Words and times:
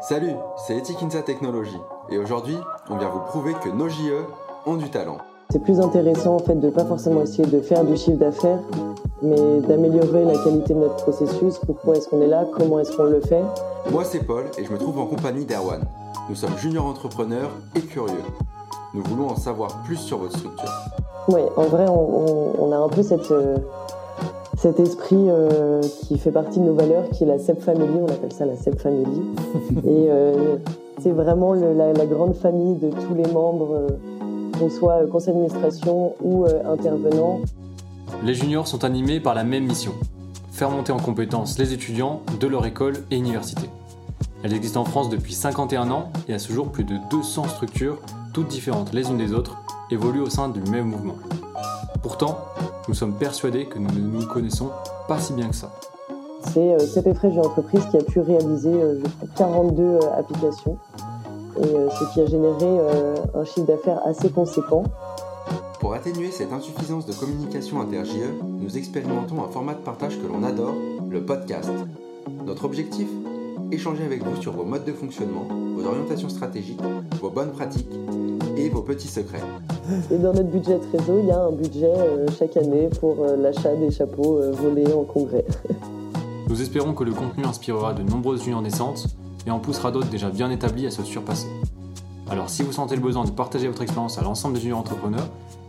Salut, 0.00 0.34
c'est 0.56 0.78
Etikinsa 0.78 1.22
Technologies 1.22 1.80
et 2.08 2.18
aujourd'hui, 2.18 2.56
on 2.88 2.96
vient 2.96 3.08
vous 3.08 3.18
prouver 3.18 3.52
que 3.54 3.68
nos 3.68 3.88
JE 3.88 4.26
ont 4.64 4.76
du 4.76 4.88
talent. 4.90 5.18
C'est 5.50 5.58
plus 5.58 5.80
intéressant 5.80 6.36
en 6.36 6.38
fait 6.38 6.54
de 6.54 6.70
pas 6.70 6.84
forcément 6.84 7.22
essayer 7.22 7.46
de 7.46 7.60
faire 7.60 7.84
du 7.84 7.96
chiffre 7.96 8.16
d'affaires, 8.16 8.60
mais 9.22 9.60
d'améliorer 9.60 10.24
la 10.24 10.34
qualité 10.34 10.74
de 10.74 10.78
notre 10.78 10.96
processus. 11.02 11.58
Pourquoi 11.66 11.96
est-ce 11.96 12.08
qu'on 12.08 12.22
est 12.22 12.28
là? 12.28 12.46
Comment 12.56 12.78
est-ce 12.78 12.96
qu'on 12.96 13.04
le 13.04 13.20
fait? 13.20 13.42
Moi, 13.90 14.04
c'est 14.04 14.24
Paul 14.24 14.44
et 14.56 14.64
je 14.64 14.72
me 14.72 14.78
trouve 14.78 15.00
en 15.00 15.06
compagnie 15.06 15.44
d'Erwan. 15.44 15.82
Nous 16.28 16.36
sommes 16.36 16.56
juniors 16.58 16.86
entrepreneurs 16.86 17.50
et 17.74 17.80
curieux. 17.80 18.22
Nous 18.94 19.02
voulons 19.02 19.30
en 19.30 19.36
savoir 19.36 19.82
plus 19.82 19.96
sur 19.96 20.18
votre 20.18 20.38
structure. 20.38 20.70
Oui, 21.26 21.40
en 21.56 21.64
vrai, 21.64 21.86
on, 21.88 22.70
a 22.70 22.76
un 22.76 22.88
peu 22.88 23.02
cette, 23.02 23.30
euh, 23.32 23.56
cet 24.58 24.80
esprit 24.80 25.16
euh, 25.28 25.80
qui 26.06 26.18
fait 26.18 26.32
partie 26.32 26.58
de 26.58 26.64
nos 26.64 26.74
valeurs, 26.74 27.08
qui 27.10 27.22
est 27.22 27.26
la 27.26 27.38
CEP 27.38 27.60
Family, 27.60 28.00
on 28.00 28.06
appelle 28.06 28.32
ça 28.32 28.44
la 28.44 28.56
CEP 28.56 28.80
Family. 28.80 29.22
et 29.84 30.08
euh, 30.10 30.56
c'est 31.00 31.12
vraiment 31.12 31.54
la, 31.54 32.06
grande 32.06 32.34
famille 32.34 32.74
de 32.74 32.90
tous 32.90 33.14
les 33.14 33.30
membres, 33.32 33.86
qu'on 34.58 34.68
soit 34.68 35.06
conseil 35.06 35.34
d'administration 35.34 36.14
ou 36.22 36.44
intervenant. 36.44 37.40
Les 38.24 38.34
juniors 38.34 38.66
sont 38.66 38.82
animés 38.82 39.20
par 39.20 39.34
la 39.34 39.44
même 39.44 39.64
mission, 39.64 39.92
faire 40.50 40.70
monter 40.70 40.90
en 40.90 40.98
compétence 40.98 41.56
les 41.58 41.72
étudiants 41.72 42.22
de 42.40 42.46
leur 42.48 42.66
école 42.66 42.94
et 43.12 43.16
université. 43.16 43.70
Elle 44.42 44.54
existe 44.54 44.76
en 44.76 44.84
France 44.84 45.08
depuis 45.08 45.34
51 45.34 45.90
ans 45.92 46.10
et 46.28 46.34
à 46.34 46.40
ce 46.40 46.52
jour 46.52 46.72
plus 46.72 46.84
de 46.84 46.96
200 47.10 47.44
structures, 47.44 47.98
toutes 48.32 48.48
différentes 48.48 48.92
les 48.92 49.08
unes 49.08 49.18
des 49.18 49.32
autres, 49.32 49.56
évoluent 49.92 50.22
au 50.22 50.30
sein 50.30 50.48
du 50.48 50.60
même 50.70 50.86
mouvement. 50.86 51.16
Pourtant, 52.02 52.38
nous 52.88 52.94
sommes 52.94 53.14
persuadés 53.14 53.66
que 53.66 53.78
nous 53.78 53.90
ne 53.90 54.00
nous 54.00 54.26
connaissons 54.26 54.70
pas 55.06 55.18
si 55.20 55.34
bien 55.34 55.48
que 55.48 55.54
ça. 55.54 55.70
C'est 56.52 56.72
euh, 56.72 56.78
CP 56.78 57.12
Entreprise 57.38 57.84
qui 57.90 57.98
a 57.98 58.02
pu 58.02 58.20
réaliser 58.20 58.72
euh, 58.72 59.00
42 59.36 59.82
euh, 59.82 59.98
applications, 60.16 60.78
et 61.60 61.66
euh, 61.66 61.90
ce 61.90 62.12
qui 62.12 62.20
a 62.20 62.26
généré 62.26 62.66
un 63.34 63.44
chiffre 63.44 63.66
d'affaires 63.66 64.00
assez 64.06 64.30
conséquent. 64.30 64.84
Pour 65.80 65.94
atténuer 65.94 66.30
cette 66.30 66.52
insuffisance 66.52 67.06
de 67.06 67.12
communication 67.12 67.80
inter-JE, 67.80 68.42
nous 68.42 68.76
expérimentons 68.76 69.44
un 69.44 69.48
format 69.48 69.74
de 69.74 69.80
partage 69.80 70.18
que 70.18 70.26
l'on 70.26 70.42
adore, 70.42 70.74
le 71.10 71.22
podcast. 71.22 71.70
Notre 72.46 72.64
objectif? 72.64 73.08
Échanger 73.70 74.04
avec 74.04 74.24
vous 74.24 74.40
sur 74.40 74.52
vos 74.52 74.64
modes 74.64 74.86
de 74.86 74.92
fonctionnement, 74.94 75.46
vos 75.76 75.84
orientations 75.86 76.30
stratégiques, 76.30 76.80
vos 77.20 77.28
bonnes 77.28 77.52
pratiques 77.52 77.90
et 78.56 78.70
vos 78.70 78.80
petits 78.80 79.08
secrets. 79.08 79.42
Et 80.10 80.16
dans 80.16 80.32
notre 80.32 80.48
budget 80.48 80.78
réseau, 80.90 81.18
il 81.20 81.26
y 81.26 81.30
a 81.30 81.42
un 81.42 81.52
budget 81.52 81.92
euh, 81.94 82.26
chaque 82.38 82.56
année 82.56 82.88
pour 82.98 83.22
euh, 83.22 83.36
l'achat 83.36 83.74
des 83.74 83.90
chapeaux 83.90 84.38
euh, 84.38 84.52
volés 84.52 84.90
en 84.92 85.04
congrès. 85.04 85.44
Nous 86.48 86.62
espérons 86.62 86.94
que 86.94 87.04
le 87.04 87.12
contenu 87.12 87.44
inspirera 87.44 87.92
de 87.92 88.02
nombreuses 88.02 88.42
juniors 88.42 88.62
naissantes 88.62 89.06
et 89.46 89.50
en 89.50 89.58
poussera 89.58 89.90
d'autres 89.90 90.08
déjà 90.08 90.30
bien 90.30 90.50
établis 90.50 90.86
à 90.86 90.90
se 90.90 91.02
surpasser. 91.02 91.48
Alors 92.30 92.48
si 92.48 92.62
vous 92.62 92.72
sentez 92.72 92.96
le 92.96 93.02
besoin 93.02 93.24
de 93.24 93.30
partager 93.30 93.68
votre 93.68 93.82
expérience 93.82 94.18
à 94.18 94.22
l'ensemble 94.22 94.54
des 94.54 94.60
juniors 94.60 94.78
entrepreneurs, 94.78 95.28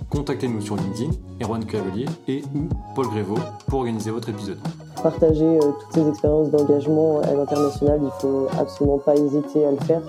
contactez-nous 0.10 0.62
sur 0.62 0.76
LinkedIn, 0.76 1.12
Erwan 1.42 1.64
Cavalier 1.66 2.06
et 2.28 2.42
ou 2.56 2.68
Paul 2.96 3.08
Grévaux 3.08 3.38
pour 3.68 3.80
organiser 3.80 4.12
votre 4.12 4.30
épisode. 4.30 4.58
Partager 5.02 5.46
euh, 5.46 5.60
toutes 5.60 5.94
ces 5.94 6.08
expériences 6.10 6.50
d'engagement 6.50 7.22
à 7.22 7.34
l'international, 7.34 8.00
il 8.04 8.12
faut 8.22 8.48
absolument 8.60 8.98
pas 8.98 9.16
hésiter 9.16 9.66
à 9.66 9.72
le 9.72 9.78
faire, 9.78 10.02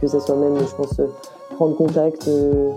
que 0.00 0.06
ce 0.06 0.20
soit 0.20 0.36
même, 0.36 0.56
je 0.58 0.74
pense, 0.74 0.98
euh, 1.00 1.08
prendre 1.56 1.76
contact 1.76 2.28
euh, 2.28 2.70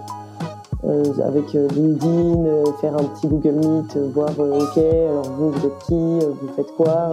avec 1.24 1.54
LinkedIn, 1.54 2.64
faire 2.82 2.96
un 2.96 3.04
petit 3.04 3.28
Google 3.28 3.54
Meet, 3.54 3.98
voir 4.14 4.32
OK, 4.40 4.78
alors 4.78 5.32
vous, 5.32 5.52
vous 5.52 5.66
êtes 5.66 5.78
qui, 5.86 5.94
vous 5.94 6.48
faites 6.56 6.76
quoi. 6.76 7.12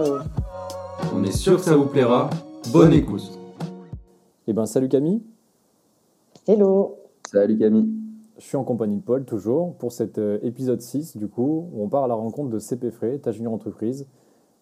On 1.15 1.23
est 1.23 1.31
sûr 1.31 1.57
que 1.57 1.61
ça 1.61 1.75
vous 1.75 1.85
plaira. 1.85 2.29
Bonne 2.73 2.93
écoute. 2.93 3.31
Eh 4.47 4.53
ben 4.53 4.65
salut 4.65 4.89
Camille. 4.89 5.21
Hello. 6.47 6.97
Salut 7.31 7.59
Camille. 7.59 7.98
Je 8.39 8.45
suis 8.45 8.55
en 8.55 8.63
compagnie 8.63 8.95
de 8.95 9.01
Paul, 9.01 9.25
toujours, 9.25 9.73
pour 9.73 9.91
cet 9.91 10.17
euh, 10.17 10.39
épisode 10.43 10.79
6, 10.79 11.17
du 11.17 11.27
coup, 11.27 11.67
où 11.73 11.83
on 11.83 11.89
part 11.89 12.05
à 12.05 12.07
la 12.07 12.13
rencontre 12.13 12.49
de 12.49 12.57
CP 12.57 12.89
Frais, 12.89 13.17
ta 13.17 13.33
junior 13.33 13.51
entreprise. 13.51 14.07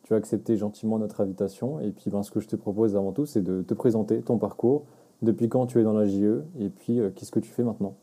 Tu 0.01 0.15
as 0.15 0.17
accepté 0.17 0.57
gentiment 0.57 0.97
notre 0.97 1.21
invitation. 1.21 1.79
Et 1.79 1.91
puis, 1.91 2.09
ben, 2.09 2.23
ce 2.23 2.31
que 2.31 2.39
je 2.39 2.47
te 2.47 2.55
propose 2.55 2.95
avant 2.95 3.11
tout, 3.11 3.27
c'est 3.27 3.43
de 3.43 3.61
te 3.61 3.75
présenter 3.75 4.21
ton 4.21 4.39
parcours, 4.39 4.85
depuis 5.21 5.47
quand 5.47 5.67
tu 5.67 5.79
es 5.79 5.83
dans 5.83 5.93
la 5.93 6.07
JE, 6.07 6.41
et 6.59 6.69
puis 6.69 6.99
euh, 6.99 7.11
qu'est-ce 7.15 7.31
que 7.31 7.39
tu 7.39 7.51
fais 7.51 7.63
maintenant? 7.63 7.93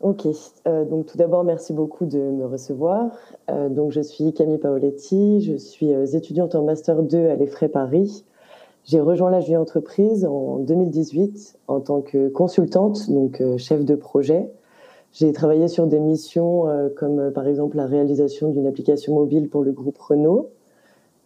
Ok, 0.00 0.26
euh, 0.66 0.84
donc 0.84 1.06
tout 1.06 1.16
d'abord, 1.16 1.44
merci 1.44 1.72
beaucoup 1.72 2.06
de 2.06 2.18
me 2.18 2.44
recevoir. 2.44 3.12
donc, 3.70 3.92
je 3.92 4.00
suis 4.00 4.32
Camille 4.32 4.58
Paoletti, 4.58 5.42
je 5.42 5.54
suis 5.54 5.90
étudiante 5.90 6.56
en 6.56 6.64
Master 6.64 7.04
2 7.04 7.28
à 7.28 7.36
l'EFRAY 7.36 7.68
Paris. 7.68 8.24
J'ai 8.84 8.98
rejoint 8.98 9.30
la 9.30 9.38
Julie 9.38 9.56
Entreprise 9.56 10.24
en 10.24 10.58
2018 10.58 11.56
en 11.68 11.78
tant 11.78 12.00
que 12.00 12.28
consultante, 12.28 13.08
donc 13.10 13.40
euh, 13.40 13.56
chef 13.56 13.84
de 13.84 13.94
projet. 13.94 14.50
J'ai 15.12 15.32
travaillé 15.32 15.68
sur 15.68 15.86
des 15.86 16.00
missions 16.00 16.66
euh, 16.66 16.88
comme 16.88 17.20
euh, 17.20 17.30
par 17.30 17.46
exemple 17.46 17.76
la 17.76 17.86
réalisation 17.86 18.50
d'une 18.50 18.66
application 18.66 19.14
mobile 19.14 19.48
pour 19.48 19.62
le 19.62 19.70
groupe 19.70 19.98
Renault. 19.98 20.50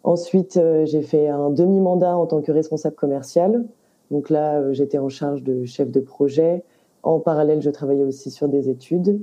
Ensuite, 0.03 0.57
j'ai 0.85 1.01
fait 1.01 1.27
un 1.27 1.49
demi-mandat 1.49 2.15
en 2.15 2.27
tant 2.27 2.41
que 2.41 2.51
responsable 2.51 2.95
commercial. 2.95 3.65
Donc 4.09 4.29
là, 4.29 4.71
j'étais 4.71 4.99
en 4.99 5.09
charge 5.09 5.43
de 5.43 5.65
chef 5.65 5.91
de 5.91 5.99
projet. 5.99 6.63
En 7.03 7.19
parallèle, 7.19 7.61
je 7.61 7.69
travaillais 7.69 8.05
aussi 8.05 8.31
sur 8.31 8.47
des 8.47 8.69
études. 8.69 9.19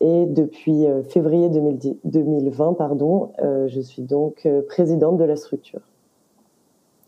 Et 0.00 0.26
depuis 0.26 0.86
février 1.04 1.48
2020, 1.50 2.72
pardon, 2.72 3.30
je 3.68 3.80
suis 3.80 4.02
donc 4.02 4.48
présidente 4.66 5.18
de 5.18 5.24
la 5.24 5.36
structure. 5.36 5.82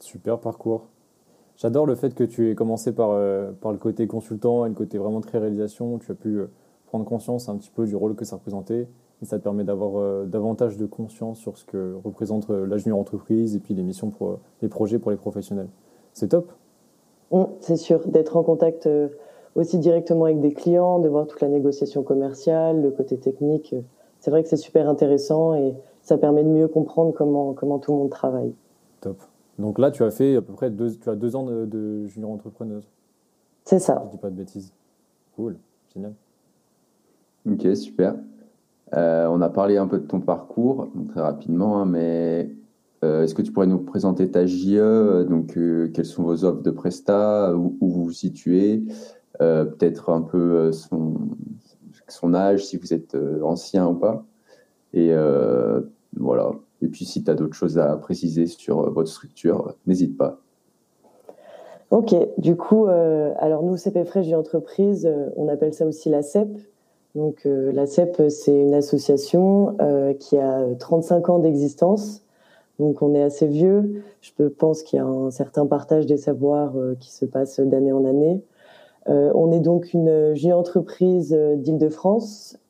Super 0.00 0.38
parcours. 0.38 0.88
J'adore 1.56 1.84
le 1.84 1.94
fait 1.94 2.14
que 2.14 2.24
tu 2.24 2.50
aies 2.50 2.54
commencé 2.54 2.92
par, 2.92 3.10
euh, 3.10 3.52
par 3.52 3.70
le 3.70 3.76
côté 3.76 4.06
consultant 4.06 4.64
et 4.64 4.70
le 4.70 4.74
côté 4.74 4.96
vraiment 4.96 5.20
très 5.20 5.38
réalisation. 5.38 5.98
Tu 5.98 6.10
as 6.10 6.14
pu 6.14 6.38
euh, 6.38 6.46
prendre 6.86 7.04
conscience 7.04 7.50
un 7.50 7.56
petit 7.56 7.70
peu 7.70 7.84
du 7.84 7.94
rôle 7.94 8.14
que 8.14 8.24
ça 8.24 8.36
représentait 8.36 8.88
et 9.20 9.24
ça 9.26 9.38
te 9.38 9.44
permet 9.44 9.62
d'avoir 9.62 9.98
euh, 9.98 10.24
davantage 10.24 10.78
de 10.78 10.86
conscience 10.86 11.38
sur 11.38 11.58
ce 11.58 11.66
que 11.66 11.94
représente 12.02 12.48
la 12.48 12.78
junior 12.78 12.98
entreprise 12.98 13.56
et 13.56 13.58
puis 13.58 13.74
les 13.74 13.82
missions 13.82 14.08
pour 14.08 14.38
les 14.62 14.68
projets 14.68 14.98
pour 14.98 15.10
les 15.10 15.18
professionnels. 15.18 15.68
C'est 16.14 16.28
top. 16.28 16.50
Mmh, 17.30 17.44
c'est 17.60 17.76
sûr, 17.76 18.08
d'être 18.08 18.38
en 18.38 18.42
contact 18.42 18.88
aussi 19.54 19.78
directement 19.78 20.24
avec 20.24 20.40
des 20.40 20.54
clients, 20.54 20.98
de 20.98 21.10
voir 21.10 21.26
toute 21.26 21.42
la 21.42 21.48
négociation 21.48 22.02
commerciale, 22.02 22.80
le 22.80 22.90
côté 22.90 23.18
technique. 23.18 23.74
C'est 24.20 24.30
vrai 24.30 24.42
que 24.42 24.48
c'est 24.48 24.56
super 24.56 24.88
intéressant 24.88 25.54
et 25.54 25.74
ça 26.00 26.16
permet 26.16 26.42
de 26.42 26.48
mieux 26.48 26.68
comprendre 26.68 27.12
comment, 27.12 27.52
comment 27.52 27.78
tout 27.78 27.92
le 27.92 27.98
monde 27.98 28.10
travaille. 28.10 28.54
Top. 29.02 29.18
Donc 29.60 29.78
là, 29.78 29.90
tu 29.90 30.02
as 30.02 30.10
fait 30.10 30.36
à 30.36 30.42
peu 30.42 30.52
près 30.52 30.70
deux, 30.70 30.96
tu 30.96 31.08
as 31.08 31.14
deux 31.14 31.36
ans 31.36 31.44
de, 31.44 32.06
junior 32.06 32.30
entrepreneuse. 32.30 32.88
C'est 33.64 33.78
ça. 33.78 34.02
Je 34.06 34.10
dis 34.10 34.16
pas 34.16 34.30
de 34.30 34.36
bêtises. 34.36 34.72
Cool, 35.36 35.56
génial. 35.94 36.14
Ok, 37.48 37.66
super. 37.76 38.14
Euh, 38.94 39.26
on 39.28 39.40
a 39.40 39.50
parlé 39.50 39.76
un 39.76 39.86
peu 39.86 39.98
de 39.98 40.06
ton 40.06 40.20
parcours, 40.20 40.88
très 41.10 41.20
rapidement, 41.20 41.80
hein, 41.80 41.84
mais 41.84 42.50
euh, 43.04 43.22
est-ce 43.22 43.34
que 43.34 43.42
tu 43.42 43.52
pourrais 43.52 43.66
nous 43.66 43.78
présenter 43.78 44.30
ta 44.30 44.46
JE 44.46 45.24
Donc, 45.28 45.56
euh, 45.56 45.90
quelles 45.92 46.06
sont 46.06 46.22
vos 46.22 46.44
offres 46.44 46.62
de 46.62 46.70
Presta 46.70 47.54
Où, 47.54 47.76
vous 47.80 48.04
vous 48.04 48.12
situez 48.12 48.82
Peut-être 49.38 50.10
un 50.10 50.20
peu 50.20 50.70
son, 50.70 51.14
son 52.08 52.34
âge, 52.34 52.66
si 52.66 52.76
vous 52.76 52.92
êtes 52.92 53.16
ancien 53.42 53.88
ou 53.88 53.94
pas. 53.94 54.26
Et 54.92 55.14
voilà, 56.14 56.52
et 56.82 56.88
puis, 56.88 57.04
si 57.04 57.22
tu 57.22 57.30
as 57.30 57.34
d'autres 57.34 57.54
choses 57.54 57.78
à 57.78 57.96
préciser 57.96 58.46
sur 58.46 58.80
euh, 58.80 58.90
votre 58.90 59.10
structure, 59.10 59.74
n'hésite 59.86 60.16
pas. 60.16 60.40
Ok, 61.90 62.14
du 62.38 62.56
coup, 62.56 62.86
euh, 62.86 63.32
alors 63.38 63.62
nous, 63.62 63.76
CP 63.76 64.04
Fresh 64.04 64.32
Entreprise, 64.32 65.06
euh, 65.06 65.28
on 65.36 65.48
appelle 65.48 65.74
ça 65.74 65.86
aussi 65.86 66.08
la 66.08 66.22
CEP. 66.22 66.48
Donc, 67.16 67.40
la 67.44 67.86
CEP, 67.86 68.22
c'est 68.28 68.54
une 68.54 68.72
association 68.72 69.76
qui 70.20 70.38
a 70.38 70.64
35 70.78 71.28
ans 71.28 71.38
d'existence. 71.40 72.22
Donc, 72.78 73.02
on 73.02 73.16
est 73.16 73.22
assez 73.22 73.48
vieux. 73.48 74.04
Je 74.20 74.44
pense 74.44 74.84
qu'il 74.84 74.98
y 74.98 75.00
a 75.00 75.04
un 75.04 75.32
certain 75.32 75.66
partage 75.66 76.06
des 76.06 76.18
savoirs 76.18 76.72
qui 77.00 77.10
se 77.10 77.24
passe 77.24 77.58
d'année 77.58 77.90
en 77.90 78.04
année. 78.04 78.40
on 79.08 79.50
est 79.50 79.58
donc 79.58 79.92
une 79.92 80.36
junior 80.36 80.60
entreprise 80.60 81.36
d'Île-de-France 81.56 82.60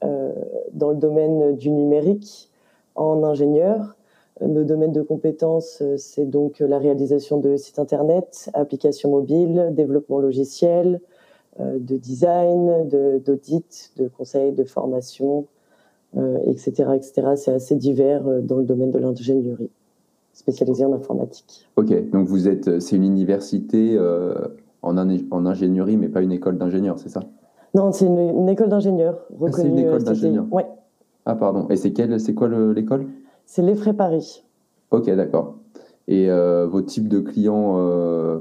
dans 0.72 0.88
le 0.88 0.96
domaine 0.96 1.54
du 1.54 1.70
numérique 1.70 2.50
en 2.94 3.22
ingénieur. 3.22 3.94
Nos 4.40 4.64
domaines 4.64 4.92
de 4.92 5.02
compétences, 5.02 5.82
euh, 5.82 5.96
c'est 5.98 6.24
donc 6.24 6.60
la 6.60 6.78
réalisation 6.78 7.38
de 7.38 7.56
sites 7.56 7.78
internet, 7.78 8.48
applications 8.54 9.10
mobiles, 9.10 9.68
développement 9.72 10.18
logiciel, 10.18 11.00
euh, 11.58 11.78
de 11.78 11.96
design, 11.96 12.88
d'audit, 13.24 13.92
de, 13.98 14.08
conseil, 14.08 14.52
de 14.52 14.64
formation, 14.64 15.46
etc., 16.46 16.84
euh, 16.88 16.92
etc. 16.94 17.12
C'est 17.36 17.52
assez 17.52 17.76
divers 17.76 18.22
dans 18.42 18.56
le 18.56 18.64
domaine 18.64 18.90
de 18.90 18.98
l'ingénierie, 18.98 19.70
spécialisé 20.32 20.86
en 20.86 20.94
informatique. 20.94 21.68
Ok, 21.76 22.10
donc 22.10 22.26
vous 22.26 22.48
êtes, 22.48 22.80
c'est 22.80 22.96
une 22.96 23.04
université 23.04 23.98
en, 24.82 24.96
en, 24.96 25.46
ingénierie, 25.46 25.98
mais 25.98 26.08
pas 26.08 26.22
une 26.22 26.32
école 26.32 26.56
d'ingénieurs, 26.56 26.98
c'est 26.98 27.10
ça? 27.10 27.20
Non, 27.74 27.92
c'est 27.92 28.06
une, 28.06 28.48
école 28.48 28.68
d'ingénieurs 28.68 29.26
reconnue. 29.38 29.52
Ah, 29.52 29.56
c'est 29.56 29.68
une 29.68 29.78
école 29.78 30.02
d'ingénieurs. 30.02 30.46
Oui. 30.50 30.62
Ah 31.26 31.34
pardon. 31.34 31.68
Et 31.68 31.76
c'est 31.76 31.92
quelle, 31.92 32.18
c'est 32.18 32.34
quoi 32.34 32.48
l'école? 32.48 33.06
C'est 33.50 33.62
l'Effray 33.62 33.92
Paris. 33.92 34.44
Ok, 34.92 35.10
d'accord. 35.10 35.56
Et 36.06 36.28
vos 36.30 36.82
types 36.82 37.08
de 37.08 37.18
clients 37.18 38.40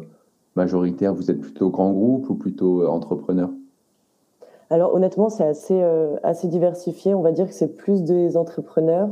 majoritaires, 0.56 1.16
vous 1.16 1.32
êtes 1.32 1.40
plutôt 1.40 1.70
grand 1.70 1.92
groupe 1.92 2.30
ou 2.30 2.36
plutôt 2.36 2.88
entrepreneur 2.88 3.50
alors 4.72 4.94
honnêtement, 4.94 5.30
c'est 5.30 5.46
assez, 5.46 5.82
assez 6.22 6.48
diversifié. 6.48 7.16
On 7.16 7.24
va 7.24 7.32
dire 7.32 7.48
que 7.48 7.56
c'est 7.56 7.76
plus 7.76 8.04
des 8.04 8.38
entrepreneurs, 8.38 9.10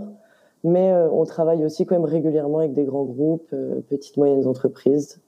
mais 0.63 0.93
on 1.11 1.23
travaille 1.25 1.65
aussi 1.65 1.87
quand 1.87 1.95
même 1.95 2.05
régulièrement 2.05 2.59
avec 2.59 2.73
des 2.73 2.83
grands 2.83 3.05
groupes, 3.05 3.55
petites, 3.89 4.17
moyennes 4.17 4.45
entreprises. 4.45 5.19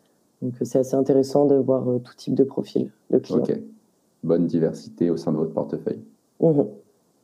Donc 0.43 0.53
c'est 0.61 0.77
assez 0.77 0.93
intéressant 0.93 1.45
de 1.45 1.55
voir 1.55 1.83
tout 2.03 2.13
type 2.15 2.35
de 2.35 2.43
profil 2.43 2.91
de 3.09 3.17
clients. 3.17 3.39
Ok, 3.39 3.59
bonne 4.23 4.45
diversité 4.45 5.09
au 5.09 5.17
sein 5.17 5.31
de 5.31 5.37
votre 5.37 5.53
portefeuille. 5.53 6.03
Mmh 6.41 6.61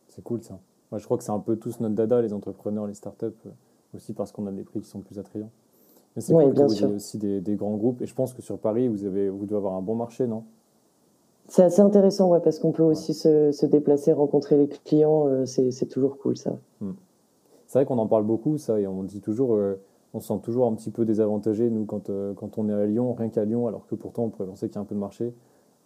c'est 0.08 0.24
cool 0.24 0.42
ça. 0.42 0.58
Moi, 0.96 1.02
je 1.02 1.04
crois 1.04 1.18
que 1.18 1.26
c'est 1.26 1.32
un 1.34 1.40
peu 1.40 1.58
tous 1.58 1.82
notre 1.82 1.94
dada, 1.94 2.22
les 2.22 2.32
entrepreneurs, 2.32 2.88
les 2.88 2.94
startups, 2.94 3.26
euh, 3.26 3.50
aussi 3.94 4.14
parce 4.14 4.32
qu'on 4.32 4.48
a 4.48 4.52
des 4.54 4.64
prix 4.64 4.80
qui 4.80 4.88
sont 4.88 5.02
plus 5.02 5.20
attrayants. 5.20 5.50
Mais 6.16 6.22
c'est 6.22 6.32
cool 6.32 6.54
que 6.54 6.62
vous 6.62 6.74
ayez 6.74 6.86
aussi 6.86 7.18
des, 7.18 7.56
grands 7.58 7.76
groupes. 7.76 8.02
Et 8.02 8.06
je 8.06 8.16
pense 8.16 8.34
que 8.34 8.42
sur 8.42 8.58
Paris, 8.58 8.88
vous, 8.88 9.04
avez, 9.04 9.28
vous 9.28 9.46
devez 9.46 9.58
avoir 9.58 9.74
un 9.74 9.82
bon 9.82 9.96
marché, 9.96 10.26
non? 10.26 10.46
C'est 11.50 11.64
assez 11.64 11.82
intéressant, 11.82 12.30
ouais, 12.30 12.40
parce 12.40 12.60
qu'on 12.60 12.72
peut 12.72 12.82
aussi 12.82 13.14
se, 13.14 13.66
déplacer, 13.66 14.14
rencontrer 14.14 14.56
les 14.56 14.70
clients. 14.70 15.28
Euh, 15.28 15.46
c'est 15.46 15.90
toujours 15.90 16.18
cool, 16.18 16.38
ça. 16.38 16.56
Hmm. 16.80 16.94
C'est 17.68 17.80
vrai 17.80 17.86
qu'on 17.86 17.98
en 17.98 18.08
parle 18.08 18.24
beaucoup, 18.24 18.58
ça, 18.58 18.80
et 18.80 18.88
on 18.88 19.04
dit 19.04 19.20
toujours, 19.20 19.56
euh, 19.56 19.78
on 20.14 20.22
se 20.22 20.30
sent 20.30 20.40
toujours 20.44 20.66
un 20.66 20.76
petit 20.76 20.92
peu 20.92 21.04
désavantagé, 21.04 21.70
nous, 21.70 21.84
quand, 21.84 22.10
quand 22.38 22.58
on 22.58 22.70
est 22.70 22.74
à 22.74 22.86
Lyon, 22.86 23.14
rien 23.16 23.28
qu'à 23.28 23.44
Lyon, 23.44 23.68
alors 23.68 23.86
que 23.86 23.96
pourtant, 23.96 24.24
on 24.24 24.30
pourrait 24.30 24.48
penser 24.48 24.70
qu'il 24.70 24.76
y 24.76 24.80
a 24.80 24.82
un 24.82 24.86
peu 24.86 24.96
de 24.96 25.02
marché. 25.02 25.34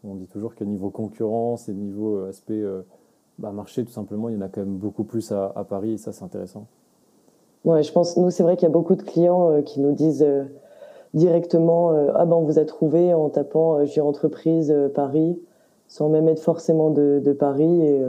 On 0.04 0.14
dit 0.14 0.28
toujours 0.28 0.54
que 0.54 0.64
niveau 0.64 0.92
concurrence 0.92 1.68
et 1.68 1.74
niveau 1.74 2.26
aspect 2.26 2.64
bah, 3.39 3.51
marché, 3.51 3.86
tout 3.86 3.91
simplement, 3.91 4.27
il 4.27 4.36
y 4.36 4.38
en 4.38 4.41
a 4.41 4.50
quand 4.50 4.59
même 4.59 4.77
beaucoup 4.77 5.06
plus 5.06 5.31
à, 5.31 5.65
Paris 5.68 5.94
et 5.94 5.97
ça, 5.97 6.12
c'est 6.12 6.25
intéressant. 6.25 6.68
Ouais, 7.63 7.83
je 7.83 7.91
pense, 7.91 8.18
nous, 8.18 8.30
c'est 8.30 8.44
vrai 8.44 8.57
qu'il 8.57 8.68
y 8.68 8.71
a 8.71 8.74
beaucoup 8.74 8.95
de 8.95 9.01
clients 9.01 9.51
euh, 9.51 9.62
qui 9.62 9.80
nous 9.80 9.94
disent 9.94 10.24
euh, 10.24 10.44
directement 11.13 11.91
euh, 11.91 12.12
Ah 12.15 12.25
ben, 12.25 12.36
on 12.36 12.44
vous 12.44 12.59
a 12.59 12.65
trouvé 12.65 13.13
en 13.13 13.30
tapant 13.30 13.86
J'ai 13.86 14.01
entreprise 14.01 14.75
Paris, 14.94 15.39
sans 15.88 16.09
même 16.09 16.27
être 16.27 16.41
forcément 16.41 16.89
de, 16.89 17.36
Paris. 17.38 18.00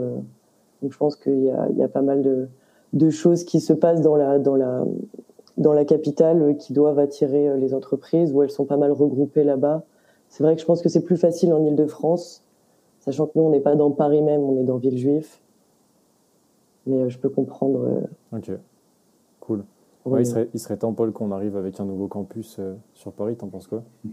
Donc, 0.81 0.91
je 0.91 0.97
pense 0.97 1.15
qu'il 1.15 1.43
y 1.43 1.49
a, 1.49 1.67
il 1.69 1.77
y 1.77 1.83
a 1.83 1.87
pas 1.87 2.01
mal 2.01 2.21
de, 2.21 2.49
de, 2.93 3.09
choses 3.09 3.45
qui 3.45 3.61
se 3.61 3.71
passent 3.71 4.01
dans 4.01 4.17
la, 4.17 4.37
dans 4.37 4.57
la, 4.57 4.83
dans 5.57 5.73
la 5.73 5.85
capitale 5.85 6.57
qui 6.57 6.73
doivent 6.73 6.99
attirer 6.99 7.57
les 7.57 7.73
entreprises, 7.73 8.33
où 8.33 8.43
elles 8.43 8.51
sont 8.51 8.65
pas 8.65 8.77
mal 8.77 8.91
regroupées 8.91 9.45
là-bas. 9.45 9.83
C'est 10.27 10.43
vrai 10.43 10.55
que 10.55 10.61
je 10.61 10.65
pense 10.65 10.81
que 10.81 10.89
c'est 10.89 11.03
plus 11.03 11.17
facile 11.17 11.53
en 11.53 11.63
Ile-de-France 11.63 12.43
Sachant 13.01 13.25
que 13.25 13.31
nous, 13.35 13.43
on 13.43 13.49
n'est 13.49 13.61
pas 13.61 13.75
dans 13.75 13.91
Paris 13.91 14.21
même, 14.21 14.41
on 14.41 14.61
est 14.61 14.63
dans 14.63 14.77
Villejuif. 14.77 15.41
Mais 16.85 17.01
euh, 17.01 17.09
je 17.09 17.17
peux 17.17 17.29
comprendre. 17.29 17.83
Euh, 17.85 18.37
ok, 18.37 18.51
cool. 19.39 19.63
il, 20.17 20.25
serait, 20.25 20.49
il, 20.53 20.59
serait, 20.59 20.77
temps, 20.77 20.93
Paul, 20.93 21.11
qu'on 21.11 21.31
arrive 21.31 21.57
avec 21.57 21.79
un 21.79 21.85
nouveau 21.85 22.07
campus 22.07 22.57
euh, 22.59 22.75
sur 22.93 23.11
Paris. 23.11 23.35
T'en 23.35 23.47
penses 23.47 23.67
quoi? 23.67 23.83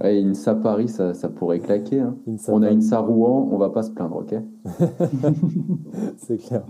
Ouais, 0.00 0.22
INSA 0.22 0.54
Paris, 0.54 0.88
ça, 0.88 1.12
ça 1.12 1.28
pourrait 1.28 1.60
claquer. 1.60 2.00
Hein. 2.00 2.16
on 2.48 2.62
a 2.62 2.70
INSA 2.70 2.98
Rouen, 2.98 3.46
on 3.52 3.58
va 3.58 3.68
pas 3.68 3.82
se 3.82 3.90
plaindre, 3.90 4.16
ok? 4.16 4.34
C'est 6.16 6.38
clair. 6.38 6.64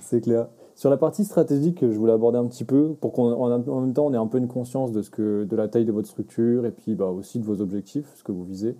C'est 0.00 0.22
clair. 0.22 0.48
Sur 0.74 0.88
la 0.88 0.96
partie 0.96 1.24
stratégique, 1.24 1.80
je 1.82 1.98
voulais 1.98 2.14
aborder 2.14 2.38
un 2.38 2.46
petit 2.46 2.64
peu 2.64 2.94
pour 2.98 3.12
qu'en 3.12 3.50
même 3.50 3.92
temps 3.92 4.06
on 4.06 4.14
ait 4.14 4.16
un 4.16 4.26
peu 4.26 4.38
une 4.38 4.48
conscience 4.48 4.90
de, 4.90 5.02
ce 5.02 5.10
que, 5.10 5.44
de 5.44 5.54
la 5.54 5.68
taille 5.68 5.84
de 5.84 5.92
votre 5.92 6.08
structure 6.08 6.64
et 6.64 6.70
puis 6.70 6.94
bah, 6.94 7.10
aussi 7.10 7.38
de 7.38 7.44
vos 7.44 7.60
objectifs, 7.60 8.10
ce 8.16 8.24
que 8.24 8.32
vous 8.32 8.44
visez. 8.44 8.74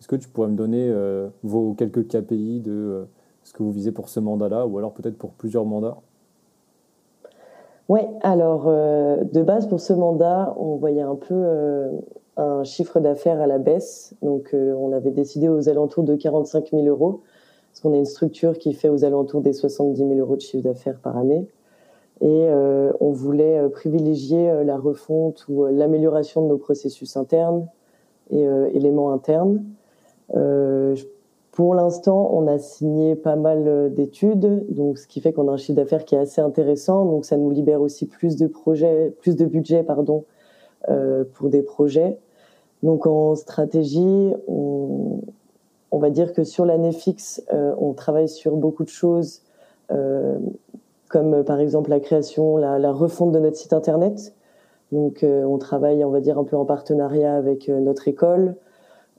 Est-ce 0.00 0.06
que 0.06 0.16
tu 0.16 0.28
pourrais 0.28 0.48
me 0.48 0.56
donner 0.56 0.88
euh, 0.88 1.28
vos 1.42 1.74
quelques 1.74 2.06
KPI 2.06 2.60
de 2.60 2.72
euh, 2.72 3.04
ce 3.42 3.52
que 3.52 3.62
vous 3.62 3.72
visez 3.72 3.90
pour 3.90 4.08
ce 4.08 4.20
mandat-là, 4.20 4.66
ou 4.66 4.78
alors 4.78 4.92
peut-être 4.92 5.18
pour 5.18 5.30
plusieurs 5.30 5.64
mandats? 5.64 5.96
Oui, 7.88 8.00
alors 8.22 8.64
euh, 8.66 9.24
de 9.24 9.42
base 9.42 9.66
pour 9.66 9.80
ce 9.80 9.92
mandat, 9.92 10.54
on 10.58 10.76
voyait 10.76 11.02
un 11.02 11.16
peu 11.16 11.44
un 12.36 12.62
chiffre 12.62 13.00
d'affaires 13.00 13.40
à 13.40 13.46
la 13.46 13.58
baisse. 13.58 14.14
Donc 14.22 14.54
on 14.54 14.92
avait 14.92 15.10
décidé 15.10 15.48
aux 15.48 15.68
alentours 15.68 16.04
de 16.04 16.14
45 16.14 16.70
000 16.70 16.84
euros, 16.84 17.22
parce 17.70 17.80
qu'on 17.80 17.94
est 17.94 17.98
une 17.98 18.04
structure 18.04 18.58
qui 18.58 18.74
fait 18.74 18.88
aux 18.88 19.04
alentours 19.04 19.40
des 19.40 19.54
70 19.54 19.98
000 19.98 20.12
euros 20.14 20.36
de 20.36 20.42
chiffre 20.42 20.62
d'affaires 20.62 21.00
par 21.00 21.16
année. 21.16 21.48
Et 22.20 22.48
on 23.00 23.10
voulait 23.10 23.68
privilégier 23.70 24.64
la 24.64 24.76
refonte 24.76 25.46
ou 25.48 25.64
l'amélioration 25.66 26.42
de 26.42 26.48
nos 26.48 26.58
processus 26.58 27.16
internes 27.16 27.66
et 28.30 28.44
éléments 28.74 29.12
internes. 29.12 29.64
Euh, 30.34 30.94
pour 31.52 31.74
l'instant, 31.74 32.30
on 32.32 32.46
a 32.46 32.58
signé 32.58 33.16
pas 33.16 33.36
mal 33.36 33.64
euh, 33.66 33.88
d'études, 33.88 34.66
donc 34.72 34.98
ce 34.98 35.06
qui 35.06 35.20
fait 35.20 35.32
qu'on 35.32 35.48
a 35.48 35.52
un 35.52 35.56
chiffre 35.56 35.76
d'affaires 35.76 36.04
qui 36.04 36.14
est 36.14 36.18
assez 36.18 36.40
intéressant. 36.40 37.04
Donc 37.04 37.24
ça 37.24 37.36
nous 37.36 37.50
libère 37.50 37.80
aussi 37.80 38.06
plus 38.06 38.36
de 38.36 38.46
projets, 38.46 39.14
plus 39.20 39.36
de 39.36 39.44
budget, 39.44 39.82
pardon, 39.82 40.24
euh, 40.88 41.24
pour 41.34 41.48
des 41.48 41.62
projets. 41.62 42.18
Donc 42.82 43.06
en 43.06 43.34
stratégie, 43.34 44.32
on, 44.46 45.20
va 45.92 46.10
dire 46.10 46.32
que 46.32 46.44
sur 46.44 46.64
l'année 46.64 46.92
fixe, 46.92 47.44
on 47.50 47.92
travaille 47.92 48.28
sur 48.28 48.54
beaucoup 48.54 48.84
de 48.84 48.88
choses, 48.88 49.42
comme 51.08 51.42
par 51.42 51.58
exemple 51.58 51.90
la 51.90 51.98
création, 51.98 52.56
la, 52.56 52.78
la, 52.78 52.92
refonte 52.92 53.32
de 53.32 53.40
notre 53.40 53.56
site 53.56 53.72
internet. 53.72 54.32
Donc 54.92 55.24
on 55.24 55.58
travaille, 55.58 56.04
on 56.04 56.10
va 56.10 56.20
dire, 56.20 56.38
un 56.38 56.44
peu 56.44 56.56
en 56.56 56.64
partenariat 56.64 57.34
avec 57.34 57.66
notre 57.66 58.06
école. 58.06 58.54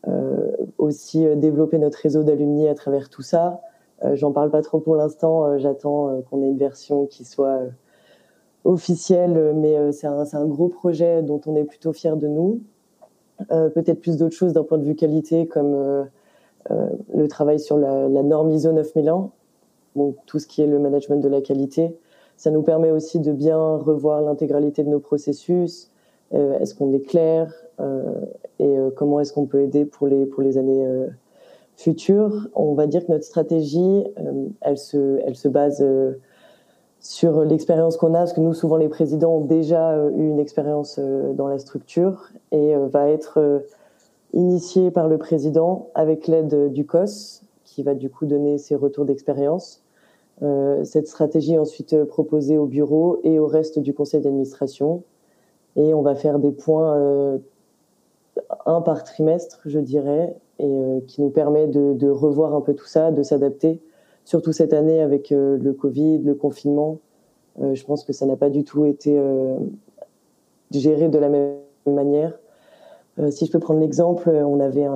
Euh, 0.08 0.52
aussi 0.78 1.26
euh, 1.26 1.36
développer 1.36 1.78
notre 1.78 1.98
réseau 1.98 2.24
d'alumni 2.24 2.68
à 2.70 2.76
travers 2.76 3.10
tout 3.10 3.22
ça. 3.22 3.62
Euh, 4.04 4.16
j'en 4.16 4.32
parle 4.32 4.50
pas 4.50 4.62
trop 4.62 4.80
pour 4.80 4.96
l'instant. 4.96 5.58
J'attends 5.58 6.22
qu'on 6.30 6.42
ait 6.42 6.48
une 6.48 6.58
version 6.58 7.06
qui 7.06 7.26
soit 7.26 7.60
officielle, 8.64 9.54
mais 9.56 9.92
c'est 9.92 10.08
un, 10.08 10.46
gros 10.46 10.68
projet 10.68 11.22
dont 11.22 11.42
on 11.46 11.56
est 11.56 11.64
plutôt 11.64 11.94
fier 11.94 12.18
de 12.18 12.28
nous. 12.28 12.62
Peut-être 13.50 14.02
plus 14.02 14.18
d'autres 14.18 14.36
choses 14.36 14.52
d'un 14.52 14.64
point 14.64 14.78
de 14.78 14.84
vue 14.84 14.96
qualité, 14.96 15.48
comme 15.48 16.08
le 16.70 17.28
travail 17.30 17.60
sur 17.60 17.78
la, 17.78 18.10
norme 18.10 18.52
ISO 18.52 18.74
9001, 18.74 19.32
donc 19.96 20.18
tout 20.26 20.40
ce 20.40 20.48
qui 20.48 20.62
est 20.62 20.68
le 20.68 20.78
management 20.78 21.22
de 21.22 21.30
la 21.30 21.40
qualité. 21.40 21.98
Ça 22.36 22.52
nous 22.52 22.62
permet 22.62 22.92
aussi 22.92 23.20
de 23.20 23.32
bien 23.32 23.78
revoir 23.78 24.22
l'intégralité 24.22 24.84
de 24.84 24.90
nos 24.90 25.00
processus. 25.00 25.90
Est-ce 26.32 26.76
qu'on 26.76 26.92
est 26.92 27.00
clair? 27.00 27.54
Et 28.60 28.78
euh, 28.78 28.90
comment 28.96 29.20
est-ce 29.20 29.34
qu'on 29.34 29.46
peut 29.46 29.62
aider 29.62 29.86
pour 29.86 30.08
les, 30.08 30.26
pour 30.26 30.44
les 30.44 30.58
années 30.58 30.86
euh, 30.86 31.08
futures? 31.78 32.50
On 32.54 32.74
va 32.74 32.88
dire 32.88 33.06
que 33.06 33.12
notre 33.12 33.24
stratégie, 33.24 34.04
euh, 34.18 34.48
elle, 34.62 34.78
se, 34.78 35.20
elle 35.26 35.36
se 35.36 35.48
base 35.48 35.86
sur 37.00 37.46
l'expérience 37.46 37.96
qu'on 37.96 38.14
a, 38.14 38.20
parce 38.20 38.34
que 38.34 38.42
nous, 38.42 38.54
souvent, 38.54 38.76
les 38.76 38.90
présidents 38.90 39.38
ont 39.38 39.46
déjà 39.46 39.96
eu 40.16 40.28
une 40.28 40.40
expérience 40.40 41.00
dans 41.00 41.48
la 41.48 41.58
structure 41.58 42.28
et 42.52 42.76
va 42.76 43.10
être 43.10 43.64
initiée 44.34 44.92
par 44.92 45.08
le 45.08 45.18
président 45.18 45.88
avec 45.96 46.28
l'aide 46.28 46.74
du 46.74 46.86
COS, 46.86 47.44
qui 47.64 47.84
va 47.84 47.96
du 47.96 48.10
coup 48.10 48.26
donner 48.26 48.58
ses 48.58 48.76
retours 48.76 49.06
d'expérience. 49.06 49.82
cette 50.84 51.08
stratégie 51.08 51.54
est 51.54 51.58
ensuite 51.58 52.04
proposée 52.04 52.58
au 52.58 52.66
bureau 52.66 53.22
et 53.24 53.40
au 53.40 53.48
reste 53.48 53.80
du 53.80 53.94
conseil 53.94 54.20
d'administration. 54.20 55.04
Et 55.78 55.94
on 55.94 56.02
va 56.02 56.16
faire 56.16 56.38
des 56.38 56.52
points 56.52 57.40
un 58.66 58.82
par 58.82 59.04
trimestre, 59.04 59.62
je 59.66 59.80
dirais, 59.80 60.36
et 60.60 60.66
euh, 60.66 61.00
qui 61.08 61.22
nous 61.22 61.30
permet 61.30 61.68
de, 61.68 62.10
revoir 62.10 62.54
un 62.54 62.62
peu 62.62 62.74
tout 62.74 62.86
ça, 62.86 63.12
de 63.12 63.24
s'adapter. 63.24 63.82
Surtout 64.26 64.52
cette 64.52 64.74
année 64.74 65.02
avec 65.02 65.32
euh, 65.32 65.58
le 65.58 65.74
Covid, 65.74 66.20
le 66.20 66.36
confinement, 66.36 67.00
euh, 67.62 67.74
je 67.74 67.84
pense 67.86 68.04
que 68.04 68.14
ça 68.14 68.26
n'a 68.26 68.36
pas 68.36 68.50
du 68.50 68.64
tout 68.64 68.86
été 68.86 69.20
géré 70.72 71.10
de 71.10 71.18
la 71.18 71.30
même 71.30 71.56
manière. 71.88 72.38
si 73.32 73.46
je 73.46 73.52
peux 73.52 73.60
prendre 73.60 73.80
l'exemple, 73.80 74.30
on 74.30 74.60
avait 74.60 74.88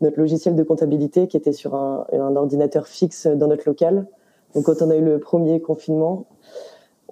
notre 0.00 0.18
logiciel 0.18 0.54
de 0.54 0.62
comptabilité 0.62 1.28
qui 1.28 1.36
était 1.36 1.52
sur 1.52 1.74
un, 1.74 2.06
un 2.12 2.36
ordinateur 2.36 2.86
fixe 2.86 3.26
dans 3.26 3.46
notre 3.46 3.66
local. 3.66 4.06
Donc 4.54 4.64
quand 4.64 4.82
on 4.82 4.90
a 4.90 4.96
eu 4.96 5.04
le 5.04 5.18
premier 5.18 5.60
confinement, 5.60 6.26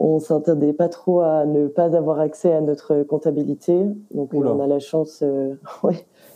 on 0.03 0.19
s'interdait 0.19 0.73
pas 0.73 0.89
trop 0.89 1.21
à 1.21 1.45
ne 1.45 1.69
pas 1.69 1.95
avoir 1.95 2.21
accès 2.21 2.51
à 2.51 2.63
notre 2.63 3.03
comptabilité. 3.03 3.85
Donc 4.15 4.33
on 4.33 4.59
a 4.59 4.67
la 4.67 4.79
chance. 4.79 5.23
Euh, 5.23 5.55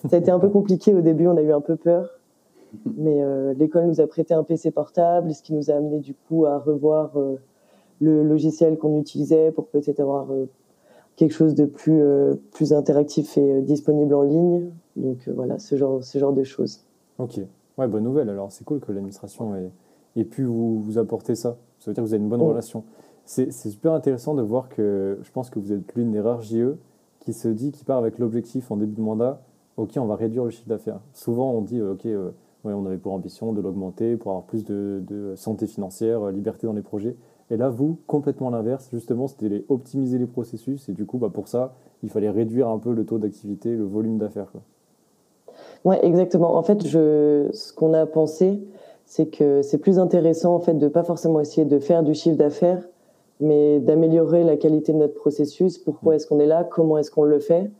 ça 0.09 0.17
a 0.17 0.19
été 0.19 0.31
un 0.31 0.39
peu 0.39 0.51
compliqué 0.51 0.95
au 0.95 1.01
début, 1.01 1.27
on 1.27 1.37
a 1.39 1.43
eu 1.43 1.51
un 1.51 1.63
peu 1.63 1.75
peur. 1.75 2.11
Mais 2.97 3.23
euh, 3.23 3.55
l'école 3.55 3.87
nous 3.87 4.03
a 4.03 4.07
prêté 4.07 4.35
un 4.35 4.43
PC 4.43 4.71
portable, 4.71 5.33
ce 5.33 5.43
qui 5.43 5.55
nous 5.55 5.71
a 5.71 5.75
amené 5.75 6.01
du 6.01 6.15
coup 6.15 6.45
à 6.45 6.59
revoir 6.59 7.19
euh, 7.19 7.37
le 8.01 8.23
logiciel 8.23 8.77
qu'on 8.77 9.01
utilisait 9.01 9.51
pour 9.51 9.69
peut-être 9.69 10.01
avoir 10.01 10.27
quelque 11.17 11.33
chose 11.33 11.55
de 11.55 11.65
plus, 11.65 12.03
plus 12.51 12.73
interactif 12.75 13.39
et 13.39 13.63
disponible 13.63 14.13
en 14.15 14.23
ligne. 14.23 14.71
Donc 14.97 15.27
voilà, 15.29 15.59
ce 15.59 15.77
genre, 15.77 16.05
ce 16.05 16.19
genre 16.19 16.33
de 16.33 16.43
choses. 16.43 16.85
Ok, 17.19 17.41
ouais, 17.79 17.87
bonne 17.87 18.05
nouvelle. 18.05 18.29
Alors 18.29 18.53
c'est 18.53 18.65
cool 18.65 18.81
que 18.81 18.93
l'administration 18.93 19.55
ait, 19.55 19.71
ait, 20.17 20.25
pu 20.25 20.43
vous, 20.43 20.81
vous 20.81 20.99
apporter 20.99 21.35
ça. 21.35 21.57
Ça 21.79 21.91
veut 21.91 21.95
dire 21.95 22.03
que 22.03 22.09
vous 22.09 22.15
avez 22.15 22.23
une 22.23 22.29
bonne 22.29 22.43
relation. 22.43 22.83
C'est 23.25 23.51
super 23.53 23.93
intéressant 23.93 24.35
de 24.35 24.43
voir 24.43 24.69
que 24.69 25.19
je 25.23 25.31
pense 25.31 25.49
que 25.49 25.59
vous 25.59 25.73
êtes 25.73 25.95
l'une 25.95 26.13
des 26.13 26.21
rares 26.21 26.43
JE 26.43 26.77
qui 27.21 27.33
se 27.33 27.49
dit, 27.49 27.73
qui 27.73 27.85
part 27.85 27.99
avec 27.99 28.19
l'objectif 28.19 28.71
en 28.71 28.77
début 28.77 28.97
de 28.97 29.01
mandat, 29.01 29.41
ok, 29.79 29.93
on 29.97 30.05
va 30.05 30.17
réduire 30.17 30.45
le 30.45 30.51
chiffre 30.51 30.69
d'affaires. 30.69 31.01
Souvent, 31.15 31.53
on 31.53 31.63
dit, 31.63 31.81
ok, 31.81 32.05
euh, 32.05 32.31
ouais, 32.65 32.75
on 32.75 32.85
avait 32.85 32.99
pour 32.99 33.13
ambition 33.13 33.55
de 33.55 33.63
l'augmenter, 33.63 34.17
pour 34.17 34.33
avoir 34.33 34.45
plus 34.45 34.65
de, 34.65 35.33
santé 35.37 35.67
financière, 35.67 36.23
euh, 36.23 36.33
liberté 36.33 36.67
dans 36.67 36.75
les 36.75 36.83
projets. 36.83 37.17
Et 37.51 37.57
là, 37.57 37.71
vous, 37.71 37.99
complètement 38.07 38.51
l'inverse, 38.51 38.89
justement, 38.93 39.27
c'était 39.27 39.49
les, 39.49 39.65
optimiser 39.71 40.19
les 40.19 40.27
processus. 40.27 40.89
Et 40.91 40.93
du 40.93 41.07
coup, 41.07 41.17
bah, 41.17 41.31
pour 41.33 41.49
ça, 41.49 41.75
il 42.03 42.11
fallait 42.11 42.31
réduire 42.31 42.69
un 42.69 42.79
peu 42.79 42.93
le 42.93 43.07
taux 43.07 43.19
d'activité, 43.19 43.75
le 43.75 43.85
volume 43.85 44.19
d'affaires. 44.19 44.53
Oui, 45.85 45.97
exactement. 46.03 46.57
En 46.57 46.63
fait, 46.63 46.87
je, 46.87 47.49
ce 47.53 47.73
qu'on 47.73 47.95
a 47.95 48.07
pensé, 48.07 48.61
c'est 49.07 49.27
que 49.27 49.63
c'est 49.63 49.79
plus 49.79 49.99
intéressant 49.99 50.55
en 50.55 50.61
fait 50.61 50.75
de 50.75 50.89
pas 50.89 51.05
forcément 51.05 51.41
essayer 51.41 51.67
de 51.67 51.79
faire 51.79 52.03
du 52.03 52.15
chiffre 52.15 52.37
d'affaires, 52.37 52.89
mais 53.41 53.81
d'améliorer 53.81 54.45
la 54.45 54.57
qualité 54.57 54.93
de 54.93 54.99
notre 54.99 55.15
processus. 55.15 55.79
Pourquoi 55.79 56.13
mm. 56.13 56.17
est-ce 56.17 56.27
qu'on 56.27 56.41
est 56.41 56.47
là? 56.47 56.65
Comment 56.65 56.99
est-ce 56.99 57.11
qu'on 57.11 57.25
le 57.25 57.39
fait? 57.39 57.71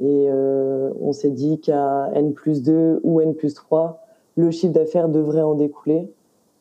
Et 0.00 0.26
euh, 0.28 0.90
on 1.00 1.12
s'est 1.12 1.30
dit 1.30 1.60
qu'à 1.60 2.10
N 2.14 2.32
plus 2.32 2.62
2 2.62 3.00
ou 3.04 3.20
N 3.20 3.34
plus 3.34 3.54
3, 3.54 4.00
le 4.36 4.50
chiffre 4.50 4.72
d'affaires 4.72 5.08
devrait 5.08 5.42
en 5.42 5.54
découler. 5.54 6.12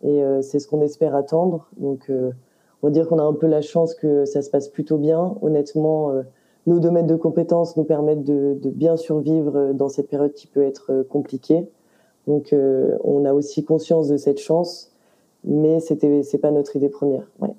Et 0.04 0.24
euh, 0.24 0.42
c'est 0.42 0.60
ce 0.60 0.68
qu'on 0.68 0.82
espère 0.82 1.16
attendre. 1.16 1.70
Donc, 1.78 2.10
euh, 2.10 2.32
on 2.82 2.88
va 2.88 2.92
dire 2.92 3.08
qu'on 3.08 3.20
a 3.20 3.24
un 3.24 3.34
peu 3.34 3.48
la 3.48 3.62
chance 3.62 3.96
que 3.96 4.26
ça 4.26 4.42
se 4.42 4.50
passe 4.50 4.68
plutôt 4.68 4.98
bien. 4.98 5.36
Honnêtement, 5.42 6.12
nos 6.66 6.80
domaines 6.80 7.08
de 7.08 7.16
compétences 7.16 7.78
nous 7.78 7.84
permettent 7.84 8.24
de, 8.24 8.58
de, 8.60 8.70
bien 8.70 8.98
survivre 8.98 9.72
dans 9.74 9.88
cette 9.88 10.08
période 10.08 10.34
qui 10.34 10.48
peut 10.48 10.64
être 10.64 11.06
compliquée. 11.08 11.68
Donc, 12.26 12.56
on 13.04 13.26
a 13.26 13.34
aussi 13.34 13.64
conscience 13.64 14.08
de 14.08 14.18
cette 14.18 14.40
chance, 14.40 14.92
mais 15.44 15.80
c'était 15.80 16.24
c'est 16.24 16.40
pas 16.40 16.50
notre 16.50 16.76
idée 16.76 16.90
première. 16.90 17.30
Ouais. 17.40 17.54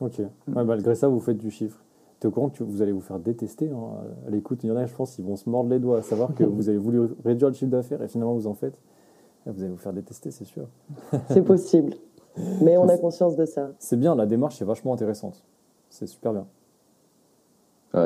Ok. 0.00 0.22
malgré 0.46 0.94
ça, 0.94 1.08
vous 1.08 1.20
faites 1.20 1.38
du 1.38 1.50
chiffre. 1.50 1.78
Tu 2.20 2.26
es 2.26 2.28
au 2.28 2.30
courant 2.30 2.50
que 2.50 2.62
vous 2.62 2.82
allez 2.82 2.92
vous 2.92 3.00
faire 3.00 3.18
détester 3.18 3.70
hein, 3.70 4.04
à 4.26 4.30
l'écoute 4.30 4.62
Il 4.62 4.68
y 4.68 4.70
en 4.70 4.76
a, 4.76 4.86
je 4.86 4.94
pense, 4.94 5.18
ils 5.18 5.24
vont 5.24 5.36
se 5.36 5.48
mordre 5.48 5.70
les 5.70 5.78
doigts 5.78 5.98
à 5.98 6.02
savoir 6.02 6.34
que 6.34 6.44
vous 6.44 6.68
avez 6.68 6.78
voulu 6.78 7.00
réduire 7.24 7.48
le 7.48 7.54
chiffre 7.54 7.70
d'affaires 7.70 8.02
et 8.02 8.08
finalement 8.08 8.34
vous 8.34 8.46
en 8.46 8.54
faites. 8.54 8.78
Vous 9.46 9.62
allez 9.62 9.70
vous 9.70 9.78
faire 9.78 9.94
détester, 9.94 10.30
c'est 10.30 10.44
sûr. 10.44 10.66
C'est 11.28 11.42
possible. 11.42 11.94
Mais 12.60 12.76
on 12.76 12.88
a 12.88 12.98
conscience 12.98 13.36
de 13.36 13.46
ça. 13.46 13.72
C'est 13.78 13.98
bien, 13.98 14.14
la 14.14 14.26
démarche 14.26 14.60
est 14.60 14.66
vachement 14.66 14.92
intéressante. 14.92 15.42
C'est 15.88 16.06
super 16.06 16.32
bien. 16.32 16.46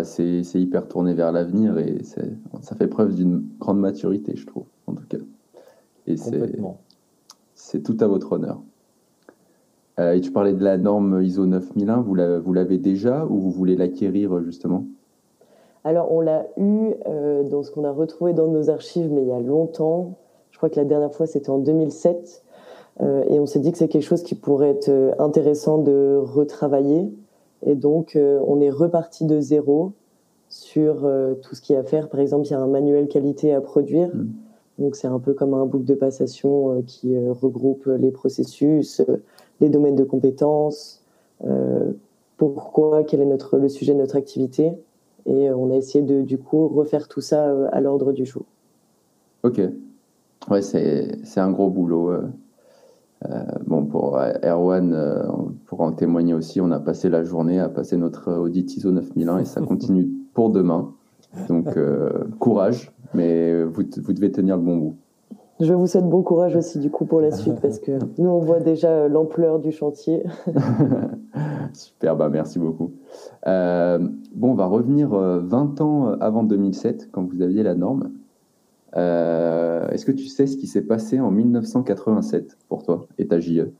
c'est 0.04 0.42
hyper 0.54 0.86
tourné 0.86 1.12
vers 1.12 1.32
l'avenir 1.32 1.76
et 1.78 2.02
ça 2.04 2.76
fait 2.76 2.86
preuve 2.86 3.14
d'une 3.14 3.44
grande 3.58 3.80
maturité, 3.80 4.36
je 4.36 4.46
trouve, 4.46 4.64
en 4.86 4.94
tout 4.94 5.06
cas. 5.08 5.18
Et 6.06 6.16
c'est 7.54 7.82
tout 7.82 7.96
à 8.00 8.06
votre 8.06 8.32
honneur. 8.32 8.62
Euh, 9.98 10.14
et 10.14 10.20
tu 10.20 10.32
parlais 10.32 10.52
de 10.52 10.64
la 10.64 10.76
norme 10.76 11.22
ISO 11.22 11.46
9001, 11.46 12.00
vous 12.00 12.52
l'avez 12.52 12.78
déjà 12.78 13.24
ou 13.26 13.38
vous 13.38 13.50
voulez 13.50 13.76
l'acquérir 13.76 14.42
justement? 14.42 14.84
Alors 15.84 16.10
on 16.10 16.20
l'a 16.20 16.46
eu 16.56 16.94
euh, 17.06 17.42
dans 17.44 17.62
ce 17.62 17.70
qu'on 17.70 17.84
a 17.84 17.92
retrouvé 17.92 18.32
dans 18.32 18.48
nos 18.48 18.70
archives, 18.70 19.12
mais 19.12 19.22
il 19.22 19.28
y 19.28 19.32
a 19.32 19.40
longtemps. 19.40 20.14
Je 20.50 20.56
crois 20.56 20.70
que 20.70 20.76
la 20.76 20.84
dernière 20.84 21.14
fois 21.14 21.26
c'était 21.26 21.50
en 21.50 21.58
2007. 21.58 22.42
Euh, 23.00 23.24
et 23.28 23.38
on 23.40 23.46
s'est 23.46 23.58
dit 23.58 23.70
que 23.72 23.78
c'est 23.78 23.88
quelque 23.88 24.04
chose 24.04 24.22
qui 24.22 24.34
pourrait 24.34 24.70
être 24.70 25.14
intéressant 25.18 25.78
de 25.78 26.16
retravailler. 26.20 27.12
Et 27.62 27.74
donc 27.74 28.18
on 28.18 28.60
est 28.60 28.70
reparti 28.70 29.24
de 29.24 29.40
zéro 29.40 29.92
sur 30.48 31.08
tout 31.42 31.54
ce 31.54 31.62
qu'il 31.62 31.74
y 31.74 31.76
a 31.76 31.80
à 31.80 31.84
faire. 31.84 32.08
Par 32.08 32.20
exemple, 32.20 32.46
il 32.46 32.50
y 32.50 32.54
a 32.54 32.60
un 32.60 32.66
manuel 32.66 33.08
qualité 33.08 33.54
à 33.54 33.60
produire. 33.60 34.14
Mmh. 34.14 34.28
Donc 34.78 34.96
c'est 34.96 35.06
un 35.06 35.18
peu 35.18 35.32
comme 35.32 35.54
un 35.54 35.64
boucle 35.66 35.84
de 35.84 35.94
passation 35.94 36.82
qui 36.86 37.16
regroupe 37.28 37.86
les 37.86 38.10
processus 38.10 39.02
les 39.64 39.71
domaines 39.71 39.97
de 39.97 40.04
compétences, 40.04 41.02
euh, 41.44 41.92
pourquoi, 42.37 43.02
quel 43.02 43.21
est 43.21 43.26
notre, 43.26 43.59
le 43.59 43.68
sujet 43.68 43.94
de 43.94 43.99
notre 43.99 44.16
activité. 44.16 44.73
Et 45.26 45.49
euh, 45.49 45.56
on 45.56 45.71
a 45.71 45.76
essayé 45.76 46.04
de, 46.04 46.23
du 46.23 46.38
coup, 46.38 46.68
refaire 46.68 47.09
tout 47.09 47.21
ça 47.21 47.47
euh, 47.47 47.68
à 47.73 47.80
l'ordre 47.80 48.12
du 48.12 48.26
jour. 48.26 48.44
Ok. 49.42 49.61
Ouais, 50.50 50.62
c'est 50.62 51.40
un 51.40 51.50
gros 51.50 51.71
boulot. 51.71 52.12
bon, 53.66 53.87
pour 53.87 54.18
Erwan, 54.44 55.56
pour 55.64 55.80
en 55.80 55.92
témoigner 55.92 56.35
aussi, 56.35 56.61
on 56.61 56.71
a 56.71 56.80
passé 56.80 57.09
la 57.09 57.25
journée 57.25 57.59
à 57.59 57.71
passer 57.71 57.97
notre 57.97 58.30
audit 58.35 58.76
ISO 58.76 58.90
9001 58.90 59.38
et 59.38 59.44
ça 59.47 59.61
continue 59.66 60.06
pour 60.35 60.50
demain. 60.50 60.92
Donc, 61.49 61.78
courage, 62.38 62.92
mais 63.14 63.64
vous, 63.64 63.85
vous 64.02 64.12
devez 64.12 64.30
tenir 64.33 64.59
le 64.59 64.62
bon 64.62 64.76
bout. 64.76 64.97
Je 65.61 65.73
vous 65.73 65.87
souhaite 65.87 66.08
bon 66.08 66.23
courage 66.23 66.56
aussi 66.56 66.80
du 66.80 66.90
coup 66.90 67.04
pour 67.04 67.20
la 67.20 67.30
suite 67.30 67.61
parce 67.61 67.78
que 67.78 67.92
nous 68.18 68.28
on 68.28 68.40
voit 68.40 68.61
déjà 68.61 68.88
euh, 68.88 69.08
l'ampleur 69.08 69.61
du 69.61 69.70
chantier. 69.70 70.25
Super, 71.73 72.16
bah 72.16 72.28
merci 72.28 72.58
beaucoup. 72.58 72.92
Euh, 73.46 73.99
bon, 74.34 74.50
on 74.50 74.54
va 74.54 74.66
revenir 74.66 75.11
20 75.11 75.80
euh, 75.80 75.84
ans 75.84 76.06
avant 76.20 76.42
2007 76.42 77.11
quand 77.12 77.23
vous 77.23 77.42
aviez 77.42 77.62
la 77.62 77.75
norme. 77.75 78.11
Est-ce 78.96 80.04
que 80.04 80.12
tu 80.12 80.26
sais 80.26 80.46
ce 80.46 80.56
qui 80.56 80.66
s'est 80.66 80.82
passé 80.82 81.20
en 81.20 81.30
1987 81.30 82.58
pour 82.68 82.84
toi 82.84 83.06
et 83.18 83.26
ta 83.26 83.40
JE 83.40 83.73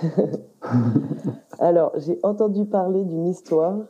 Alors, 1.58 1.92
j'ai 1.96 2.18
entendu 2.22 2.64
parler 2.64 3.04
d'une 3.04 3.26
histoire 3.26 3.80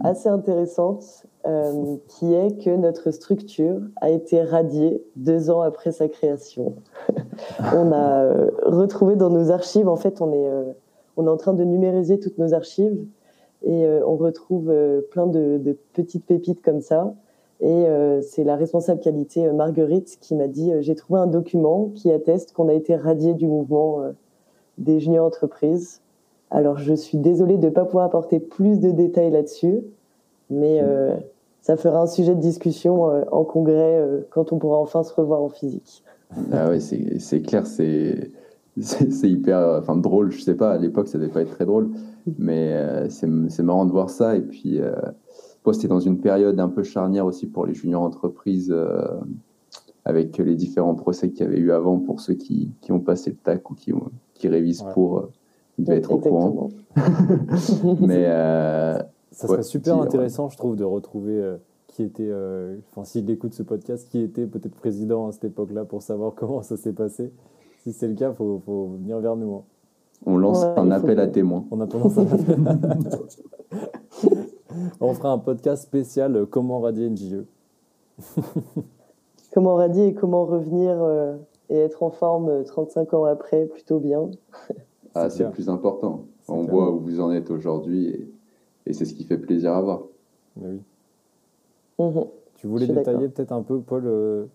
assez 0.00 0.28
intéressante 0.28 1.26
euh, 1.46 1.96
qui 2.08 2.32
est 2.32 2.58
que 2.64 2.70
notre 2.70 3.10
structure 3.10 3.78
a 4.00 4.08
été 4.08 4.42
radiée 4.42 5.04
deux 5.14 5.50
ans 5.50 5.60
après 5.60 5.92
sa 5.92 6.08
création. 6.08 6.76
on 7.58 7.92
a 7.92 8.24
euh, 8.24 8.50
retrouvé 8.62 9.14
dans 9.14 9.28
nos 9.28 9.50
archives, 9.50 9.86
en 9.86 9.96
fait, 9.96 10.22
on 10.22 10.32
est, 10.32 10.48
euh, 10.48 10.72
on 11.18 11.26
est 11.26 11.28
en 11.28 11.36
train 11.36 11.52
de 11.52 11.62
numériser 11.62 12.18
toutes 12.18 12.38
nos 12.38 12.54
archives 12.54 12.98
et 13.62 13.86
on 14.06 14.16
retrouve 14.16 14.70
plein 15.10 15.26
de, 15.26 15.78
petites 15.94 16.26
pépites 16.26 16.60
comme 16.60 16.82
ça. 16.82 17.14
Et 17.60 17.86
c'est 18.20 18.44
la 18.44 18.56
responsable 18.56 19.00
qualité 19.00 19.50
Marguerite 19.52 20.18
qui 20.20 20.34
m'a 20.34 20.48
dit 20.48 20.70
j'ai 20.80 20.94
trouvé 20.94 21.18
un 21.18 21.26
document 21.26 21.90
qui 21.94 22.12
atteste 22.12 22.52
qu'on 22.52 22.68
a 22.68 22.74
été 22.74 22.94
radié 22.94 23.32
du 23.32 23.46
mouvement 23.46 24.02
des 24.76 25.00
juniors 25.00 25.24
entreprises. 25.24 26.02
Alors 26.50 26.76
je 26.76 26.92
suis 26.92 27.16
désolée 27.16 27.56
de 27.56 27.68
ne 27.68 27.72
pas 27.72 27.86
pouvoir 27.86 28.04
apporter 28.04 28.38
plus 28.38 28.80
de 28.80 28.90
détails 28.90 29.30
là-dessus, 29.30 29.82
mais 30.50 30.82
ça 31.64 31.78
fera 31.78 32.02
un 32.02 32.06
sujet 32.06 32.34
de 32.34 32.40
discussion 32.40 33.10
euh, 33.10 33.24
en 33.32 33.42
congrès 33.42 33.98
euh, 33.98 34.20
quand 34.28 34.52
on 34.52 34.58
pourra 34.58 34.76
enfin 34.76 35.02
se 35.02 35.14
revoir 35.14 35.40
en 35.40 35.48
physique. 35.48 36.02
Ah 36.52 36.68
ouais, 36.68 36.78
c'est 36.78 37.40
clair, 37.40 37.66
c'est 37.66 38.30
c'est 38.80 39.30
hyper 39.30 39.78
enfin 39.78 39.96
drôle 39.96 40.32
je 40.32 40.42
sais 40.42 40.56
pas 40.56 40.72
à 40.72 40.78
l'époque 40.78 41.06
ça 41.06 41.16
devait 41.16 41.30
pas 41.30 41.42
être 41.42 41.52
très 41.52 41.64
drôle 41.64 41.90
mais 42.38 42.72
euh, 42.72 43.08
c'est 43.08 43.62
marrant 43.62 43.84
de 43.86 43.92
voir 43.92 44.10
ça 44.10 44.34
et 44.34 44.40
puis 44.40 44.80
euh, 44.80 44.96
c'était 45.72 45.86
dans 45.86 46.00
une 46.00 46.18
période 46.18 46.58
un 46.58 46.68
peu 46.68 46.82
charnière 46.82 47.24
aussi 47.24 47.46
pour 47.46 47.66
les 47.66 47.74
juniors 47.74 48.02
entreprises 48.02 48.74
avec 50.04 50.36
les 50.38 50.56
différents 50.56 50.96
procès 50.96 51.30
qu'il 51.30 51.46
y 51.46 51.48
avait 51.48 51.60
eu 51.60 51.70
avant 51.70 52.00
pour 52.00 52.20
ceux 52.20 52.34
qui, 52.34 52.72
qui 52.80 52.90
ont 52.90 52.98
passé 52.98 53.30
le 53.30 53.36
tac 53.36 53.70
ou 53.70 53.74
qui, 53.74 53.92
ont, 53.92 54.10
qui 54.34 54.48
révisent 54.48 54.84
pour 54.92 55.28
vous 55.78 55.84
devez 55.84 55.98
être 55.98 56.10
au 56.10 56.18
courant. 56.18 56.70
mais 58.00 58.26
ça 59.34 59.48
serait 59.48 59.62
super 59.62 60.00
intéressant, 60.00 60.48
je 60.48 60.56
trouve, 60.56 60.76
de 60.76 60.84
retrouver 60.84 61.36
euh, 61.36 61.56
qui 61.88 62.02
était, 62.02 62.28
euh, 62.28 62.76
enfin, 62.90 63.04
s'il 63.04 63.28
écoute 63.30 63.52
ce 63.54 63.62
podcast, 63.62 64.08
qui 64.08 64.20
était 64.20 64.46
peut-être 64.46 64.74
président 64.74 65.26
à 65.28 65.32
cette 65.32 65.44
époque-là 65.44 65.84
pour 65.84 66.02
savoir 66.02 66.34
comment 66.36 66.62
ça 66.62 66.76
s'est 66.76 66.92
passé. 66.92 67.32
Si 67.82 67.92
c'est 67.92 68.08
le 68.08 68.14
cas, 68.14 68.30
il 68.30 68.36
faut, 68.36 68.62
faut, 68.64 68.86
venir 69.00 69.18
vers 69.18 69.36
nous. 69.36 69.56
Hein. 69.56 69.62
On 70.26 70.38
lance 70.38 70.62
un 70.64 70.90
appel 70.90 71.20
à 71.20 71.26
témoins. 71.26 71.66
On 71.70 71.80
a 71.80 71.86
tendance 71.86 72.16
à 72.16 72.22
On 75.00 75.12
fera 75.14 75.30
un 75.30 75.38
podcast 75.38 75.82
spécial 75.82 76.34
euh, 76.36 76.46
Comment 76.46 76.80
radier 76.80 77.06
une 77.06 77.16
JE. 77.16 77.44
comment 79.52 79.74
radier 79.74 80.06
et 80.06 80.14
comment 80.14 80.46
revenir 80.46 80.96
et 81.68 81.76
être 81.76 82.02
en 82.02 82.10
forme 82.10 82.64
35 82.64 83.12
ans 83.14 83.24
après, 83.24 83.66
plutôt 83.66 83.98
bien. 83.98 84.30
ah, 85.14 85.28
c'est 85.28 85.44
le 85.44 85.50
plus 85.50 85.68
important. 85.68 86.24
On 86.48 86.62
voit 86.62 86.92
où 86.92 87.00
vous 87.00 87.20
en 87.20 87.32
êtes 87.32 87.50
aujourd'hui 87.50 88.06
et 88.06 88.33
et 88.86 88.92
c'est 88.92 89.04
ce 89.04 89.14
qui 89.14 89.24
fait 89.24 89.38
plaisir 89.38 89.72
à 89.72 89.80
voir. 89.80 90.02
oui. 90.56 90.80
Mhm. 91.98 92.24
Tu 92.56 92.68
voulais 92.68 92.86
détailler 92.86 93.28
peut-être 93.28 93.52
un 93.52 93.62
peu, 93.62 93.80
Paul, 93.80 94.04
euh, 94.06 94.46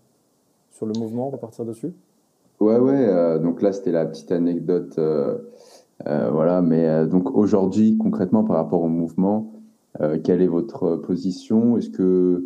sur 0.71 0.87
le 0.87 0.93
mouvement, 0.97 1.29
repartir 1.29 1.63
dessus? 1.63 1.93
Ouais, 2.59 2.77
ouais. 2.77 3.05
Euh, 3.07 3.37
donc 3.37 3.61
là, 3.61 3.71
c'était 3.71 3.91
la 3.91 4.05
petite 4.05 4.31
anecdote. 4.31 4.95
Euh, 4.97 5.37
voilà, 6.31 6.61
mais 6.61 7.05
donc 7.05 7.35
aujourd'hui, 7.35 7.97
concrètement, 7.97 8.43
par 8.43 8.55
rapport 8.55 8.81
au 8.81 8.87
mouvement, 8.87 9.53
quelle 10.23 10.41
est 10.41 10.47
votre 10.47 10.95
position? 10.95 11.77
Est-ce 11.77 11.89
que 11.89 12.45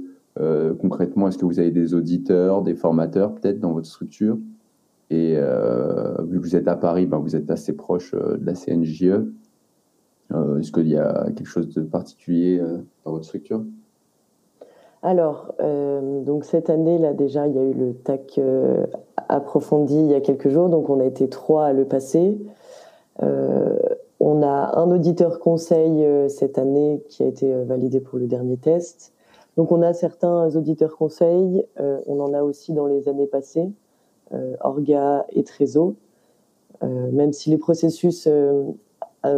concrètement, 0.80 1.28
est-ce 1.28 1.38
que 1.38 1.46
vous 1.46 1.60
avez 1.60 1.72
des 1.72 1.94
auditeurs, 1.94 2.62
des 2.62 2.76
formateurs 2.76 3.34
peut-être 3.36 3.60
dans 3.60 3.72
votre 3.72 3.88
structure? 3.88 4.38
Et 5.12 5.36
vu 5.36 6.40
que 6.40 6.44
vous 6.44 6.56
êtes 6.56 6.68
à 6.68 6.76
Paris, 6.76 7.06
ben, 7.06 7.20
vous 7.20 7.36
êtes 7.36 7.52
assez 7.52 7.74
proche 7.74 8.14
de 8.14 8.44
la 8.44 8.56
CNJE. 8.56 9.24
Euh, 10.34 10.60
est-ce 10.60 10.72
qu'il 10.72 10.88
y 10.88 10.98
a 10.98 11.26
quelque 11.36 11.48
chose 11.48 11.70
de 11.74 11.82
particulier 11.82 12.60
euh, 12.60 12.78
dans 13.06 13.12
votre 13.12 13.26
structure? 13.26 13.64
Alors, 15.02 15.54
euh, 15.60 16.24
donc 16.24 16.46
cette 16.46 16.70
année 16.70 16.98
là 16.98 17.14
déjà, 17.14 17.48
il 17.48 17.56
y 17.56 17.60
a 17.60 17.64
eu 17.64 17.74
le 17.74 17.94
TAC 17.94 18.40
approfondi 19.28 19.96
il 19.96 20.08
y 20.08 20.14
a 20.14 20.22
quelques 20.22 20.50
jours, 20.50 20.70
donc 20.70 20.90
on 20.90 21.00
a 21.00 21.06
été 21.06 21.28
trois 21.28 21.66
à 21.66 21.74
le 21.74 21.86
passer. 21.86 22.38
on 23.20 24.42
a 24.42 24.80
un 24.80 24.92
auditeur 24.92 25.40
conseil 25.40 26.06
cette 26.30 26.58
année 26.58 27.04
qui 27.10 27.24
a 27.24 27.26
été 27.26 27.54
validé 27.66 28.00
pour 28.00 28.18
le 28.18 28.28
dernier 28.28 28.56
test. 28.56 29.12
Donc 29.58 29.74
on 29.74 29.82
a 29.82 29.94
certains 29.94 30.56
auditeurs 30.56 30.96
conseils, 30.96 31.66
on 31.78 32.22
en 32.22 32.34
a 32.34 32.42
aussi 32.42 32.72
dans 32.72 32.88
les 32.88 33.10
années 33.10 33.28
passées, 33.28 33.70
Orga 34.62 35.26
et 35.32 35.44
Trésor. 35.44 35.94
même 36.82 37.34
si 37.34 37.50
les 37.50 37.58
processus 37.58 38.26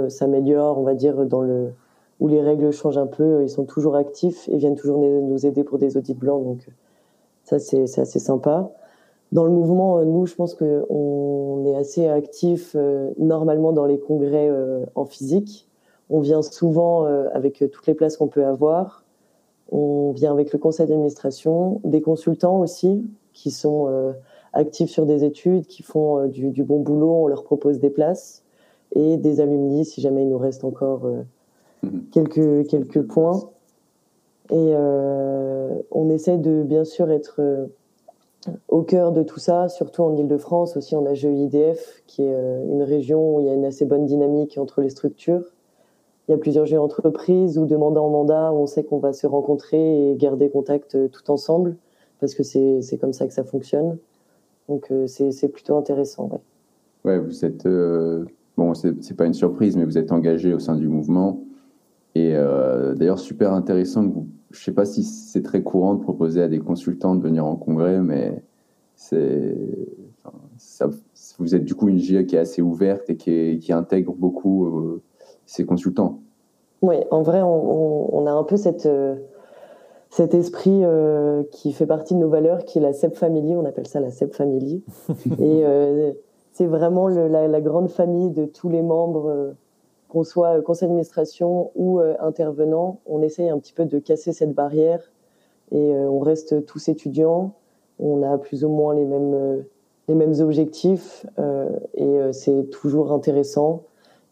s'améliorent, 0.10 0.80
on 0.80 0.84
va 0.84 0.96
dire, 0.96 1.26
dans 1.26 1.42
le 1.42 1.74
où 2.22 2.30
les 2.30 2.42
règles 2.42 2.72
changent 2.72 2.98
un 2.98 3.08
peu. 3.08 3.44
Ils 3.44 3.50
sont 3.50 3.66
toujours 3.66 3.96
actifs 3.96 4.48
et 4.50 4.58
viennent 4.58 4.76
toujours 4.76 5.00
nous 5.00 5.46
aider 5.46 5.64
pour 5.64 5.78
des 5.78 5.98
audits 5.98 6.14
blancs. 6.14 6.44
Donc 6.44 6.68
ça, 7.44 7.60
c'est 7.60 7.84
assez 7.84 8.20
sympa. 8.20 8.72
Dans 9.34 9.44
le 9.44 9.52
mouvement, 9.52 10.04
nous, 10.06 10.26
je 10.26 10.34
pense 10.36 10.56
qu'on 10.56 11.66
est 11.66 11.76
assez 11.76 12.08
actifs 12.08 12.76
normalement 13.18 13.74
dans 13.74 13.86
les 13.86 14.00
congrès 14.00 14.50
en 14.96 15.06
physique. 15.06 15.68
On 16.10 16.22
vient 16.22 16.42
souvent 16.42 17.04
avec 17.34 17.66
toutes 17.70 17.86
les 17.86 17.96
places 17.96 18.16
qu'on 18.16 18.30
peut 18.30 18.46
avoir. 18.46 19.04
On 19.72 20.12
vient 20.12 20.32
avec 20.32 20.54
le 20.54 20.60
conseil 20.60 20.88
d'administration, 20.88 21.82
des 21.84 22.02
consultants 22.02 22.60
aussi 22.60 23.04
qui 23.34 23.52
sont 23.52 23.88
euh, 23.90 24.14
actifs 24.54 24.90
sur 24.90 25.06
des 25.06 25.24
études, 25.24 25.68
qui 25.68 25.84
font 25.84 26.20
euh, 26.20 26.28
du, 26.28 26.64
bon 26.64 26.80
boulot, 26.80 27.26
on 27.26 27.28
leur 27.28 27.44
propose 27.44 27.80
des 27.80 27.90
places, 27.90 28.44
et 28.96 29.18
des 29.18 29.42
alumni 29.42 29.86
si 29.86 30.02
jamais 30.02 30.24
il 30.24 30.30
nous 30.30 30.38
reste 30.38 30.64
encore 30.64 31.06
euh, 31.06 31.22
mhm. 31.84 32.06
quelques, 32.12 32.68
quelques 32.68 33.02
points. 33.02 33.50
Et 34.52 34.76
on 35.92 36.10
essaie 36.12 36.38
de 36.38 36.62
bien 36.62 36.84
sûr 36.84 37.10
être 37.10 37.68
au 38.68 38.84
cœur 38.84 39.12
de 39.12 39.24
tout 39.24 39.40
ça, 39.40 39.70
surtout 39.70 40.04
en 40.04 40.16
Ile-de-France. 40.16 40.78
Aussi, 40.78 40.96
on 40.96 41.04
a 41.08 41.16
GEIDF, 41.16 42.04
qui 42.06 42.22
est 42.22 42.64
une 42.70 42.84
région 42.84 43.38
où 43.38 43.40
il 43.40 43.48
y 43.48 43.50
a 43.50 43.56
une 43.56 43.66
assez 43.66 43.86
bonne 43.86 44.06
dynamique 44.06 44.60
entre 44.60 44.82
les 44.82 44.92
structures. 44.92 45.56
Il 46.28 46.32
y 46.32 46.34
a 46.34 46.38
plusieurs 46.38 46.66
jeux 46.66 46.80
entreprises 46.80 47.58
ou 47.58 47.66
de 47.66 47.76
mandat 47.76 48.02
en 48.02 48.10
mandat 48.10 48.52
où 48.52 48.58
on 48.58 48.66
sait 48.66 48.84
qu'on 48.84 48.98
va 48.98 49.14
se 49.14 49.28
rencontrer 49.28 50.12
et 50.12 50.16
garder 50.16 50.50
contact 50.50 50.96
euh, 50.96 51.08
tout 51.08 51.30
ensemble 51.30 51.76
parce 52.20 52.34
que 52.34 52.42
c'est 52.44 52.98
comme 53.00 53.14
ça 53.14 53.28
que 53.28 53.34
ça 53.34 53.44
fonctionne. 53.44 53.98
Donc 54.68 54.92
euh, 54.92 55.06
c'est 55.06 55.50
plutôt 55.50 55.78
intéressant. 55.78 56.30
Ouais. 56.32 57.12
ouais 57.12 57.20
vous 57.20 57.46
êtes, 57.46 57.68
euh, 57.68 58.26
bon, 58.58 58.74
c'est 58.74 59.16
pas 59.16 59.26
une 59.26 59.34
surprise, 59.34 59.78
mais 59.78 59.86
vous 59.86 59.98
êtes 59.98 60.12
engagé 60.12 60.54
au 60.54 60.60
sein 60.60 60.76
du 60.76 60.88
mouvement. 60.88 61.44
Et 62.16 62.34
d'ailleurs, 62.96 63.20
super 63.20 63.54
intéressant. 63.54 64.08
Vous, 64.08 64.28
je 64.52 64.64
sais 64.64 64.72
pas 64.72 64.86
si 64.86 65.04
c'est 65.04 65.42
très 65.42 65.62
courant 65.64 65.96
de 65.96 66.02
proposer 66.02 66.42
à 66.42 66.48
des 66.48 66.60
consultants 66.60 67.16
de 67.16 67.22
venir 67.22 67.46
en 67.46 67.58
congrès, 67.58 68.00
mais 68.00 68.42
c'est. 68.96 69.58
vous 71.40 71.56
êtes 71.56 71.66
du 71.66 71.76
coup 71.76 71.90
une 71.90 71.98
GIE 71.98 72.26
qui 72.26 72.38
est 72.38 72.40
assez 72.40 72.62
ouverte 72.62 73.10
et 73.10 73.18
qui, 73.18 73.60
qui 73.60 73.74
intègre 73.74 74.14
beaucoup 74.14 75.02
ces 75.46 75.66
consultants. 75.66 76.22
Oui, 76.82 76.96
en 77.12 77.22
vrai, 77.22 77.42
on, 77.42 78.26
a 78.28 78.32
un 78.32 78.44
peu 78.44 78.58
cette, 78.58 78.86
euh, 78.86 79.16
cet 80.10 80.34
esprit 80.34 80.82
euh, 80.84 81.44
qui 81.52 81.74
fait 81.74 81.86
partie 81.86 82.14
de 82.14 82.20
nos 82.20 82.30
valeurs, 82.30 82.66
qui 82.66 82.78
est 82.78 82.82
la 82.82 82.94
CEP 82.94 83.16
Family, 83.16 83.56
on 83.56 83.66
appelle 83.66 83.88
ça 83.88 84.00
la 84.00 84.12
CEP 84.12 84.34
Family. 84.34 84.84
Et 85.40 85.66
euh, 85.66 86.12
c'est 86.56 86.66
vraiment 86.66 87.08
la, 87.08 87.62
grande 87.62 87.90
famille 87.90 88.32
de 88.32 88.46
tous 88.46 88.70
les 88.70 88.82
membres, 88.82 89.54
qu'on 90.08 90.24
soit 90.24 90.62
conseil 90.62 90.88
d'administration 90.88 91.72
ou 91.76 92.00
intervenant. 92.20 93.00
On 93.06 93.22
essaye 93.22 93.50
un 93.50 93.60
petit 93.60 93.74
peu 93.74 93.84
de 93.84 94.00
casser 94.00 94.32
cette 94.32 94.54
barrière 94.54 95.12
et 95.72 95.94
on 95.94 96.20
reste 96.20 96.66
tous 96.66 96.88
étudiants. 96.88 97.52
On 98.00 98.24
a 98.24 98.38
plus 98.38 98.64
ou 98.64 98.70
moins 98.70 98.96
les 98.96 99.04
mêmes, 99.04 99.66
les 100.08 100.16
mêmes 100.16 100.40
objectifs 100.40 101.26
et 101.96 102.20
c'est 102.32 102.70
toujours 102.70 103.12
intéressant. 103.12 103.84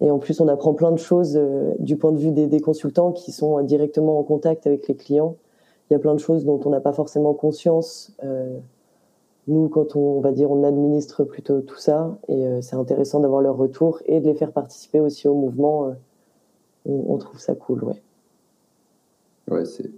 Et 0.03 0.11
en 0.11 0.19
plus, 0.19 0.41
on 0.41 0.49
apprend 0.49 0.73
plein 0.73 0.91
de 0.91 0.97
choses 0.97 1.37
euh, 1.37 1.73
du 1.79 1.95
point 1.95 2.11
de 2.11 2.17
vue 2.17 2.31
des, 2.31 2.59
consultants 2.59 3.13
qui 3.13 3.31
sont 3.31 3.61
directement 3.61 4.19
en 4.19 4.23
contact 4.23 4.67
avec 4.67 4.87
les 4.89 4.95
clients. 4.95 5.37
Il 5.89 5.93
y 5.93 5.95
a 5.95 5.99
plein 5.99 6.13
de 6.13 6.19
choses 6.19 6.43
dont 6.43 6.59
on 6.65 6.69
n'a 6.69 6.81
pas 6.81 6.91
forcément 6.91 7.33
conscience. 7.33 8.11
Euh, 8.21 8.57
nous, 9.47 9.67
quand 9.69 9.95
on, 9.95 10.21
va 10.21 10.31
dire, 10.31 10.51
on 10.51 10.63
administre 10.63 11.23
plutôt 11.23 11.61
tout 11.61 11.77
ça, 11.77 12.17
et 12.27 12.47
euh, 12.47 12.61
c'est 12.61 12.75
intéressant 12.75 13.19
d'avoir 13.19 13.41
leur 13.41 13.57
retour 13.57 13.99
et 14.05 14.19
de 14.19 14.25
les 14.25 14.33
faire 14.33 14.51
participer 14.51 14.99
aussi 14.99 15.27
au 15.27 15.35
mouvement. 15.35 15.93
On, 16.85 17.17
trouve 17.17 17.39
ça 17.39 17.55
cool, 17.55 17.83
ouais. 17.83 18.01
Ouais, 19.49 19.65
c'est 19.65 19.91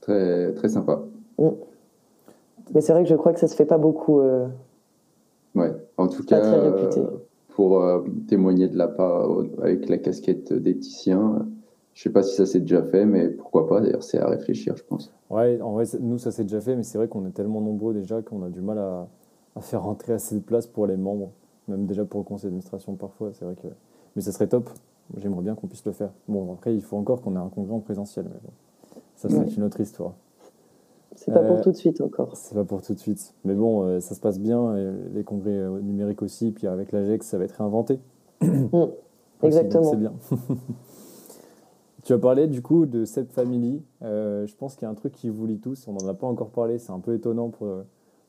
très 0.00 0.52
très 0.52 0.68
sympa. 0.68 1.00
Mm. 1.38 1.48
Mais 2.74 2.80
c'est 2.80 2.92
vrai 2.92 3.02
que 3.02 3.08
je 3.08 3.14
crois 3.14 3.32
que 3.32 3.40
ça 3.40 3.48
se 3.48 3.54
fait 3.54 3.64
pas 3.66 3.78
beaucoup. 3.78 4.20
ouais, 5.54 5.72
en 5.96 6.08
tout 6.08 6.24
cas. 6.24 6.40
Pas 6.40 6.46
très 6.46 6.68
réputé 6.68 7.02
pour 7.58 7.82
euh, 7.82 8.04
témoigner 8.28 8.68
de 8.68 8.78
la 8.78 8.86
part 8.86 9.28
avec 9.60 9.88
la 9.88 9.98
casquette 9.98 10.52
d'éthicien. 10.52 11.44
Je 11.98 12.04
sais 12.04 12.10
pas 12.10 12.22
si 12.22 12.36
ça 12.36 12.46
s'est 12.46 12.60
déjà 12.60 12.80
fait, 12.80 13.04
mais 13.04 13.26
pourquoi 13.28 13.66
pas 13.66 13.80
D'ailleurs, 13.80 14.04
c'est 14.04 14.20
à 14.20 14.28
réfléchir, 14.28 14.76
je 14.76 14.84
pense. 14.84 15.12
Ouais, 15.30 15.60
en 15.60 15.72
vrai, 15.72 15.84
nous, 15.98 16.16
ça 16.16 16.30
s'est 16.30 16.44
déjà 16.44 16.60
fait, 16.60 16.76
mais 16.76 16.84
c'est 16.84 16.96
vrai 16.96 17.08
qu'on 17.08 17.26
est 17.26 17.32
tellement 17.32 17.60
nombreux 17.60 17.92
déjà 17.92 18.22
qu'on 18.22 18.44
a 18.44 18.50
du 18.50 18.60
mal 18.60 18.78
à, 18.78 19.08
à, 19.56 19.60
faire 19.60 19.82
rentrer 19.82 20.12
assez 20.12 20.36
de 20.36 20.40
place 20.40 20.68
pour 20.68 20.86
les 20.86 20.96
membres, 20.96 21.32
même 21.66 21.86
déjà 21.86 22.04
pour 22.04 22.20
le 22.20 22.24
conseil 22.24 22.44
d'administration 22.44 22.94
parfois. 22.94 23.30
C'est 23.32 23.44
vrai 23.44 23.56
que, 23.56 23.66
mais 24.14 24.22
ça 24.22 24.30
serait 24.30 24.46
top. 24.46 24.70
J'aimerais 25.16 25.42
bien 25.42 25.56
qu'on 25.56 25.66
puisse 25.66 25.84
le 25.84 25.90
faire. 25.90 26.10
Bon, 26.28 26.52
après, 26.52 26.72
il 26.72 26.82
faut 26.82 26.96
encore 26.96 27.20
qu'on 27.20 27.34
ait 27.34 27.40
un 27.40 27.48
congrès 27.48 27.74
en 27.74 27.80
présentiel, 27.80 28.26
mais 28.26 28.38
bon, 28.44 29.00
ça 29.16 29.28
c'est 29.28 29.56
une 29.56 29.64
autre 29.64 29.80
histoire. 29.80 30.14
C'est 31.16 31.32
pas 31.32 31.42
pour 31.42 31.56
euh, 31.56 31.62
tout 31.62 31.72
de 31.72 31.76
suite 31.76 32.00
encore. 32.00 32.36
C'est 32.36 32.54
pas 32.54 32.62
pour 32.62 32.80
tout 32.80 32.94
de 32.94 33.00
suite. 33.00 33.34
Mais 33.44 33.54
bon, 33.54 33.82
euh, 33.82 33.98
ça 33.98 34.14
se 34.14 34.20
passe 34.20 34.38
bien. 34.38 34.72
les 35.12 35.24
congrès 35.24 35.50
euh, 35.50 35.80
numériques 35.80 36.22
aussi. 36.22 36.52
Puis 36.52 36.68
avec 36.68 36.92
l'AGEX, 36.92 37.26
ça 37.26 37.38
va 37.38 37.44
être 37.44 37.56
réinventé. 37.56 37.98
Mm. 38.40 38.84
Exactement. 39.42 39.90
C'est 39.90 39.96
bien. 39.96 40.12
tu 42.08 42.14
as 42.14 42.18
parlé 42.18 42.46
du 42.46 42.62
coup 42.62 42.86
de 42.86 43.04
cette 43.04 43.32
famille. 43.32 43.82
je 44.00 44.54
pense 44.56 44.74
qu'il 44.74 44.84
y 44.84 44.86
a 44.86 44.90
un 44.90 44.94
truc 44.94 45.12
qui 45.12 45.28
vous 45.28 45.46
lie 45.46 45.58
tous. 45.58 45.86
On 45.88 45.92
n'en 45.92 46.08
a 46.08 46.14
pas 46.14 46.26
encore 46.26 46.50
parlé. 46.50 46.78
C'est 46.78 46.92
un 46.92 47.00
peu 47.00 47.14
étonnant 47.14 47.50
pour, 47.50 47.68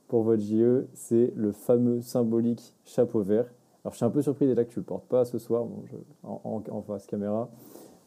pour 0.08 0.24
votre 0.24 0.42
JE. 0.42 0.86
C'est 0.94 1.32
le 1.36 1.52
fameux 1.52 2.02
symbolique 2.02 2.76
chapeau 2.84 3.22
vert. 3.22 3.46
Alors 3.84 3.94
je 3.94 3.98
suis 3.98 4.06
un 4.06 4.10
peu 4.10 4.22
surpris 4.22 4.48
déjà 4.48 4.65
que 4.65 4.70
tu 4.70 4.80
le 4.80 4.86
portes 4.86 5.06
pas 5.06 5.24
ce 5.24 5.38
soir 5.38 5.65
en, 6.24 6.82
face 6.86 7.06
caméra. 7.08 7.50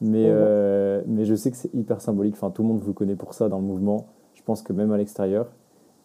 Mais, 0.00 0.30
mm. 0.30 1.04
mais 1.06 1.24
je 1.24 1.34
sais 1.34 1.50
que 1.50 1.56
c'est 1.56 1.72
hyper 1.74 2.00
symbolique. 2.00 2.34
Enfin, 2.34 2.50
tout 2.50 2.62
le 2.62 2.68
monde 2.68 2.80
vous 2.80 2.92
connaît 2.92 3.16
pour 3.16 3.32
ça 3.32 3.48
dans 3.48 3.58
le 3.58 3.64
mouvement 3.64 4.08
je 4.42 4.46
pense 4.46 4.62
que 4.62 4.72
même 4.72 4.90
à 4.90 4.96
l'extérieur. 4.96 5.46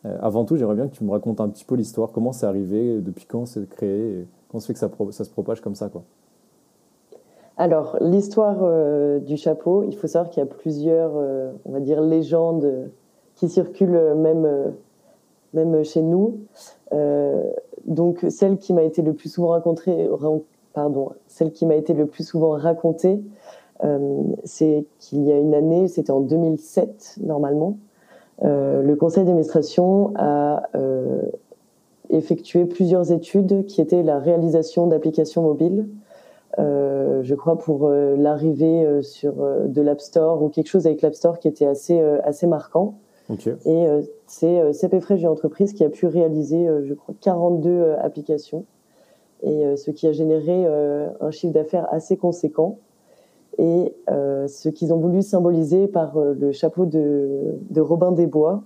Euh, 0.05 0.17
avant 0.21 0.45
tout, 0.45 0.57
j'aimerais 0.57 0.75
bien 0.75 0.87
que 0.87 0.95
tu 0.95 1.03
me 1.03 1.11
racontes 1.11 1.41
un 1.41 1.49
petit 1.49 1.65
peu 1.65 1.75
l'histoire, 1.75 2.11
comment 2.11 2.31
c'est 2.31 2.45
arrivé, 2.45 3.01
depuis 3.01 3.25
quand 3.25 3.47
c'est 3.47 3.67
créé, 3.67 4.27
comment 4.47 4.59
ça 4.59 4.67
fait 4.67 4.73
que 4.73 4.79
ça, 4.79 4.91
ça, 5.11 5.23
se 5.23 5.29
propage 5.31 5.59
comme 5.59 5.73
ça. 5.73 5.89
Quoi? 5.89 6.03
Alors, 7.57 7.97
l'histoire 8.01 8.57
euh, 8.61 9.19
du 9.19 9.35
chapeau, 9.35 9.83
il 9.83 9.95
faut 9.95 10.07
savoir 10.07 10.29
qu'il 10.29 10.41
y 10.41 10.43
a 10.43 10.49
plusieurs, 10.49 11.11
euh, 11.15 11.51
on 11.65 11.71
va 11.71 11.79
dire, 11.79 12.01
légendes 12.01 12.91
qui 13.35 13.49
circulent 13.49 14.15
même, 14.15 14.73
même 15.53 15.83
chez 15.83 16.01
nous. 16.01 16.39
donc, 17.85 18.25
celle 18.29 18.57
qui 18.57 18.73
m'a 18.73 18.83
été 18.83 19.03
le 19.03 19.13
plus 19.13 19.29
souvent 19.29 19.49
racontée, 19.49 20.09
pardon, 20.73 21.11
celle 21.27 21.51
qui 21.51 21.67
m'a 21.67 21.75
été 21.75 21.93
le 21.93 22.07
plus 22.07 22.23
souvent 22.23 22.49
racontée, 22.49 23.21
c'est 24.43 24.85
qu'il 24.97 25.23
y 25.23 25.31
a 25.31 25.37
une 25.37 25.53
année, 25.53 25.87
c'était 25.87 26.09
en 26.09 26.21
2007 26.21 27.17
normalement, 27.21 27.77
euh, 28.43 28.81
le 28.81 28.95
conseil 28.95 29.23
d'administration 29.23 30.13
a 30.15 30.69
euh, 30.75 31.23
effectué 32.09 32.65
plusieurs 32.65 33.11
études 33.11 33.65
qui 33.65 33.81
étaient 33.81 34.03
la 34.03 34.19
réalisation 34.19 34.87
d'applications 34.87 35.41
mobiles, 35.41 35.87
euh, 36.59 37.21
je 37.23 37.35
crois 37.35 37.57
pour 37.57 37.89
l'arrivée 37.89 39.01
sur 39.01 39.35
de 39.35 39.81
l'App 39.81 40.01
Store 40.01 40.41
ou 40.41 40.49
quelque 40.49 40.67
chose 40.67 40.87
avec 40.87 41.01
l'App 41.01 41.15
Store 41.15 41.39
qui 41.39 41.47
était 41.47 41.65
assez 41.65 41.99
assez 42.23 42.47
marquant. 42.47 42.95
Et 43.65 43.85
c'est 44.25 44.71
CP 44.71 45.01
Frais 45.01 45.25
Entreprise 45.25 45.73
qui 45.73 45.83
a 45.83 45.89
pu 45.89 46.05
réaliser, 46.07 46.65
je 46.83 46.93
crois, 46.93 47.13
42 47.19 47.95
applications, 47.99 48.63
et 49.43 49.75
ce 49.75 49.91
qui 49.91 50.07
a 50.07 50.13
généré 50.13 50.65
un 50.65 51.31
chiffre 51.31 51.53
d'affaires 51.53 51.87
assez 51.91 52.15
conséquent. 52.15 52.77
Et 53.57 53.95
euh, 54.09 54.47
ce 54.47 54.69
qu'ils 54.69 54.93
ont 54.93 54.99
voulu 54.99 55.21
symboliser 55.21 55.87
par 55.87 56.17
euh, 56.17 56.33
le 56.33 56.51
chapeau 56.51 56.85
de, 56.85 57.57
de 57.69 57.81
Robin 57.81 58.11
des 58.11 58.27
Bois, 58.27 58.63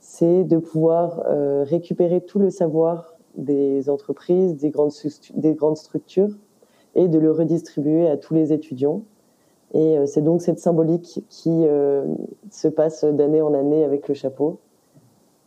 c'est 0.00 0.44
de 0.44 0.58
pouvoir 0.58 1.22
euh, 1.26 1.64
récupérer 1.64 2.20
tout 2.20 2.38
le 2.38 2.50
savoir 2.50 3.14
des 3.36 3.88
entreprises, 3.88 4.56
des 4.56 4.70
grandes, 4.70 4.92
des 5.34 5.54
grandes 5.54 5.76
structures, 5.76 6.36
et 6.96 7.06
de 7.06 7.18
le 7.20 7.30
redistribuer 7.30 8.08
à 8.08 8.16
tous 8.16 8.34
les 8.34 8.52
étudiants. 8.52 9.02
Et 9.72 9.96
c'est 10.06 10.22
donc 10.22 10.42
cette 10.42 10.58
symbolique 10.58 11.24
qui 11.28 11.64
se 12.50 12.68
passe 12.68 13.04
d'année 13.04 13.42
en 13.42 13.54
année 13.54 13.84
avec 13.84 14.08
le 14.08 14.14
chapeau. 14.14 14.58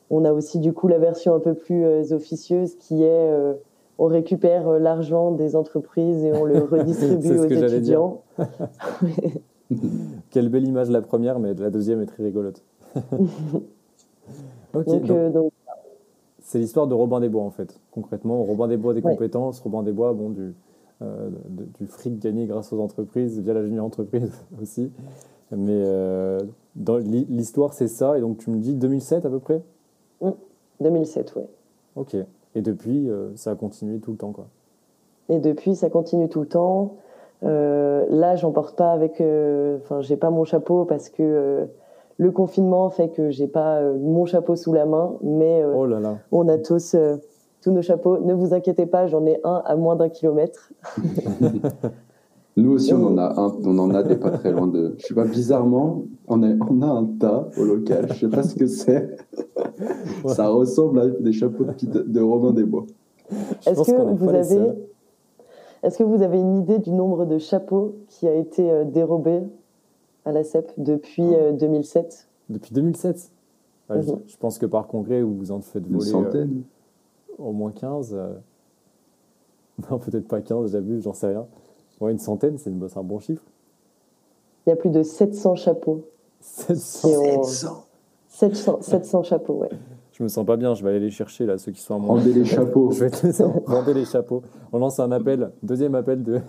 On 0.10 0.24
a 0.24 0.32
aussi 0.32 0.60
du 0.60 0.72
coup 0.72 0.88
la 0.88 1.00
version 1.00 1.36
un 1.36 1.40
peu 1.40 1.54
plus 1.54 2.14
officieuse 2.14 2.76
qui 2.76 3.04
est 3.04 3.56
on 4.00 4.06
récupère 4.06 4.68
euh, 4.68 4.80
l'argent 4.80 5.32
des 5.32 5.56
entreprises 5.56 6.24
et 6.24 6.34
on 6.34 6.46
le 6.46 6.60
redistribue 6.72 7.38
aux 7.38 7.46
étudiants. 7.46 8.22
Quelle 10.32 10.50
belle 10.50 10.68
image 10.68 10.90
la 10.90 11.02
première, 11.02 11.38
mais 11.40 11.54
la 11.54 11.70
deuxième 11.70 12.02
est 12.02 12.08
très 12.08 12.24
rigolote. 12.24 12.64
Euh, 14.76 15.50
c'est 16.44 16.60
l'histoire 16.60 16.86
de 16.86 16.94
Robin 16.94 17.20
des 17.20 17.28
Bois 17.28 17.42
en 17.42 17.50
fait. 17.50 17.80
Concrètement, 17.90 18.44
Robin 18.44 18.68
des 18.68 18.78
Bois 18.78 18.94
des 18.94 19.02
compétences, 19.02 19.60
Robin 19.62 19.82
des 19.82 19.92
Bois 19.92 20.14
bon, 20.14 20.30
du, 20.30 20.54
euh, 21.02 21.30
du 21.80 21.88
fric 21.88 22.20
gagné 22.20 22.46
grâce 22.46 22.74
aux 22.74 22.80
entreprises, 22.82 23.40
via 23.40 23.54
la 23.54 23.64
junior 23.64 23.86
entreprise 23.86 24.32
aussi. 24.62 24.92
Mais 25.52 25.84
dans 26.76 26.98
l'histoire, 26.98 27.74
c'est 27.74 27.88
ça. 27.88 28.18
Et 28.18 28.22
donc 28.22 28.38
tu 28.38 28.50
me 28.52 28.58
dis 28.58 28.74
2007 28.76 29.26
à 29.26 29.30
peu 29.30 29.40
près? 29.40 29.62
2007, 30.80 31.34
oui. 31.36 31.44
Ok. 31.96 32.16
Et 32.56 32.62
depuis, 32.62 33.10
euh, 33.10 33.36
ça 33.36 33.52
a 33.52 33.56
continué 33.56 34.00
tout 34.00 34.12
le 34.12 34.18
temps, 34.18 34.32
quoi. 34.32 34.48
Et 35.30 35.40
depuis, 35.40 35.76
ça 35.76 35.90
continue 35.90 36.30
tout 36.30 36.42
le 36.42 36.48
temps. 36.48 36.96
là, 37.42 38.36
j'en 38.36 38.52
porte 38.52 38.76
pas 38.76 38.92
avec. 38.92 39.22
Enfin, 39.22 40.02
j'ai 40.02 40.18
pas 40.18 40.30
mon 40.30 40.44
chapeau 40.44 40.86
parce 40.86 41.10
que 41.10 41.68
le 42.18 42.32
confinement 42.32 42.90
fait 42.90 43.10
que 43.10 43.30
j'ai 43.30 43.48
pas 43.48 43.82
mon 43.82 44.26
chapeau 44.26 44.56
sous 44.56 44.74
la 44.74 44.86
main, 44.86 45.16
mais 45.22 45.64
oh 45.66 45.88
on 46.32 46.48
a 46.48 46.58
tous 46.58 46.96
tous 47.62 47.72
nos 47.72 47.82
chapeaux. 47.82 48.20
Ne 48.20 48.34
vous 48.34 48.54
inquiétez 48.54 48.86
pas, 48.86 49.08
j'en 49.08 49.26
ai 49.26 49.40
un 49.44 49.62
à 49.66 49.76
moins 49.76 49.96
d'un 49.96 50.10
kilomètre. 50.10 50.72
Nous 52.58 52.72
aussi, 52.72 52.94
on 52.94 53.06
en 53.06 53.18
a 53.18 53.40
un, 53.40 53.54
on 53.64 53.78
en 53.80 53.94
a 53.94 54.04
des 54.04 54.18
pas 54.18 54.32
très 54.32 54.52
loin 54.52 54.68
de. 54.68 54.96
Je 54.98 55.08
sais 55.08 55.14
pas, 55.14 55.26
bizarrement, 55.26 56.04
on, 56.28 56.42
on 56.44 56.82
a 56.82 56.88
un 56.88 57.06
tas 57.06 57.48
au 57.58 57.64
local. 57.64 58.08
Je 58.12 58.20
sais 58.20 58.30
pas 58.30 58.44
ce 58.44 58.56
que 58.56 58.68
c'est. 58.68 59.16
Ça 60.26 60.50
ressemble 60.50 61.00
à 61.00 61.08
des 61.08 61.32
chapeaux 61.32 61.64
de, 61.64 62.02
de 62.02 62.22
Robin 62.22 62.52
des 62.52 62.64
Bois. 62.66 62.86
Est-ce 63.66 63.84
que 63.84 64.14
vous 64.14 64.30
avez, 64.30 64.72
est-ce 65.84 65.98
que 65.98 66.04
vous 66.04 66.22
avez 66.22 66.40
une 66.40 66.58
idée 66.58 66.80
du 66.80 66.92
nombre 66.92 67.26
de 67.26 67.38
chapeaux 67.38 67.96
qui 68.08 68.28
a 68.28 68.34
été 68.34 68.70
euh, 68.70 68.84
dérobé 68.84 69.42
à 70.26 70.32
la 70.32 70.44
CEP 70.44 70.72
depuis 70.78 71.24
2007 71.60 72.28
euh, 72.50 72.54
Depuis 72.54 72.74
2007 72.74 73.32
mhm. 73.90 74.02
je, 74.26 74.38
pense 74.38 74.58
que 74.58 74.66
par 74.66 74.88
congrès, 74.88 75.22
où 75.22 75.34
vous 75.34 75.52
en 75.52 75.62
faites 75.62 75.84
voler. 75.84 76.06
Une 76.06 76.12
centaine. 76.12 76.50
Euh, 76.50 76.79
au 77.40 77.52
moins 77.52 77.72
15. 77.72 78.16
Non, 79.90 79.98
peut-être 79.98 80.28
pas 80.28 80.42
15, 80.42 80.74
j'abuse, 80.74 81.04
j'en 81.04 81.14
sais 81.14 81.28
rien. 81.28 81.48
Ouais, 82.02 82.12
une 82.12 82.20
centaine, 82.20 82.58
c'est 82.58 82.70
un 82.70 83.04
bon 83.04 83.20
chiffre. 83.20 83.44
Il 84.66 84.72
y 84.72 84.74
a 84.74 84.76
plus 84.76 84.90
de 84.90 85.04
700 85.04 85.56
chapeaux. 85.56 86.04
700 86.42 87.86
700, 88.28 88.82
700 88.82 89.24
chapeaux, 89.24 89.54
ouais. 89.54 89.70
Je 90.14 90.24
me 90.24 90.28
sens 90.28 90.46
pas 90.46 90.58
bien, 90.58 90.74
je 90.74 90.84
vais 90.84 90.90
aller 90.90 91.00
les 91.00 91.12
chercher 91.12 91.46
là, 91.46 91.58
ceux 91.58 91.72
qui 91.72 91.82
sont 91.82 91.96
à 91.96 91.98
moi. 91.98 92.16
Rendez 92.16 92.34
les 92.34 92.44
chapeaux. 92.44 92.92
Je 92.92 93.06
vais 93.06 93.94
les 93.94 94.06
chapeaux. 94.06 94.44
On 94.74 94.80
lance 94.80 95.00
un 95.00 95.12
appel, 95.12 95.52
deuxième 95.64 95.96
appel 95.96 96.24
de, 96.24 96.40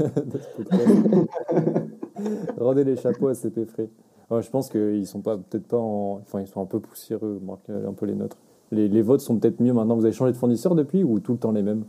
Rendez 2.59 2.85
les 2.85 2.96
chapeaux 2.96 3.29
à 3.29 3.35
CP 3.35 3.64
Frais. 3.66 3.88
je 4.29 4.50
pense 4.50 4.68
qu'ils 4.68 5.07
sont 5.07 5.20
pas, 5.20 5.37
peut-être 5.37 5.68
pas 5.68 5.79
en. 5.79 6.20
Enfin, 6.20 6.40
ils 6.40 6.48
sont 6.48 6.61
un 6.61 6.66
peu 6.66 6.81
poussiéreux, 6.81 7.40
un 7.68 7.92
peu 7.92 8.07
les 8.07 8.14
nôtres. 8.14 8.38
Les, 8.72 8.88
les 8.88 9.02
votes 9.02 9.20
sont 9.20 9.37
peut-être 9.37 9.61
mieux 9.61 9.72
maintenant. 9.72 9.96
Vous 9.96 10.04
avez 10.04 10.14
changé 10.14 10.33
de 10.33 10.37
fournisseur 10.37 10.74
depuis 10.74 11.02
ou 11.04 11.18
tout 11.20 11.33
le 11.33 11.38
temps 11.38 11.52
les 11.52 11.62
mêmes? 11.62 11.85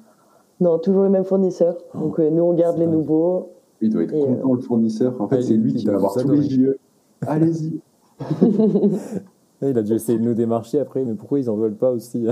Non, 0.62 0.78
toujours 0.78 1.04
les 1.04 1.10
mêmes 1.10 1.26
fournisseurs. 1.26 1.76
Oh, 1.96 2.00
Donc 2.00 2.20
euh, 2.20 2.30
nous, 2.30 2.44
on 2.44 2.54
garde 2.54 2.78
les 2.78 2.86
nouveaux. 2.86 3.50
Il 3.82 3.90
doit 3.90 4.04
être 4.04 4.12
content, 4.12 4.52
euh, 4.52 4.56
le 4.56 4.62
fournisseur. 4.62 5.20
En 5.20 5.28
fait, 5.28 5.42
c'est 5.42 5.56
lui 5.56 5.74
qui 5.74 5.88
va 5.88 5.96
avoir 5.96 6.14
tous 6.14 6.30
les 6.30 6.44
JE. 6.44 6.78
Allez-y. 7.26 7.82
il 9.64 9.78
a 9.78 9.82
dû 9.82 9.94
essayer 9.94 10.20
de 10.20 10.24
nous 10.24 10.36
démarcher 10.36 10.80
après, 10.80 11.04
mais 11.04 11.16
pourquoi 11.16 11.40
ils 11.40 11.48
n'en 11.48 11.56
veulent 11.56 11.76
pas 11.76 11.92
aussi? 11.92 12.28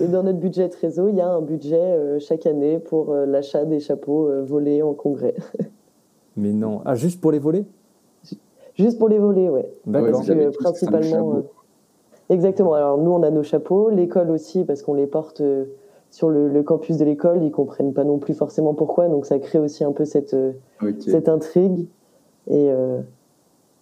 Et 0.00 0.06
dans 0.06 0.22
notre 0.22 0.38
budget 0.38 0.70
réseau, 0.80 1.08
il 1.08 1.16
y 1.16 1.20
a 1.20 1.28
un 1.28 1.40
budget 1.40 1.80
euh, 1.80 2.20
chaque 2.20 2.46
année 2.46 2.78
pour 2.78 3.12
l'achat 3.14 3.64
des 3.64 3.80
chapeaux 3.80 4.30
volés 4.44 4.80
en 4.82 4.94
congrès. 4.94 5.34
mais 6.36 6.52
non. 6.52 6.82
Ah, 6.84 6.94
juste 6.94 7.20
pour 7.20 7.32
les 7.32 7.40
voler? 7.40 7.64
Juste 8.74 8.98
pour 8.98 9.08
les 9.08 9.18
voler, 9.18 9.48
ouais. 9.48 9.72
D'accord. 9.86 10.22
principalement. 10.58 11.42
Exactement. 12.32 12.74
Alors 12.74 12.98
nous, 12.98 13.10
on 13.10 13.22
a 13.22 13.30
nos 13.30 13.42
chapeaux, 13.42 13.90
l'école 13.90 14.30
aussi, 14.30 14.64
parce 14.64 14.82
qu'on 14.82 14.94
les 14.94 15.06
porte 15.06 15.42
sur 16.12 16.28
le, 16.28 16.62
campus 16.62 16.98
de 16.98 17.04
l'école, 17.06 17.42
ils 17.42 17.50
comprennent 17.50 17.94
pas 17.94 18.04
non 18.04 18.18
plus 18.18 18.34
forcément 18.34 18.74
pourquoi, 18.74 19.08
donc 19.08 19.24
ça 19.24 19.38
crée 19.38 19.58
aussi 19.58 19.82
un 19.82 19.92
peu 19.92 20.04
cette, 20.04 20.34
euh, 20.34 20.52
cette 21.00 21.28
intrigue. 21.28 21.88
Et 22.48 22.70
euh, 22.70 23.00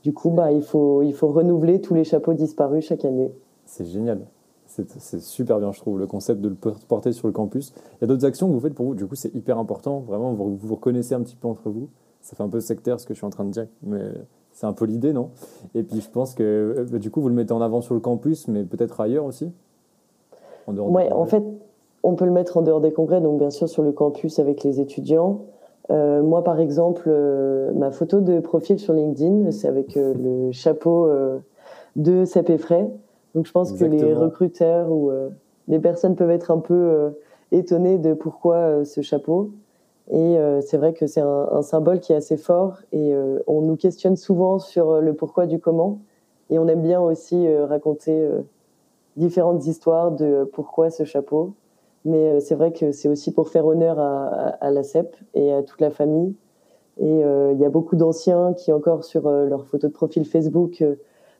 du 0.04 0.12
coup, 0.12 0.30
bah, 0.30 0.52
il, 0.52 0.62
faut, 0.62 1.02
il 1.02 1.12
faut 1.12 1.26
renouveler 1.28 1.80
tous 1.80 1.92
les 1.92 2.04
chapeaux 2.04 2.32
disparus 2.32 2.86
chaque 2.86 3.04
année. 3.04 3.32
C'est 3.66 3.84
génial. 3.84 4.20
C'est 4.66 5.20
super 5.20 5.58
bien, 5.58 5.72
je 5.72 5.80
trouve, 5.80 5.98
le 5.98 6.06
concept 6.06 6.40
de 6.40 6.48
le 6.48 6.54
porter 6.54 7.10
sur 7.10 7.26
le 7.26 7.32
campus. 7.32 7.74
Il 7.96 8.02
y 8.02 8.04
a 8.04 8.06
d'autres 8.06 8.24
actions 8.24 8.46
que 8.46 8.52
vous 8.52 8.60
faites 8.60 8.74
pour 8.74 8.86
vous, 8.86 8.94
du 8.94 9.04
coup, 9.04 9.16
c'est 9.16 9.34
hyper 9.34 9.58
important. 9.58 9.98
Vraiment, 9.98 10.32
vous, 10.32 10.56
vous 10.56 10.74
reconnaissez 10.76 11.14
un 11.16 11.22
petit 11.22 11.34
peu 11.34 11.48
entre 11.48 11.68
vous. 11.70 11.88
Ça 12.20 12.36
fait 12.36 12.44
un 12.44 12.48
peu 12.48 12.60
sectaire 12.60 13.00
ce 13.00 13.06
que 13.06 13.12
je 13.12 13.18
suis 13.18 13.26
en 13.26 13.30
train 13.30 13.44
de 13.44 13.50
dire, 13.50 13.66
mais 13.82 14.04
c'est 14.52 14.66
un 14.66 14.72
peu 14.72 14.84
l'idée, 14.84 15.12
non? 15.12 15.30
Et 15.74 15.82
puis, 15.82 16.00
je 16.00 16.10
pense 16.10 16.34
que 16.34 16.86
euh, 16.92 16.98
du 16.98 17.10
coup, 17.10 17.20
vous 17.20 17.28
le 17.28 17.34
mettez 17.34 17.52
en 17.52 17.60
avant 17.60 17.80
sur 17.80 17.94
le 17.94 18.00
campus, 18.00 18.48
mais 18.48 18.64
peut-être 18.64 19.00
ailleurs 19.00 19.24
aussi? 19.24 19.50
En 20.66 20.76
Ouais, 20.76 21.10
en 21.12 21.26
fait, 21.26 21.42
on 22.02 22.14
peut 22.14 22.24
le 22.24 22.30
mettre 22.30 22.56
en 22.56 22.62
dehors 22.62 22.80
des 22.80 22.92
congrès, 22.92 23.20
donc 23.20 23.38
bien 23.38 23.50
sûr 23.50 23.68
sur 23.68 23.82
le 23.82 23.92
campus 23.92 24.38
avec 24.38 24.64
les 24.64 24.80
étudiants. 24.80 25.40
Euh, 25.90 26.22
moi, 26.22 26.44
par 26.44 26.60
exemple, 26.60 27.04
euh, 27.08 27.72
ma 27.72 27.90
photo 27.90 28.20
de 28.20 28.38
profil 28.40 28.78
sur 28.78 28.94
LinkedIn, 28.94 29.50
c'est 29.50 29.68
avec 29.68 29.96
euh, 29.96 30.14
le 30.14 30.52
chapeau 30.52 31.10
de 31.96 32.24
Frais. 32.58 32.88
Donc, 33.34 33.46
je 33.46 33.52
pense 33.52 33.72
que 33.72 33.84
les 33.84 34.14
recruteurs 34.14 34.90
ou 34.90 35.10
les 35.68 35.78
personnes 35.78 36.16
peuvent 36.16 36.30
être 36.30 36.50
un 36.50 36.58
peu 36.58 37.12
étonnés 37.52 37.98
de 37.98 38.12
pourquoi 38.12 38.84
ce 38.84 39.02
chapeau. 39.02 39.50
Et 40.12 40.36
c'est 40.62 40.76
vrai 40.76 40.92
que 40.92 41.06
c'est 41.06 41.20
un, 41.20 41.48
un, 41.52 41.62
symbole 41.62 42.00
qui 42.00 42.12
est 42.12 42.16
assez 42.16 42.36
fort 42.36 42.78
et 42.92 43.14
on 43.46 43.60
nous 43.60 43.76
questionne 43.76 44.16
souvent 44.16 44.58
sur 44.58 45.00
le 45.00 45.14
pourquoi 45.14 45.46
du 45.46 45.60
comment. 45.60 46.00
Et 46.50 46.58
on 46.58 46.66
aime 46.66 46.82
bien 46.82 47.00
aussi 47.00 47.46
raconter 47.56 48.28
différentes 49.16 49.66
histoires 49.66 50.10
de 50.10 50.50
pourquoi 50.52 50.90
ce 50.90 51.04
chapeau. 51.04 51.54
Mais 52.04 52.30
euh, 52.30 52.40
c'est 52.40 52.54
vrai 52.54 52.72
que 52.72 52.92
c'est 52.92 53.08
aussi 53.08 53.32
pour 53.32 53.48
faire 53.48 53.66
honneur 53.66 53.98
à, 53.98 54.70
la 54.70 54.82
CEP 54.82 55.16
et 55.34 55.52
à 55.52 55.62
toute 55.62 55.80
la 55.80 55.90
famille. 55.90 56.34
Et 56.98 57.24
euh, 57.24 57.52
il 57.52 57.60
y 57.60 57.64
a 57.64 57.70
beaucoup 57.70 57.96
d'anciens 57.96 58.54
qui 58.54 58.72
encore 58.72 59.04
sur 59.04 59.26
euh, 59.26 59.46
leur 59.46 59.66
photo 59.66 59.88
de 59.88 59.92
profil 59.92 60.24
Facebook 60.24 60.84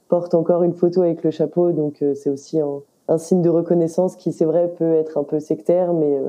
portent 0.09 0.35
encore 0.35 0.62
une 0.62 0.74
photo 0.74 1.02
avec 1.02 1.22
le 1.22 1.30
chapeau. 1.30 1.72
Donc 1.72 2.04
c'est 2.14 2.30
aussi 2.30 2.61
un, 2.61 3.18
signe 3.18 3.42
de 3.42 3.48
reconnaissance 3.48 4.16
qui, 4.16 4.33
c'est 4.33 4.44
vrai, 4.44 4.68
peut 4.68 4.94
être 4.94 5.18
un 5.18 5.24
peu 5.24 5.40
sectaire, 5.40 5.92
mais 5.92 6.20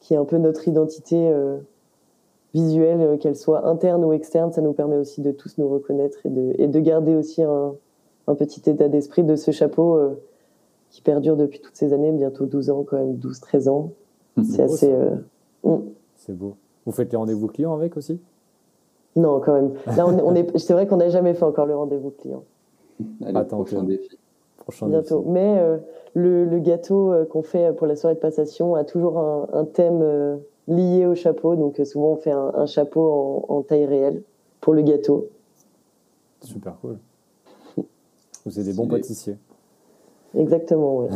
qui 0.00 0.14
est 0.14 0.16
un 0.16 0.24
peu 0.24 0.38
notre 0.38 0.68
identité 0.68 1.32
visuelle, 2.54 3.18
qu'elle 3.18 3.36
soit 3.36 3.66
interne 3.66 4.04
ou 4.04 4.12
externe. 4.12 4.52
Ça 4.52 4.60
nous 4.60 4.72
permet 4.72 4.96
aussi 4.96 5.20
de 5.20 5.32
tous 5.32 5.58
nous 5.58 5.68
reconnaître 5.68 6.18
et 6.24 6.30
de, 6.30 6.54
et 6.58 6.66
de 6.68 6.80
garder 6.80 7.14
aussi 7.14 7.42
un, 7.42 7.74
un 8.26 8.34
petit 8.34 8.68
état 8.70 8.88
d'esprit 8.88 9.24
de 9.24 9.36
ce 9.36 9.50
chapeau 9.50 9.98
qui 10.90 11.02
perdure 11.02 11.36
depuis 11.36 11.60
toutes 11.60 11.76
ces 11.76 11.92
années, 11.92 12.12
bientôt 12.12 12.46
12 12.46 12.70
ans, 12.70 12.84
quand 12.84 12.96
même 12.96 13.16
12-13 13.16 13.68
ans. 13.68 13.92
C'est 14.44 14.62
assez. 14.62 14.92
Euh, 14.92 15.16
mm. 15.64 15.82
C'est 16.16 16.36
beau. 16.36 16.56
Vous 16.86 16.92
faites 16.92 17.10
les 17.10 17.18
rendez-vous 17.18 17.48
clients 17.48 17.74
avec 17.74 17.96
aussi? 17.96 18.20
Non, 19.16 19.40
quand 19.40 19.54
même. 19.54 19.72
Là, 19.86 20.06
on 20.06 20.34
est, 20.34 20.56
c'est 20.58 20.72
vrai 20.72 20.86
qu'on 20.86 20.96
n'a 20.96 21.08
jamais 21.08 21.34
fait 21.34 21.44
encore 21.44 21.66
le 21.66 21.76
rendez-vous 21.76 22.10
client. 22.10 22.44
Allez, 23.24 23.44
prochain 23.44 23.82
défi. 23.82 24.18
Prochain 24.68 24.88
bientôt. 24.88 25.24
Mais 25.26 25.58
euh, 25.58 25.78
le, 26.12 26.44
le, 26.44 26.58
gâteau 26.58 27.10
euh, 27.10 27.24
qu'on 27.24 27.42
fait 27.42 27.74
pour 27.74 27.86
la 27.86 27.96
soirée 27.96 28.14
de 28.16 28.20
passation 28.20 28.74
a 28.74 28.84
toujours 28.84 29.18
un, 29.18 29.48
un 29.54 29.64
thème 29.64 30.38
lié 30.68 31.06
au 31.06 31.14
chapeau. 31.14 31.56
Donc 31.56 31.80
souvent, 31.84 32.12
on 32.12 32.16
fait 32.16 32.32
un, 32.32 32.52
un 32.54 32.66
chapeau 32.66 33.10
en, 33.48 33.54
en, 33.56 33.62
taille 33.62 33.86
réelle 33.86 34.22
pour 34.60 34.74
le 34.74 34.82
gâteau. 34.82 35.30
Super 36.42 36.76
cool. 36.80 36.98
Vous 38.44 38.60
êtes 38.60 38.66
des 38.66 38.74
bons 38.74 38.86
pâtissiers. 38.86 39.38
Exactement, 40.34 40.98
oui. 40.98 41.06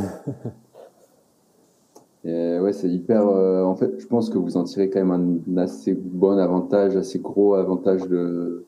ouais, 2.25 2.73
c'est 2.73 2.89
hyper. 2.89 3.29
Euh, 3.29 3.65
en 3.65 3.75
fait, 3.75 3.99
je 3.99 4.07
pense 4.07 4.31
que 4.31 4.39
vous 4.39 4.57
en 4.57 4.65
tirez 4.65 4.89
quand 4.89 5.05
même 5.05 5.43
un, 5.51 5.57
assez 5.59 5.93
bon 5.93 6.39
avantage, 6.39 6.97
assez 6.97 7.19
gros 7.19 7.55
avantage 7.55 8.09
de, 8.09 8.65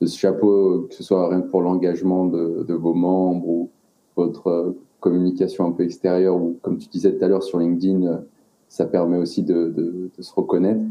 de, 0.00 0.06
ce 0.06 0.16
chapeau, 0.16 0.86
que 0.88 0.94
ce 0.94 1.02
soit 1.02 1.28
rien 1.28 1.40
que 1.40 1.48
pour 1.48 1.62
l'engagement 1.62 2.26
de, 2.26 2.62
de, 2.62 2.74
vos 2.74 2.94
membres 2.94 3.48
ou 3.48 3.70
votre 4.16 4.46
euh, 4.48 4.72
communication 5.00 5.66
un 5.66 5.72
peu 5.72 5.84
extérieure, 5.84 6.36
ou 6.36 6.56
comme 6.62 6.78
tu 6.78 6.88
disais 6.88 7.12
tout 7.12 7.24
à 7.24 7.28
l'heure 7.28 7.42
sur 7.42 7.58
LinkedIn, 7.58 8.06
euh, 8.06 8.18
ça 8.68 8.86
permet 8.86 9.18
aussi 9.18 9.42
de, 9.42 10.10
se 10.18 10.32
reconnaître. 10.34 10.82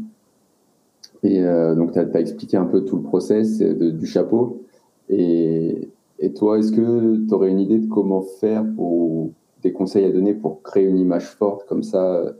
Et 1.22 1.42
euh, 1.42 1.74
donc, 1.74 1.92
tu 1.92 1.98
as, 1.98 2.20
expliqué 2.20 2.56
un 2.56 2.64
peu 2.64 2.84
tout 2.84 2.96
le 2.96 3.02
process 3.02 3.58
du 3.58 4.06
chapeau. 4.06 4.62
Et, 5.08 5.88
et 6.18 6.32
toi, 6.32 6.58
est-ce 6.58 6.72
que 6.72 7.26
tu 7.26 7.34
aurais 7.34 7.50
une 7.50 7.60
idée 7.60 7.78
de 7.78 7.86
comment 7.86 8.22
faire 8.22 8.64
pour 8.76 9.30
des 9.62 9.72
conseils 9.72 10.04
à 10.04 10.10
donner 10.10 10.34
pour 10.34 10.62
créer 10.62 10.84
une 10.84 10.98
image 10.98 11.26
forte 11.26 11.66
comme 11.66 11.82
ça 11.82 12.34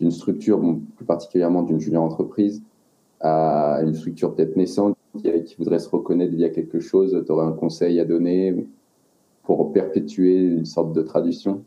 d'une 0.00 0.10
structure, 0.10 0.60
plus 0.96 1.04
particulièrement 1.04 1.62
d'une 1.62 1.80
junior 1.80 2.02
entreprise, 2.02 2.62
à 3.20 3.80
une 3.82 3.94
structure 3.94 4.34
peut-être 4.34 4.56
naissante 4.56 4.96
qui, 5.20 5.56
voudrait 5.58 5.80
se 5.80 5.88
reconnaître 5.88 6.34
via 6.34 6.50
quelque 6.50 6.80
chose? 6.80 7.20
Tu 7.24 7.32
aurais 7.32 7.46
un 7.46 7.52
conseil 7.52 7.98
à 7.98 8.04
donner 8.04 8.54
pour 9.48 9.72
perpétuer 9.72 10.42
une 10.42 10.66
sorte 10.66 10.92
de 10.92 11.00
tradition 11.00 11.62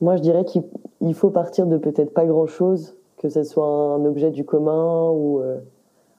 Moi, 0.00 0.16
je 0.16 0.22
dirais 0.22 0.46
qu'il 0.46 1.14
faut 1.14 1.28
partir 1.28 1.66
de 1.66 1.76
peut-être 1.76 2.14
pas 2.14 2.24
grand-chose, 2.24 2.96
que 3.18 3.28
ce 3.28 3.42
soit 3.42 3.66
un 3.66 4.02
objet 4.06 4.30
du 4.30 4.46
commun 4.46 5.10
ou 5.10 5.40
euh, 5.40 5.58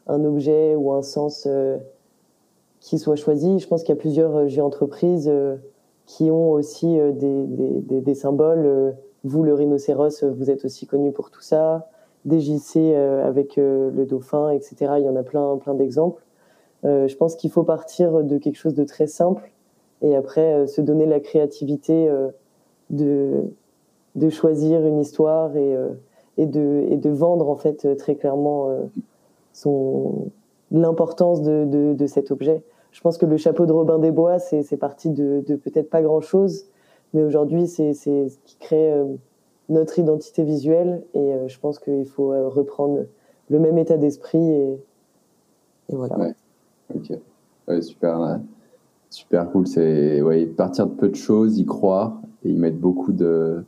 un 0.05 0.23
objet 0.23 0.75
ou 0.75 0.93
un 0.93 1.01
sens. 1.01 1.47
Euh, 1.47 1.77
qui 2.79 2.97
soit 2.97 3.17
choisi. 3.17 3.59
Je 3.59 3.67
pense 3.67 3.83
qu'il 3.83 3.93
y 3.93 3.97
a 3.97 3.99
plusieurs 3.99 4.37
euh, 4.37 4.59
entreprises 4.59 5.27
euh, 5.27 5.57
qui 6.05 6.31
ont 6.31 6.51
aussi 6.51 6.97
des, 7.11 8.15
symboles. 8.15 8.95
Vous, 9.25 9.43
le 9.43 9.53
rhinocéros, 9.53 10.23
vous 10.23 10.49
êtes 10.49 10.63
aussi 10.63 10.87
connu 10.87 11.11
pour 11.11 11.29
tout 11.29 11.41
ça. 11.41 11.89
Des 12.23 12.39
JC 12.39 12.95
avec 12.95 13.57
le 13.57 14.05
dauphin, 14.05 14.49
etc. 14.49 14.93
Il 14.97 15.03
y 15.03 15.09
en 15.09 15.15
a 15.15 15.21
plein, 15.21 15.57
plein 15.57 15.75
d'exemples. 15.75 16.23
je 16.83 17.15
pense 17.15 17.35
qu'il 17.35 17.51
faut 17.51 17.61
partir 17.61 18.23
de 18.23 18.39
quelque 18.39 18.55
chose 18.55 18.73
de 18.73 18.85
très 18.85 19.05
simple 19.05 19.51
et 20.01 20.15
après 20.15 20.67
se 20.67 20.81
donner 20.81 21.05
la 21.05 21.19
créativité 21.19 22.09
de, 22.89 23.43
de 24.15 24.29
choisir 24.29 24.85
une 24.85 24.99
histoire 24.99 25.55
et, 25.57 25.75
et 26.37 26.45
de, 26.45 26.85
et 26.89 26.97
de 26.97 27.09
vendre 27.09 27.49
en 27.49 27.55
fait 27.55 27.97
très 27.97 28.15
clairement 28.15 28.69
son 29.53 30.31
l'importance 30.71 31.41
de, 31.41 31.65
de, 31.65 31.93
de, 31.93 32.07
cet 32.07 32.31
objet. 32.31 32.63
Je 32.91 33.01
pense 33.01 33.17
que 33.17 33.25
le 33.25 33.37
chapeau 33.37 33.65
de 33.65 33.71
Robin 33.71 33.99
des 33.99 34.11
Bois, 34.11 34.39
c'est 34.39 34.77
parti 34.77 35.09
de, 35.09 35.41
peut-être 35.55 35.89
pas 35.89 36.01
grand-chose, 36.01 36.65
mais 37.13 37.23
aujourd'hui, 37.23 37.67
c'est 37.67 37.93
ce 37.93 38.37
qui 38.45 38.57
crée 38.57 38.93
notre 39.67 39.99
identité 39.99 40.43
visuelle. 40.43 41.03
Et 41.13 41.33
je 41.47 41.59
pense 41.59 41.79
qu'il 41.79 42.05
faut 42.05 42.29
reprendre 42.49 43.05
le 43.49 43.59
même 43.59 43.77
état 43.77 43.97
d'esprit. 43.97 44.43
Et, 44.43 44.79
et, 45.89 45.95
voilà. 45.95 46.17
Ouais. 46.17 46.33
Ok. 46.95 47.11
Ouais, 47.67 47.81
super, 47.81 48.39
super 49.09 49.49
cool. 49.51 49.67
C'est 49.67 50.21
ouais, 50.21 50.45
partir 50.45 50.87
de 50.87 50.93
peu 50.93 51.09
de 51.09 51.15
choses, 51.15 51.59
y 51.59 51.65
croire 51.65 52.21
et 52.43 52.51
y 52.51 52.57
mettre 52.57 52.77
beaucoup 52.77 53.11
de 53.11 53.63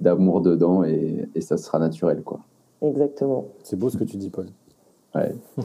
d'amour 0.00 0.40
dedans 0.40 0.82
et, 0.82 1.28
et, 1.34 1.42
ça 1.42 1.58
sera 1.58 1.78
naturel. 1.78 2.22
quoi. 2.22 2.40
Exactement. 2.80 3.48
C'est 3.62 3.78
beau 3.78 3.90
ce 3.90 3.98
que 3.98 4.04
tu 4.04 4.16
dis, 4.16 4.30
Paul. 4.30 4.46
Ouais. 5.14 5.34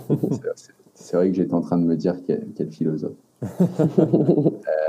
c'est 0.94 1.16
vrai 1.16 1.30
que 1.30 1.36
j'étais 1.36 1.54
en 1.54 1.62
train 1.62 1.78
de 1.78 1.86
me 1.86 1.96
dire 1.96 2.18
quel, 2.26 2.48
quel 2.56 2.70
philosophe. 2.70 3.16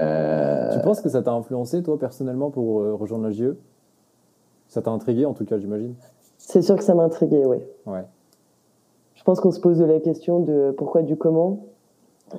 euh... 0.03 0.73
Tu 0.73 0.81
penses 0.81 1.01
que 1.01 1.09
ça 1.09 1.23
t'a 1.23 1.33
influencé, 1.33 1.83
toi, 1.83 1.99
personnellement, 1.99 2.51
pour 2.51 2.81
euh, 2.81 2.95
rejoindre 2.95 3.25
la 3.25 3.31
GE 3.31 3.55
Ça 4.69 4.83
t'a 4.83 4.91
intrigué, 4.91 5.27
en 5.27 5.35
tout 5.35 5.45
cas, 5.45 5.59
j'imagine 5.59 5.95
C'est 6.39 6.63
sûr 6.63 6.77
que 6.77 6.85
ça 6.85 6.95
m'a 6.95 7.05
intrigué, 7.05 7.45
oui. 7.45 7.59
Ouais. 7.87 8.05
Je 9.15 9.23
pense 9.25 9.41
qu'on 9.41 9.51
se 9.51 9.61
pose 9.61 9.79
de 9.79 9.85
la 9.85 10.01
question 10.01 10.41
de 10.41 10.75
pourquoi, 10.77 11.03
du 11.03 11.17
comment. 11.17 11.67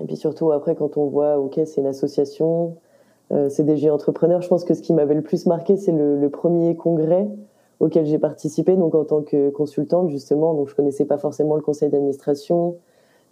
Et 0.01 0.05
puis 0.05 0.17
surtout, 0.17 0.51
après, 0.51 0.75
quand 0.75 0.97
on 0.97 1.05
voit, 1.05 1.37
OK, 1.39 1.59
c'est 1.65 1.81
une 1.81 1.87
association, 1.87 2.75
euh, 3.31 3.49
c'est 3.49 3.63
des 3.63 3.89
entrepreneurs, 3.89 4.41
je 4.41 4.47
pense 4.47 4.63
que 4.63 4.73
ce 4.73 4.81
qui 4.81 4.93
m'avait 4.93 5.15
le 5.15 5.21
plus 5.21 5.45
marqué, 5.45 5.77
c'est 5.77 5.91
le, 5.91 6.29
premier 6.29 6.75
congrès 6.75 7.27
auquel 7.79 8.05
j'ai 8.05 8.19
participé, 8.19 8.75
donc 8.75 8.95
en 8.95 9.05
tant 9.05 9.21
que 9.21 9.49
consultante, 9.49 10.09
justement. 10.09 10.53
Donc, 10.53 10.67
je 10.69 10.75
connaissais 10.75 11.05
pas 11.05 11.17
forcément 11.17 11.55
le 11.55 11.61
conseil 11.61 11.89
d'administration, 11.89 12.75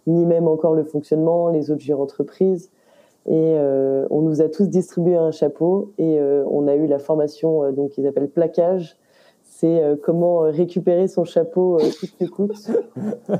ni 0.06 0.24
même 0.24 0.48
encore 0.48 0.74
le 0.74 0.84
fonctionnement, 0.84 1.48
les 1.48 1.70
autres 1.70 1.92
entreprises. 1.92 2.70
Et 3.26 3.54
euh, 3.56 4.06
on 4.10 4.22
nous 4.22 4.40
a 4.40 4.48
tous 4.48 4.66
distribué 4.66 5.16
un 5.16 5.32
chapeau 5.32 5.92
et 5.98 6.20
euh, 6.20 6.44
on 6.48 6.68
a 6.68 6.76
eu 6.76 6.86
la 6.86 7.00
formation, 7.00 7.72
donc 7.72 7.90
qu'ils 7.90 8.06
appellent 8.06 8.30
plaquage, 8.30 8.96
c'est 9.58 9.82
euh, 9.82 9.96
comment 9.96 10.40
récupérer 10.40 11.08
son 11.08 11.24
chapeau 11.24 11.80
euh, 11.80 11.84
coûte 11.98 12.12
que 12.20 12.24
coûte. 12.26 12.70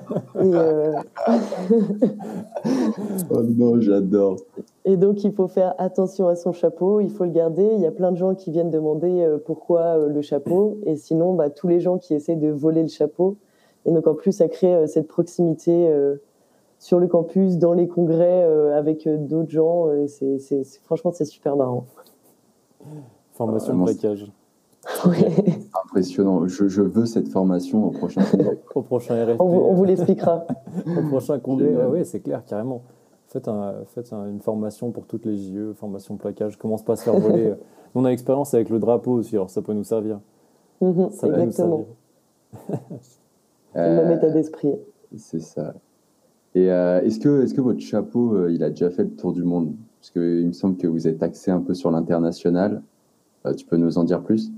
Et, 0.41 0.51
euh... 0.55 0.95
oh 3.31 3.43
non, 3.43 3.79
j'adore. 3.83 4.39
Et 4.87 4.97
donc, 4.97 5.25
il 5.25 5.33
faut 5.33 5.47
faire 5.47 5.75
attention 5.77 6.29
à 6.29 6.35
son 6.35 6.53
chapeau, 6.53 7.01
il 7.01 7.11
faut 7.11 7.25
le 7.25 7.33
garder. 7.33 7.69
Il 7.75 7.83
y 7.83 7.87
a 7.87 7.91
plein 7.91 8.13
de 8.13 8.17
gens 8.17 8.35
qui 8.35 8.51
viennent 8.51 8.71
demander 8.71 9.21
euh, 9.21 9.37
pourquoi 9.37 9.99
le 9.99 10.23
chapeau. 10.23 10.79
Et 10.87 10.97
sinon, 10.97 11.35
bah, 11.35 11.51
tous 11.51 11.69
les 11.69 11.81
gens 11.81 11.99
qui 11.99 12.15
essaient 12.15 12.37
de 12.37 12.49
voler 12.49 12.81
le 12.81 12.89
chapeau. 12.89 13.37
Et 13.85 13.93
donc, 13.93 14.07
en 14.07 14.15
plus, 14.15 14.33
ça 14.33 14.49
crée 14.49 14.87
cette 14.87 15.09
proximité 15.09 15.93
sur 16.79 16.99
le 16.99 17.07
campus, 17.07 17.59
dans 17.59 17.73
les 17.73 17.87
congrès, 17.87 18.43
avec 18.73 19.07
d'autres 19.07 19.51
gens. 19.51 19.87
C'est, 20.09 20.41
c'est, 20.41 20.65
franchement, 20.83 21.13
c'est 21.13 21.25
super 21.25 21.55
marrant. 21.55 21.87
Formation 23.35 23.75
de 23.75 23.85
braquage. 23.85 24.27
Ouais. 25.07 25.33
Impressionnant. 25.85 26.47
Je, 26.47 26.69
je, 26.69 26.83
veux 26.83 27.07
cette 27.07 27.29
formation 27.29 27.87
au 27.87 27.91
prochain 27.91 28.23
congrès. 28.25 28.59
au 28.75 28.83
prochain 28.83 29.25
RFP. 29.25 29.41
On 29.41 29.75
vous, 29.75 29.85
l'expliquera. 29.85 30.47
au 30.87 31.09
prochain 31.09 31.39
congrès, 31.39 31.75
ouais, 31.75 31.87
ouais, 31.87 32.05
c'est 32.05 32.21
clair, 32.21 32.45
carrément. 32.45 32.83
Faites, 33.29 33.49
un, 33.49 33.75
faites 33.87 34.13
un, 34.13 34.29
une 34.29 34.41
formation 34.41 34.93
pour 34.93 35.07
toutes 35.07 35.27
les 35.27 35.37
JE, 35.37 35.73
formation 35.75 36.17
plaquage. 36.17 36.57
Commence 36.57 36.85
pas 36.85 36.95
à 36.95 36.97
se 36.97 37.03
faire 37.03 37.19
voler. 37.19 37.55
on 37.95 38.05
a 38.05 38.11
l'expérience 38.11 38.55
avec 38.55 38.71
le 38.71 38.79
drapeau 38.79 39.13
aussi, 39.13 39.35
alors 39.35 39.51
ça 39.51 39.63
peut 39.63 39.73
nous 39.73 39.85
servir. 39.85 40.21
Mmh, 40.81 41.11
ça 41.11 41.29
va 41.29 41.43
exactement. 41.43 41.79
nous 41.79 42.57
servir. 42.69 42.81
C'est 43.75 43.89
le 43.89 44.05
même 44.05 44.13
état 44.13 44.31
d'esprit. 44.31 44.75
C'est 45.17 45.41
ça. 45.41 45.75
Et 46.55 46.71
euh, 46.71 47.03
est-ce 47.03 47.21
que, 47.21 47.45
est 47.45 47.55
que 47.55 47.61
votre 47.61 47.81
chapeau, 47.81 48.35
euh, 48.35 48.53
il 48.53 48.63
a 48.65 48.71
déjà 48.71 48.89
fait 48.89 49.05
le 49.05 49.11
tour 49.11 49.33
du 49.33 49.45
monde? 49.45 49.75
Parce 50.01 50.11
qu'il 50.11 50.47
me 50.47 50.53
semble 50.53 50.77
que 50.77 50.87
vous 50.87 51.07
êtes 51.07 51.23
axé 51.23 51.51
un 51.51 51.61
peu 51.61 51.75
sur 51.75 51.91
l'international. 51.91 52.83
Euh, 53.45 53.53
tu 53.53 53.67
peux 53.67 53.77
nous 53.77 53.99
en 53.99 54.05
dire 54.05 54.23
plus? 54.23 54.51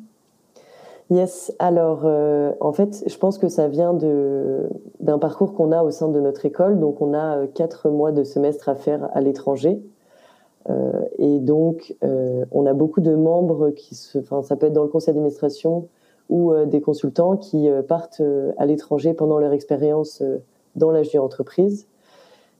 Yes, 1.10 1.54
alors 1.58 2.02
euh, 2.04 2.52
en 2.60 2.72
fait, 2.72 3.02
je 3.06 3.16
pense 3.16 3.38
que 3.38 3.48
ça 3.48 3.66
vient 3.66 3.94
de 3.94 4.68
d'un 5.00 5.18
parcours 5.18 5.54
qu'on 5.54 5.72
a 5.72 5.82
au 5.82 5.90
sein 5.90 6.08
de 6.08 6.20
notre 6.20 6.44
école. 6.44 6.78
Donc, 6.78 7.00
on 7.00 7.14
a 7.14 7.46
quatre 7.46 7.88
mois 7.88 8.12
de 8.12 8.24
semestre 8.24 8.68
à 8.68 8.74
faire 8.74 9.08
à 9.14 9.22
l'étranger, 9.22 9.80
euh, 10.68 10.92
et 11.18 11.38
donc 11.40 11.96
euh, 12.04 12.44
on 12.52 12.66
a 12.66 12.74
beaucoup 12.74 13.00
de 13.00 13.14
membres 13.14 13.70
qui 13.70 13.94
se, 13.94 14.18
enfin, 14.18 14.42
ça 14.42 14.56
peut 14.56 14.66
être 14.66 14.74
dans 14.74 14.82
le 14.82 14.88
conseil 14.88 15.14
d'administration 15.14 15.88
ou 16.28 16.52
euh, 16.52 16.66
des 16.66 16.82
consultants 16.82 17.38
qui 17.38 17.70
euh, 17.70 17.82
partent 17.82 18.22
à 18.58 18.66
l'étranger 18.66 19.14
pendant 19.14 19.38
leur 19.38 19.52
expérience 19.52 20.22
dans 20.76 20.90
l'âge 20.90 21.10
d'une 21.10 21.20
entreprise. 21.20 21.86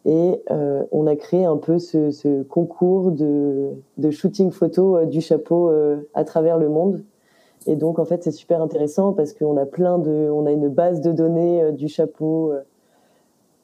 Et 0.06 0.42
on 0.90 1.06
a 1.06 1.16
créé 1.16 1.44
un 1.44 1.58
peu 1.58 1.78
ce, 1.78 2.42
concours 2.44 3.10
de 3.10 4.10
shooting 4.10 4.50
photo 4.52 5.04
du 5.04 5.20
chapeau 5.20 5.70
à 6.14 6.24
travers 6.24 6.56
le 6.56 6.70
monde. 6.70 7.02
Et 7.66 7.76
donc, 7.76 7.98
en 7.98 8.04
fait, 8.04 8.22
c'est 8.22 8.30
super 8.30 8.62
intéressant 8.62 9.12
parce 9.12 9.32
qu'on 9.32 9.56
a 9.56 9.66
plein 9.66 9.98
de, 9.98 10.30
on 10.30 10.46
a 10.46 10.52
une 10.52 10.68
base 10.68 11.00
de 11.00 11.12
données 11.12 11.62
euh, 11.62 11.72
du 11.72 11.88
chapeau, 11.88 12.52
euh, 12.52 12.60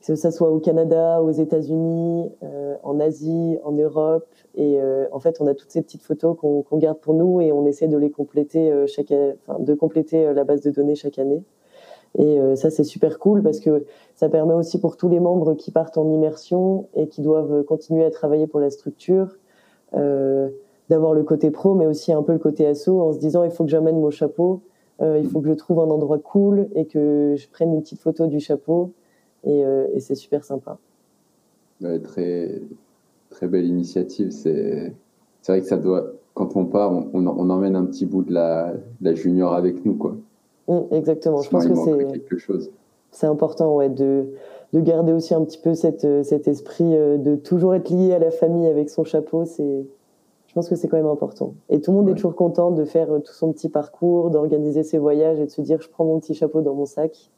que 0.06 0.14
ça 0.16 0.30
soit 0.30 0.50
au 0.50 0.58
Canada, 0.58 1.22
aux 1.22 1.30
États-Unis, 1.30 2.30
euh, 2.42 2.76
en 2.82 3.00
Asie, 3.00 3.56
en 3.64 3.72
Europe. 3.72 4.26
Et 4.54 4.78
en 5.10 5.18
fait, 5.18 5.40
on 5.40 5.46
a 5.46 5.54
toutes 5.54 5.70
ces 5.70 5.80
petites 5.80 6.02
photos 6.02 6.36
qu'on 6.38 6.62
qu 6.62 6.76
garde 6.76 6.98
pour 6.98 7.14
nous 7.14 7.40
et 7.40 7.52
on 7.52 7.64
essaie 7.64 7.88
de 7.88 7.96
les 7.96 8.10
compléter 8.10 8.70
chaque, 8.86 9.12
enfin, 9.46 9.58
de 9.58 9.72
compléter 9.72 10.32
la 10.34 10.44
base 10.44 10.60
de 10.60 10.70
données 10.70 10.94
chaque 10.94 11.18
année. 11.18 11.42
Et 12.18 12.38
ça, 12.54 12.68
c'est 12.68 12.84
super 12.84 13.18
cool 13.18 13.42
parce 13.42 13.60
que 13.60 13.86
ça 14.14 14.28
permet 14.28 14.52
aussi 14.52 14.78
pour 14.78 14.98
tous 14.98 15.08
les 15.08 15.20
membres 15.20 15.54
qui 15.54 15.70
partent 15.70 15.96
en 15.96 16.10
immersion 16.10 16.86
et 16.94 17.08
qui 17.08 17.22
doivent 17.22 17.64
continuer 17.64 18.04
à 18.04 18.10
travailler 18.10 18.46
pour 18.46 18.60
la 18.60 18.68
structure. 18.68 19.38
D'avoir 20.88 21.14
le 21.14 21.22
côté 21.22 21.50
pro, 21.50 21.74
mais 21.74 21.86
aussi 21.86 22.12
un 22.12 22.22
peu 22.22 22.32
le 22.32 22.38
côté 22.38 22.66
asso, 22.66 22.88
en 22.88 23.12
se 23.12 23.18
disant 23.18 23.44
il 23.44 23.50
faut 23.50 23.64
que 23.64 23.70
j'amène 23.70 24.00
mon 24.00 24.10
chapeau, 24.10 24.60
euh, 25.00 25.18
il 25.18 25.28
faut 25.28 25.40
que 25.40 25.48
je 25.48 25.54
trouve 25.54 25.80
un 25.80 25.90
endroit 25.90 26.18
cool 26.18 26.68
et 26.74 26.86
que 26.86 27.34
je 27.36 27.48
prenne 27.48 27.72
une 27.72 27.82
petite 27.82 28.00
photo 28.00 28.26
du 28.26 28.40
chapeau, 28.40 28.92
et, 29.44 29.64
euh, 29.64 29.86
et 29.94 30.00
c'est 30.00 30.14
super 30.14 30.44
sympa. 30.44 30.78
Ouais, 31.82 31.98
très, 31.98 32.62
très 33.30 33.48
belle 33.48 33.66
initiative. 33.66 34.30
C'est, 34.30 34.92
c'est 35.42 35.52
vrai 35.52 35.60
que 35.60 35.66
ça 35.66 35.76
doit, 35.76 36.12
quand 36.34 36.56
on 36.56 36.64
part, 36.64 36.92
on, 36.92 37.08
on, 37.12 37.50
emmène 37.50 37.76
un 37.76 37.84
petit 37.84 38.06
bout 38.06 38.22
de 38.22 38.32
la, 38.32 38.72
de 38.72 39.04
la 39.04 39.14
junior 39.14 39.54
avec 39.54 39.84
nous, 39.84 39.94
quoi. 39.94 40.16
Mmh, 40.68 40.80
exactement. 40.92 41.42
Je 41.42 41.50
pense 41.50 41.66
que 41.66 41.74
c'est 41.74 42.06
quelque 42.06 42.38
chose. 42.38 42.70
C'est 43.10 43.26
important, 43.26 43.76
ouais, 43.76 43.88
de 43.88 44.26
de 44.74 44.80
garder 44.80 45.12
aussi 45.12 45.34
un 45.34 45.44
petit 45.44 45.58
peu 45.58 45.74
cette, 45.74 46.24
cet 46.24 46.48
esprit 46.48 46.96
euh, 46.96 47.16
de 47.16 47.36
toujours 47.36 47.76
être 47.76 47.90
lié 47.90 48.12
à 48.12 48.18
la 48.18 48.32
famille 48.32 48.66
avec 48.66 48.90
son 48.90 49.04
chapeau. 49.04 49.44
C'est 49.44 49.86
je 50.54 50.60
pense 50.60 50.68
que 50.68 50.76
c'est 50.76 50.86
quand 50.86 50.96
même 50.96 51.06
important. 51.06 51.54
Et 51.68 51.80
tout 51.80 51.90
le 51.90 51.96
monde 51.96 52.06
ouais. 52.06 52.12
est 52.12 52.14
toujours 52.14 52.36
content 52.36 52.70
de 52.70 52.84
faire 52.84 53.08
tout 53.24 53.32
son 53.32 53.52
petit 53.52 53.68
parcours, 53.68 54.30
d'organiser 54.30 54.84
ses 54.84 54.98
voyages 54.98 55.40
et 55.40 55.46
de 55.46 55.50
se 55.50 55.60
dire 55.60 55.82
je 55.82 55.88
prends 55.88 56.04
mon 56.04 56.20
petit 56.20 56.32
chapeau 56.32 56.60
dans 56.60 56.74
mon 56.74 56.86
sac. 56.86 57.32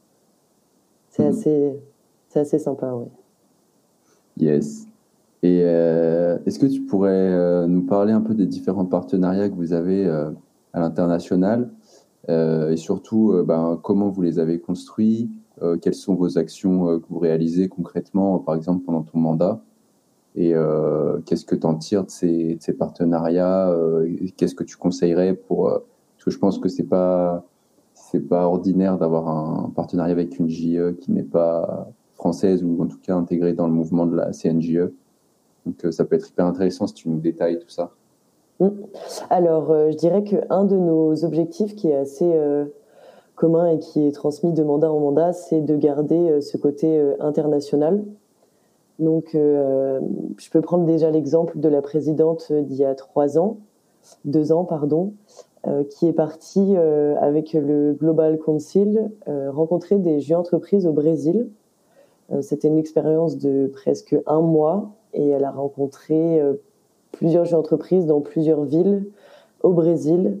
C'est 1.09 1.23
mmh. 1.25 1.29
assez, 1.29 1.79
c'est 2.29 2.39
assez 2.41 2.59
sympa, 2.59 2.93
oui. 2.93 3.05
Yes. 4.37 4.85
Et 5.41 5.61
euh, 5.63 6.37
est-ce 6.45 6.59
que 6.59 6.67
tu 6.67 6.81
pourrais 6.81 7.09
euh, 7.09 7.65
nous 7.65 7.81
parler 7.81 8.13
un 8.13 8.21
peu 8.21 8.35
des 8.35 8.45
différents 8.45 8.85
partenariats 8.85 9.49
que 9.49 9.55
vous 9.55 9.73
avez 9.73 10.05
euh, 10.05 10.29
à 10.73 10.79
l'international? 10.79 11.71
Et 12.29 12.75
surtout 12.75 13.41
ben, 13.47 13.79
comment 13.81 14.09
vous 14.09 14.21
les 14.21 14.37
avez 14.37 14.59
construits, 14.59 15.31
quelles 15.81 15.93
sont 15.93 16.13
vos 16.13 16.37
actions 16.37 16.99
que 16.99 17.05
vous 17.07 17.19
réalisez 17.19 17.69
concrètement, 17.69 18.37
par 18.39 18.55
exemple 18.55 18.83
pendant 18.83 19.01
ton 19.01 19.17
mandat? 19.17 19.63
Et 20.37 20.53
euh, 20.53 21.17
qu'est-ce 21.25 21.45
que 21.45 21.55
tu 21.55 21.65
en 21.65 21.73
tires 21.73 22.05
de 22.05 22.11
ces, 22.11 22.59
partenariats 22.77 23.69
euh, 23.71 24.07
Qu'est-ce 24.37 24.53
que 24.53 24.63
tu 24.63 24.77
conseillerais 24.77 25.33
pour 25.33 25.67
euh, 25.67 25.79
Parce 26.15 26.25
que 26.25 26.31
je 26.31 26.37
pense 26.37 26.59
que 26.59 26.69
c'est 26.69 26.83
pas 26.83 27.43
c'est 27.95 28.19
pas 28.19 28.47
ordinaire 28.47 28.99
d'avoir 28.99 29.27
un 29.27 29.71
partenariat 29.75 30.11
avec 30.11 30.37
une 30.37 30.47
JE 30.47 30.91
qui 31.01 31.11
n'est 31.11 31.23
pas 31.23 31.89
française 32.13 32.63
ou 32.63 32.81
en 32.83 32.85
tout 32.85 32.99
cas 33.01 33.15
intégrée 33.15 33.53
dans 33.53 33.65
le 33.65 33.73
mouvement 33.73 34.05
de 34.05 34.15
la 34.15 34.31
CNJE. 34.31 34.91
Donc 35.65 35.91
ça 35.91 36.05
peut 36.05 36.15
être 36.15 36.29
hyper 36.29 36.45
intéressant 36.45 36.85
si 36.85 36.93
tu 36.93 37.09
nous 37.09 37.19
détailles 37.19 37.57
tout 37.57 37.69
ça. 37.69 37.91
Mmh. 38.59 38.69
Alors 39.31 39.73
je 39.89 39.97
dirais 39.97 40.23
que 40.23 40.35
un 40.51 40.65
de 40.65 40.77
nos 40.77 41.25
objectifs 41.25 41.75
qui 41.75 41.87
est 41.87 41.95
assez 41.95 42.31
commun 43.33 43.71
et 43.71 43.79
qui 43.79 44.05
est 44.05 44.11
transmis 44.11 44.53
de 44.53 44.63
mandat 44.63 44.91
en 44.91 44.99
mandat, 44.99 45.33
c'est 45.33 45.61
de 45.61 45.75
garder 45.75 46.39
ce 46.41 46.57
côté 46.57 47.03
international. 47.19 48.03
Donc, 48.99 49.35
euh, 49.35 49.99
je 50.37 50.49
peux 50.49 50.61
prendre 50.61 50.85
déjà 50.85 51.11
l'exemple 51.11 51.59
de 51.59 51.69
la 51.69 51.81
présidente 51.81 52.51
d'il 52.51 52.77
y 52.77 52.85
a 52.85 52.95
trois 52.95 53.37
ans, 53.37 53.57
deux 54.25 54.51
ans, 54.51 54.65
pardon, 54.65 55.13
euh, 55.67 55.83
qui 55.83 56.07
est 56.07 56.13
partie 56.13 56.75
euh, 56.75 57.15
avec 57.19 57.53
le 57.53 57.93
Global 57.93 58.39
Council 58.39 59.11
rencontrer 59.27 59.97
des 59.97 60.19
jeunes 60.19 60.37
entreprises 60.37 60.87
au 60.87 60.93
Brésil. 60.93 61.49
C'était 62.41 62.67
une 62.67 62.77
expérience 62.77 63.37
de 63.37 63.71
presque 63.73 64.13
un 64.25 64.41
mois 64.41 64.89
et 65.13 65.29
elle 65.29 65.45
a 65.45 65.51
rencontré 65.51 66.41
plusieurs 67.13 67.45
jeunes 67.45 67.59
entreprises 67.59 68.05
dans 68.05 68.19
plusieurs 68.19 68.65
villes 68.65 69.05
au 69.63 69.71
Brésil. 69.71 70.37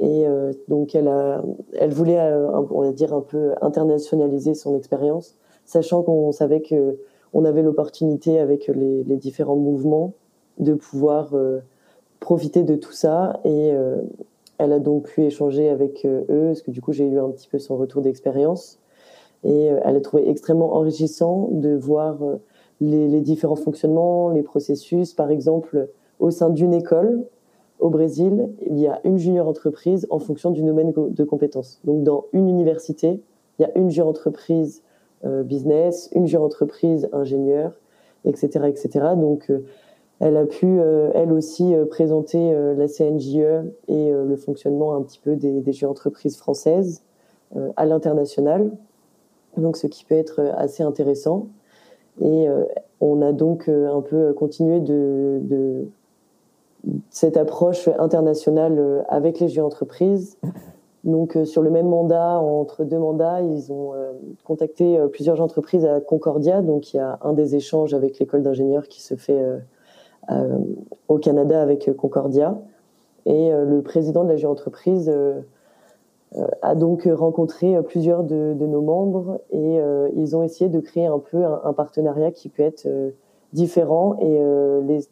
Et 0.00 0.26
donc, 0.68 0.94
elle, 0.94 1.10
elle 1.72 1.94
voulait, 1.94 2.20
on 2.70 2.82
va 2.82 2.92
dire, 2.92 3.14
un 3.14 3.22
peu 3.22 3.54
internationaliser 3.62 4.52
son 4.52 4.76
expérience, 4.76 5.38
sachant 5.64 6.02
qu'on 6.02 6.30
savait 6.30 6.60
que 6.60 6.98
on 7.32 7.44
avait 7.44 7.62
l'opportunité 7.62 8.38
avec 8.38 8.68
les, 8.68 9.16
différents 9.16 9.56
mouvements 9.56 10.14
de 10.58 10.74
pouvoir 10.74 11.34
profiter 12.18 12.64
de 12.64 12.74
tout 12.74 12.92
ça. 12.92 13.40
Et 13.44 13.72
elle 14.58 14.72
a 14.72 14.78
donc 14.78 15.04
pu 15.04 15.22
échanger 15.22 15.68
avec 15.68 16.04
eux, 16.04 16.24
parce 16.28 16.62
que 16.62 16.70
du 16.70 16.82
coup, 16.82 16.92
j'ai 16.92 17.06
eu 17.06 17.18
un 17.18 17.30
petit 17.30 17.48
peu 17.48 17.58
son 17.58 17.76
retour 17.76 18.02
d'expérience. 18.02 18.78
Et 19.44 19.66
elle 19.66 19.96
a 19.96 20.00
trouvé 20.00 20.28
extrêmement 20.28 20.74
enrichissant 20.74 21.48
de 21.52 21.74
voir 21.74 22.18
les, 22.80 23.08
les, 23.08 23.20
différents 23.20 23.56
fonctionnements, 23.56 24.30
les 24.30 24.42
processus. 24.42 25.14
Par 25.14 25.30
exemple, 25.30 25.88
au 26.18 26.30
sein 26.30 26.50
d'une 26.50 26.74
école, 26.74 27.24
au 27.80 27.88
Brésil, 27.88 28.50
il 28.66 28.78
y 28.78 28.86
a 28.86 29.00
une 29.04 29.18
junior 29.18 29.48
entreprise 29.48 30.06
en 30.10 30.18
fonction 30.18 30.50
du 30.50 30.62
domaine 30.62 30.92
de 30.94 31.24
compétences. 31.24 31.80
Donc, 31.84 32.02
dans 32.04 32.26
une 32.32 32.48
université, 32.48 33.22
il 33.58 33.62
y 33.62 33.64
a 33.64 33.76
une 33.76 33.90
junior 33.90 34.08
entreprise 34.08 34.82
euh, 34.82 34.89
business, 35.24 36.08
une 36.14 36.26
junior 36.26 36.44
entreprise 36.44 37.08
ingénieur, 37.12 37.72
etc., 38.24 38.66
etc. 38.68 38.90
Donc, 39.16 39.50
euh, 39.50 39.64
elle 40.18 40.36
a 40.36 40.44
pu, 40.44 40.66
euh, 40.66 41.10
elle 41.14 41.32
aussi, 41.32 41.74
présenter 41.88 42.52
la 42.76 42.88
CNJE 42.88 43.64
et 43.88 44.12
le 44.12 44.36
fonctionnement 44.36 44.94
un 44.94 45.02
petit 45.02 45.18
peu 45.18 45.34
des, 45.36 45.60
des 45.60 45.84
entreprises 45.84 46.36
françaises 46.36 47.02
à 47.76 47.86
l'international. 47.86 48.70
Donc, 49.56 49.76
ce 49.76 49.86
qui 49.86 50.04
peut 50.04 50.14
être 50.14 50.40
assez 50.56 50.82
intéressant. 50.82 51.46
Et 52.20 52.48
on 53.00 53.22
a 53.22 53.32
donc 53.32 53.68
un 53.68 54.02
peu 54.02 54.34
continué 54.34 54.80
de, 54.80 55.88
cette 57.10 57.36
approche 57.36 57.88
internationale 57.98 58.78
euh, 58.78 59.02
avec 59.08 59.40
les 59.40 59.48
jeux 59.48 59.62
entreprises. 59.62 60.38
Donc, 61.04 61.36
euh, 61.36 61.44
sur 61.44 61.62
le 61.62 61.70
même 61.70 61.88
mandat, 61.88 62.38
entre 62.38 62.84
deux 62.84 62.98
mandats, 62.98 63.40
ils 63.40 63.72
ont 63.72 63.94
euh, 63.94 64.12
contacté 64.44 64.98
plusieurs 65.12 65.40
entreprises 65.40 65.86
à 65.86 66.00
Concordia. 66.00 66.62
Donc, 66.62 66.92
il 66.92 66.98
y 66.98 67.00
a 67.00 67.18
un 67.22 67.32
des 67.32 67.56
échanges 67.56 67.94
avec 67.94 68.18
l'école 68.18 68.42
d'ingénieurs 68.42 68.88
qui 68.88 69.02
se 69.02 69.14
fait 69.14 69.40
au 71.08 71.18
Canada 71.18 71.60
avec 71.60 71.90
Concordia. 71.96 72.60
Et 73.26 73.50
le 73.50 73.82
président 73.82 74.24
de 74.24 74.32
la 74.32 74.48
entreprise 74.48 75.12
a 76.62 76.74
donc 76.76 77.08
rencontré 77.10 77.82
plusieurs 77.82 78.22
de, 78.22 78.54
nos 78.54 78.80
membres 78.80 79.40
et 79.50 79.80
ils 80.14 80.36
ont 80.36 80.44
essayé 80.44 80.70
de 80.70 80.78
créer 80.78 81.06
un 81.06 81.18
peu 81.18 81.44
un, 81.44 81.72
partenariat 81.72 82.30
qui 82.30 82.48
peut 82.48 82.62
être 82.62 82.86
différent. 83.52 84.16
Et 84.20 84.40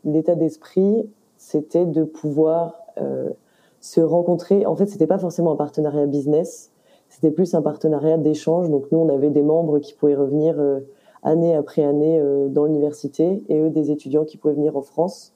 l'état 0.04 0.36
d'esprit 0.36 1.08
c'était 1.38 1.86
de 1.86 2.04
pouvoir 2.04 2.82
euh, 3.00 3.30
se 3.80 4.00
rencontrer. 4.00 4.66
En 4.66 4.74
fait, 4.76 4.86
c'était 4.86 5.06
pas 5.06 5.18
forcément 5.18 5.52
un 5.52 5.56
partenariat 5.56 6.06
business, 6.06 6.72
c'était 7.08 7.30
plus 7.30 7.54
un 7.54 7.62
partenariat 7.62 8.18
d'échange. 8.18 8.70
Donc 8.70 8.90
nous, 8.92 8.98
on 8.98 9.08
avait 9.08 9.30
des 9.30 9.42
membres 9.42 9.78
qui 9.78 9.94
pouvaient 9.94 10.14
revenir 10.14 10.58
euh, 10.58 10.80
année 11.22 11.54
après 11.54 11.84
année 11.84 12.18
euh, 12.18 12.48
dans 12.48 12.64
l'université 12.64 13.42
et 13.48 13.58
eux 13.58 13.70
des 13.70 13.90
étudiants 13.90 14.24
qui 14.24 14.36
pouvaient 14.36 14.54
venir 14.54 14.76
en 14.76 14.82
France. 14.82 15.34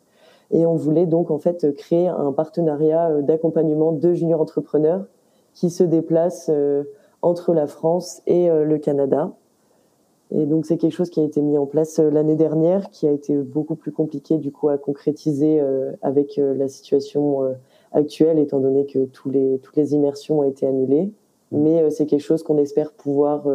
Et 0.51 0.67
on 0.67 0.75
voulait 0.75 1.07
donc 1.07 1.31
en 1.31 1.39
fait 1.39 1.75
créer 1.75 2.09
un 2.09 2.33
partenariat 2.33 3.23
d'accompagnement 3.23 3.93
de 3.93 4.13
juniors 4.13 4.41
entrepreneurs 4.41 5.07
qui 5.55 5.71
se 5.71 5.83
déplacent 5.83 6.51
entre 7.23 7.55
la 7.55 7.67
France 7.67 8.21
et 8.27 8.51
le 8.51 8.77
Canada 8.77 9.33
et 10.35 10.47
donc 10.47 10.65
c'est 10.65 10.79
quelque 10.79 10.95
chose 10.95 11.11
qui 11.11 11.21
a 11.21 11.25
été 11.25 11.43
mis 11.43 11.59
en 11.59 11.67
place 11.67 11.99
euh, 11.99 12.11
l'année 12.11 12.37
dernière, 12.37 12.91
qui 12.91 13.07
a 13.07 13.11
été 13.11 13.37
beaucoup 13.37 13.75
plus 13.75 13.93
compliqué 13.93 14.39
du 14.39 14.51
coup 14.51 14.71
à 14.71 14.79
concrétiser 14.79 15.61
euh, 15.61 15.93
avec 16.01 16.39
euh, 16.39 16.55
la 16.55 16.69
situation 16.69 17.55
actuelle, 17.93 18.39
étant 18.39 18.61
donné 18.61 18.87
que 18.87 19.05
tous 19.07 19.31
les, 19.31 19.59
toutes 19.63 19.77
les 19.77 19.95
immersions 19.95 20.41
ont 20.41 20.45
été 20.45 20.67
annulées. 20.67 21.13
Mmh. 21.51 21.59
Mais 21.59 21.91
c'est 21.91 22.07
quelque 22.07 22.21
chose 22.23 22.43
qu'on 22.43 22.59
espère 22.59 22.93
pouvoir 22.93 23.47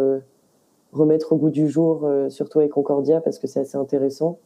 remettre 0.94 1.34
au 1.34 1.38
goût 1.38 1.50
du 1.50 1.68
jour, 1.68 2.08
surtout 2.30 2.60
avec 2.60 2.72
Concordia, 2.72 3.22
parce 3.22 3.40
que 3.40 3.48
c'est 3.48 3.60
assez 3.60 3.78
intéressant. 3.78 4.38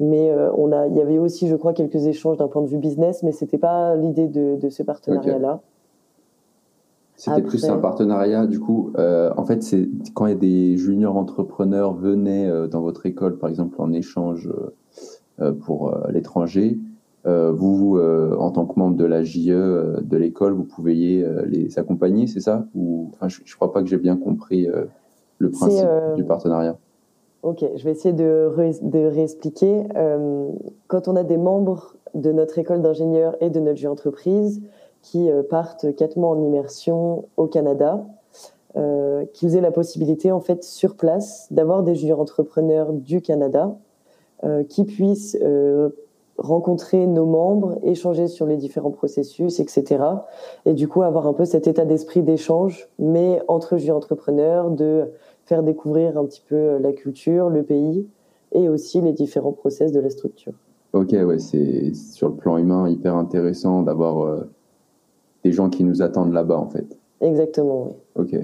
Mais 0.00 0.30
on 0.56 0.72
a, 0.72 0.86
il 0.86 0.96
y 0.96 1.00
avait 1.00 1.18
aussi, 1.18 1.48
je 1.48 1.56
crois, 1.56 1.72
quelques 1.72 2.06
échanges 2.06 2.36
d'un 2.36 2.48
point 2.48 2.62
de 2.62 2.66
vue 2.66 2.78
business, 2.78 3.22
mais 3.22 3.32
c'était 3.32 3.58
pas 3.58 3.96
l'idée 3.96 4.28
de, 4.28 4.56
de, 4.56 4.68
ce 4.68 4.82
partenariat-là. 4.82 5.62
C'était 7.16 7.42
plus 7.42 7.64
un 7.64 7.78
partenariat. 7.78 8.46
Du 8.46 8.58
coup, 8.58 8.92
euh, 8.98 9.30
en 9.36 9.44
fait, 9.44 9.62
c'est 9.62 9.88
quand 10.14 10.32
des 10.34 10.76
juniors 10.76 11.16
entrepreneurs 11.16 11.94
venaient 11.94 12.48
euh, 12.48 12.66
dans 12.66 12.80
votre 12.80 13.06
école, 13.06 13.38
par 13.38 13.48
exemple 13.48 13.80
en 13.80 13.92
échange 13.92 14.50
euh, 15.40 15.52
pour 15.52 15.96
l'étranger, 16.10 16.78
vous, 17.24 17.98
en 17.98 18.50
tant 18.50 18.66
que 18.66 18.78
membre 18.78 18.96
de 18.96 19.04
la 19.04 19.22
JE 19.22 20.00
de 20.02 20.16
l'école, 20.16 20.52
vous 20.52 20.64
pouviez 20.64 21.26
les 21.46 21.78
accompagner, 21.78 22.26
c'est 22.26 22.40
ça? 22.40 22.66
Ou 22.74 23.10
enfin, 23.14 23.28
je, 23.28 23.40
ne 23.40 23.54
crois 23.54 23.72
pas 23.72 23.82
que 23.82 23.88
j'ai 23.88 23.96
bien 23.96 24.16
compris 24.16 24.68
le 25.38 25.50
principe 25.50 25.88
du 26.16 26.24
partenariat. 26.24 26.76
Ok, 27.42 27.64
je 27.76 27.84
vais 27.84 27.92
essayer 27.92 28.14
de, 28.14 28.50
de 28.82 29.06
réexpliquer. 29.06 29.84
quand 30.86 31.08
on 31.08 31.16
a 31.16 31.24
des 31.24 31.38
membres 31.38 31.96
de 32.14 32.30
notre 32.32 32.58
école 32.58 32.80
d'ingénieurs 32.82 33.36
et 33.40 33.50
de 33.50 33.60
notre 33.60 33.78
JE 33.78 33.86
entreprise, 33.86 34.62
qui 35.04 35.30
euh, 35.30 35.42
partent 35.42 35.94
quatre 35.94 36.16
mois 36.16 36.30
en 36.30 36.42
immersion 36.42 37.26
au 37.36 37.46
Canada, 37.46 38.04
euh, 38.76 39.24
qu'ils 39.34 39.54
aient 39.54 39.60
la 39.60 39.70
possibilité, 39.70 40.32
en 40.32 40.40
fait, 40.40 40.64
sur 40.64 40.96
place, 40.96 41.46
d'avoir 41.50 41.82
des 41.82 41.94
juniors 41.94 42.20
entrepreneurs 42.20 42.92
du 42.92 43.20
Canada 43.20 43.76
euh, 44.42 44.64
qui 44.64 44.84
puissent 44.84 45.38
rencontrer 46.36 47.06
nos 47.06 47.26
membres, 47.26 47.78
échanger 47.82 48.26
sur 48.26 48.46
les 48.46 48.56
différents 48.56 48.90
processus, 48.90 49.60
etc. 49.60 50.04
Et 50.66 50.74
du 50.74 50.88
coup, 50.88 51.02
avoir 51.02 51.26
un 51.26 51.32
peu 51.32 51.44
cet 51.44 51.66
état 51.66 51.84
d'esprit 51.84 52.22
d'échange, 52.22 52.88
mais 52.98 53.40
entre 53.48 53.76
juniors 53.76 53.96
entrepreneurs, 53.96 54.70
de 54.70 55.10
faire 55.44 55.62
découvrir 55.62 56.18
un 56.18 56.24
petit 56.24 56.42
peu 56.46 56.78
la 56.78 56.92
culture, 56.92 57.50
le 57.50 57.62
pays, 57.62 58.06
et 58.52 58.68
aussi 58.68 59.00
les 59.00 59.12
différents 59.12 59.52
process 59.52 59.92
de 59.92 60.00
la 60.00 60.10
structure. 60.10 60.54
Ok, 60.92 61.10
ouais, 61.12 61.38
c'est 61.38 61.92
sur 61.94 62.28
le 62.28 62.36
plan 62.36 62.56
humain 62.56 62.88
hyper 62.88 63.16
intéressant 63.16 63.82
d'avoir 63.82 64.44
des 65.44 65.52
gens 65.52 65.68
qui 65.68 65.84
nous 65.84 66.02
attendent 66.02 66.32
là-bas, 66.32 66.58
en 66.58 66.68
fait. 66.68 66.98
Exactement, 67.20 67.88
oui. 67.88 67.92
Ok. 68.16 68.40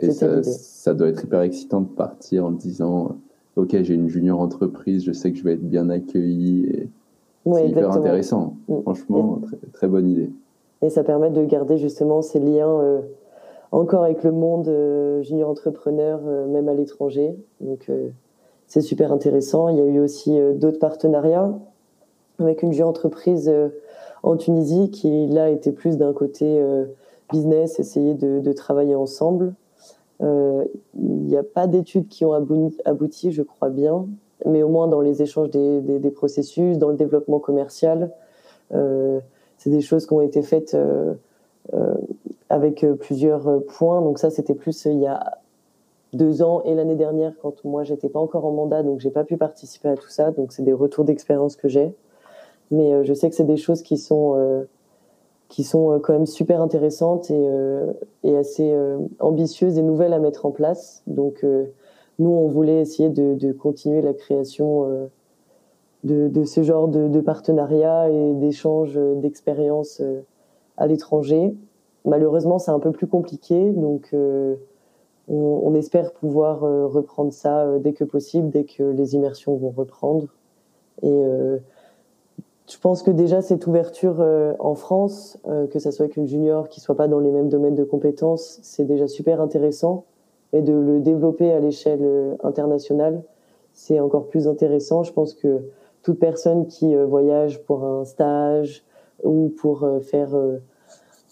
Et 0.00 0.10
ça, 0.10 0.42
ça, 0.42 0.94
doit 0.94 1.08
être 1.08 1.24
hyper 1.24 1.42
excitant 1.42 1.82
de 1.82 1.88
partir 1.88 2.46
en 2.46 2.50
disant 2.50 3.16
Ok, 3.56 3.76
j'ai 3.82 3.94
une 3.94 4.08
junior 4.08 4.40
entreprise, 4.40 5.04
je 5.04 5.12
sais 5.12 5.30
que 5.30 5.38
je 5.38 5.44
vais 5.44 5.52
être 5.52 5.68
bien 5.68 5.88
accueilli. 5.88 6.88
C'est 7.52 7.68
hyper 7.68 7.90
intéressant. 7.90 8.54
Mm. 8.68 8.80
Franchement, 8.82 9.40
très, 9.42 9.56
très, 9.72 9.88
bonne 9.88 10.08
idée. 10.08 10.30
Et 10.82 10.90
ça 10.90 11.04
permet 11.04 11.30
de 11.30 11.44
garder 11.44 11.78
justement 11.78 12.22
ces 12.22 12.40
liens 12.40 12.80
euh, 12.80 13.00
encore 13.72 14.04
avec 14.04 14.22
le 14.22 14.32
monde 14.32 14.68
euh, 14.68 15.22
junior 15.22 15.48
entrepreneur, 15.48 16.20
euh, 16.26 16.46
même 16.46 16.68
à 16.68 16.74
l'étranger. 16.74 17.36
Donc, 17.60 17.90
c'est 18.66 18.80
super 18.80 19.12
intéressant. 19.12 19.68
Il 19.68 19.76
y 19.76 19.80
a 19.80 19.86
eu 19.86 20.00
aussi 20.00 20.38
d'autres 20.54 20.78
partenariats 20.78 21.52
avec 22.38 22.62
une 22.62 22.72
junior 22.72 22.88
entreprise 22.88 23.52
en 24.22 24.36
Tunisie, 24.36 24.90
qui 24.90 25.26
là 25.26 25.50
était 25.50 25.70
plus 25.70 25.96
d'un 25.96 26.12
côté 26.12 26.62
business, 27.30 27.78
essayer 27.78 28.14
de, 28.14 28.52
travailler 28.52 28.94
ensemble. 28.94 29.54
Il 30.20 30.66
n'y 30.94 31.36
a 31.36 31.42
pas 31.42 31.66
d'études 31.66 32.08
qui 32.08 32.24
ont 32.24 32.32
abouti, 32.32 33.32
je 33.32 33.42
crois 33.42 33.68
bien, 33.68 34.06
mais 34.44 34.62
au 34.62 34.68
moins 34.68 34.88
dans 34.88 35.00
les 35.00 35.22
échanges 35.22 35.50
des, 35.50 36.10
processus, 36.14 36.78
dans 36.78 36.88
le 36.88 36.96
développement 36.96 37.38
commercial, 37.38 38.10
euh, 38.72 39.20
c'est 39.58 39.70
des 39.70 39.80
choses 39.80 40.06
qui 40.06 40.12
ont 40.12 40.20
été 40.20 40.42
faites 40.42 40.76
avec 42.50 42.84
plusieurs 43.00 43.62
points. 43.64 44.02
Donc 44.02 44.18
ça, 44.18 44.30
c'était 44.30 44.54
plus 44.54 44.84
il 44.84 44.98
y 44.98 45.06
a 45.06 45.38
deux 46.14 46.42
ans 46.42 46.62
et 46.64 46.74
l'année 46.74 46.94
dernière 46.94 47.32
quand 47.42 47.64
moi 47.64 47.82
j'étais 47.84 48.08
pas 48.08 48.20
encore 48.20 48.44
en 48.44 48.52
mandat, 48.52 48.82
donc 48.82 49.00
j'ai 49.00 49.10
pas 49.10 49.24
pu 49.24 49.36
participer 49.36 49.88
à 49.88 49.96
tout 49.96 50.08
ça. 50.08 50.30
Donc 50.30 50.52
c'est 50.52 50.62
des 50.62 50.72
retours 50.72 51.04
d'expérience 51.04 51.56
que 51.56 51.68
j'ai. 51.68 51.92
Mais 52.70 52.92
euh, 52.92 53.04
je 53.04 53.12
sais 53.12 53.28
que 53.28 53.36
c'est 53.36 53.44
des 53.44 53.56
choses 53.56 53.82
qui 53.82 53.98
sont 53.98 54.34
euh, 54.36 54.64
qui 55.48 55.64
sont 55.64 55.92
euh, 55.92 55.98
quand 55.98 56.12
même 56.12 56.26
super 56.26 56.60
intéressantes 56.60 57.30
et, 57.30 57.48
et 58.22 58.36
assez 58.36 58.74
ambitieuses 59.20 59.78
et 59.78 59.82
nouvelles 59.82 60.12
à 60.12 60.18
mettre 60.18 60.46
en 60.46 60.50
place. 60.50 61.02
Donc, 61.06 61.44
nous, 62.18 62.30
on 62.30 62.48
voulait 62.48 62.80
essayer 62.80 63.08
de, 63.08 63.52
continuer 63.52 64.00
la 64.02 64.14
création 64.14 65.08
de, 66.04 66.28
de, 66.28 66.44
ce 66.44 66.62
genre 66.62 66.88
de, 66.88 67.08
de 67.08 67.20
partenariat 67.20 68.10
et 68.10 68.34
d'échanges 68.34 68.98
d'expériences 69.16 70.02
à 70.76 70.86
l'étranger. 70.86 71.54
Malheureusement, 72.04 72.58
c'est 72.58 72.70
un 72.70 72.78
peu 72.78 72.92
plus 72.92 73.06
compliqué, 73.06 73.70
donc 73.72 74.10
on, 74.12 74.56
on, 75.28 75.74
espère 75.74 76.12
pouvoir 76.12 76.60
reprendre 76.60 77.32
ça 77.32 77.78
dès 77.78 77.92
que 77.92 78.04
possible, 78.04 78.50
dès 78.50 78.64
que 78.64 78.82
les 78.82 79.14
immersions 79.14 79.56
vont 79.56 79.70
reprendre. 79.70 80.28
Et 81.02 81.22
je 82.66 82.78
pense 82.78 83.02
que 83.02 83.10
déjà 83.10 83.42
cette 83.42 83.66
ouverture 83.66 84.20
euh, 84.20 84.54
en 84.58 84.74
France, 84.74 85.38
euh, 85.46 85.66
que 85.66 85.78
ça 85.78 85.92
soit 85.92 86.04
avec 86.04 86.16
une 86.16 86.26
junior 86.26 86.68
qui 86.68 86.80
soit 86.80 86.96
pas 86.96 87.08
dans 87.08 87.20
les 87.20 87.30
mêmes 87.30 87.48
domaines 87.48 87.74
de 87.74 87.84
compétences, 87.84 88.58
c'est 88.62 88.84
déjà 88.84 89.06
super 89.06 89.40
intéressant. 89.40 90.04
Et 90.54 90.62
de 90.62 90.72
le 90.72 91.00
développer 91.00 91.52
à 91.52 91.60
l'échelle 91.60 92.00
euh, 92.02 92.36
internationale, 92.42 93.22
c'est 93.74 94.00
encore 94.00 94.28
plus 94.28 94.48
intéressant. 94.48 95.02
Je 95.02 95.12
pense 95.12 95.34
que 95.34 95.60
toute 96.02 96.18
personne 96.18 96.66
qui 96.66 96.94
voyage 96.94 97.62
pour 97.64 97.84
un 97.84 98.04
stage 98.04 98.84
ou 99.22 99.52
pour 99.58 99.88
faire 100.02 100.36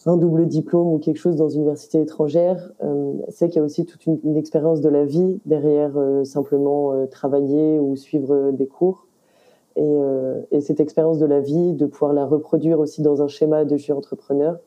un 0.07 0.17
double 0.17 0.47
diplôme 0.47 0.89
ou 0.89 0.99
quelque 0.99 1.19
chose 1.19 1.37
dans 1.37 1.49
une 1.49 1.63
université 1.63 2.01
étrangère, 2.01 2.73
euh, 2.83 3.15
c'est 3.29 3.49
qu'il 3.49 3.57
y 3.57 3.61
a 3.61 3.65
aussi 3.65 3.85
toute 3.85 4.05
une, 4.07 4.37
expérience 4.37 4.81
de 4.81 4.89
la 4.89 5.05
vie 5.05 5.41
derrière 5.47 5.97
euh, 5.97 6.25
simplement 6.25 6.93
euh, 6.93 7.07
travailler 7.07 7.79
ou 7.79 7.95
suivre 7.97 8.51
des 8.53 8.67
cours. 8.67 9.07
Et, 9.75 9.97
et, 10.51 10.61
cette 10.61 10.81
expérience 10.81 11.19
de 11.19 11.25
la 11.25 11.41
vie, 11.41 11.73
de 11.73 11.87
pouvoir 11.87 12.13
la 12.13 12.27
reproduire 12.27 12.79
aussi 12.79 13.01
dans 13.01 13.23
un 13.23 13.27
schéma 13.27 13.65
de 13.65 13.79
jeune 13.79 13.97
entrepreneur, 13.97 14.59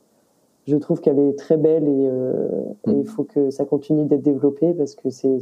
je 0.65 0.75
trouve 0.77 1.01
qu'elle 1.01 1.19
est 1.19 1.37
très 1.37 1.57
belle 1.57 1.87
et, 1.87 2.91
et, 2.91 2.99
il 2.99 3.05
faut 3.05 3.23
que 3.23 3.49
ça 3.49 3.65
continue 3.65 4.05
d'être 4.05 4.23
développé 4.23 4.73
parce 4.73 4.95
que 4.95 5.09
c'est 5.09 5.39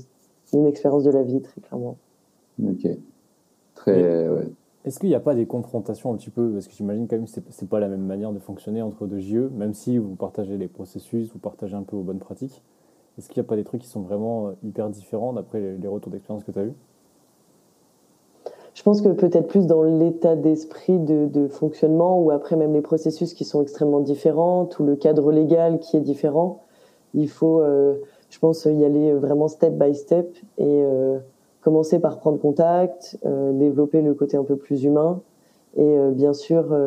une 0.53 0.65
expérience 0.65 1.03
de 1.03 1.11
la 1.11 1.23
vie, 1.23 1.41
très 1.41 1.61
clairement. 1.61 1.97
Ok. 2.61 2.87
Très, 3.75 4.29
ouais. 4.29 4.47
Est-ce 4.85 4.99
qu'il 4.99 5.09
n'y 5.09 5.15
a 5.15 5.21
pas 5.21 5.33
des 5.33 5.45
confrontations 5.45 6.13
un 6.13 6.17
petit 6.17 6.29
peu? 6.29 6.51
Parce 6.51 6.67
que 6.67 6.73
j'imagine 6.73 7.07
quand 7.07 7.15
même 7.15 7.25
que 7.25 7.31
ce 7.31 7.39
n'est 7.39 7.67
pas 7.67 7.79
la 7.79 7.87
même 7.87 8.05
manière 8.05 8.33
de 8.33 8.39
fonctionner 8.39 8.81
entre 8.81 9.07
deux 9.07 9.19
JE, 9.19 9.49
même 9.55 9.73
si 9.73 9.97
vous 9.97 10.15
partagez 10.15 10.57
les 10.57 10.67
processus, 10.67 11.31
vous 11.31 11.39
partagez 11.39 11.75
un 11.75 11.83
peu 11.83 11.95
vos 11.95 12.03
bonnes 12.03 12.19
pratiques. 12.19 12.61
Est-ce 13.17 13.29
qu'il 13.29 13.41
n'y 13.41 13.45
a 13.45 13.47
pas 13.47 13.55
des 13.55 13.63
trucs 13.63 13.81
qui 13.81 13.87
sont 13.87 14.01
vraiment 14.01 14.47
euh, 14.47 14.51
hyper 14.63 14.89
différents 14.89 15.33
d'après 15.33 15.77
les 15.77 15.87
retours 15.87 16.11
d'expérience 16.11 16.43
que 16.43 16.51
tu 16.51 16.59
as 16.59 16.65
eus 16.65 16.73
Je 18.73 18.81
pense 18.81 19.01
que 19.01 19.09
peut-être 19.09 19.47
plus 19.47 19.67
dans 19.67 19.83
l'état 19.83 20.35
d'esprit 20.35 20.97
de, 20.99 21.47
fonctionnement, 21.47 22.19
ou 22.19 22.31
après 22.31 22.55
même 22.55 22.73
les 22.73 22.81
processus 22.81 23.33
qui 23.33 23.45
sont 23.45 23.61
extrêmement 23.61 23.99
différents, 23.99 24.65
tout 24.65 24.83
le 24.83 24.95
cadre 24.95 25.31
légal 25.31 25.79
qui 25.79 25.97
est 25.97 26.01
différent. 26.01 26.63
Il 27.13 27.29
faut, 27.29 27.61
euh, 27.61 27.95
je 28.29 28.39
pense, 28.39 28.65
y 28.65 28.83
aller 28.83 29.13
vraiment 29.13 29.47
step 29.47 29.73
by 29.73 29.93
step. 29.95 30.35
Et. 30.57 30.83
Euh, 30.83 31.19
commencer 31.61 31.99
par 31.99 32.19
prendre 32.19 32.41
contact, 32.41 33.17
euh, 33.25 33.53
développer 33.53 34.01
le 34.01 34.13
côté 34.13 34.35
un 34.35 34.43
peu 34.43 34.57
plus 34.57 34.83
humain 34.83 35.21
et 35.77 35.97
bien 36.11 36.33
sûr, 36.33 36.77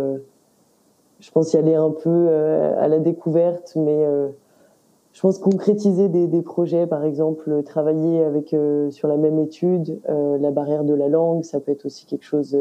je 1.19 1.31
pense 1.31 1.55
y 1.55 1.57
aller 1.57 1.75
un 1.75 1.91
peu 1.91 2.29
à 2.29 2.87
la 2.87 2.99
découverte, 2.99 3.73
mais 3.75 4.07
je 5.17 5.23
pense 5.23 5.39
concrétiser 5.39 6.11
des, 6.11 6.43
projets, 6.43 6.87
par 6.87 7.03
exemple, 7.03 7.63
travailler 7.63 8.23
avec 8.23 8.55
sur 8.91 9.09
la 9.09 9.17
même 9.17 9.39
étude, 9.39 9.99
la 10.07 10.51
barrière 10.51 10.85
de 10.85 10.93
la 10.93 11.09
langue, 11.09 11.43
ça 11.43 11.59
peut 11.59 11.73
être 11.73 11.87
aussi 11.87 12.05
quelque 12.05 12.27
chose 12.27 12.55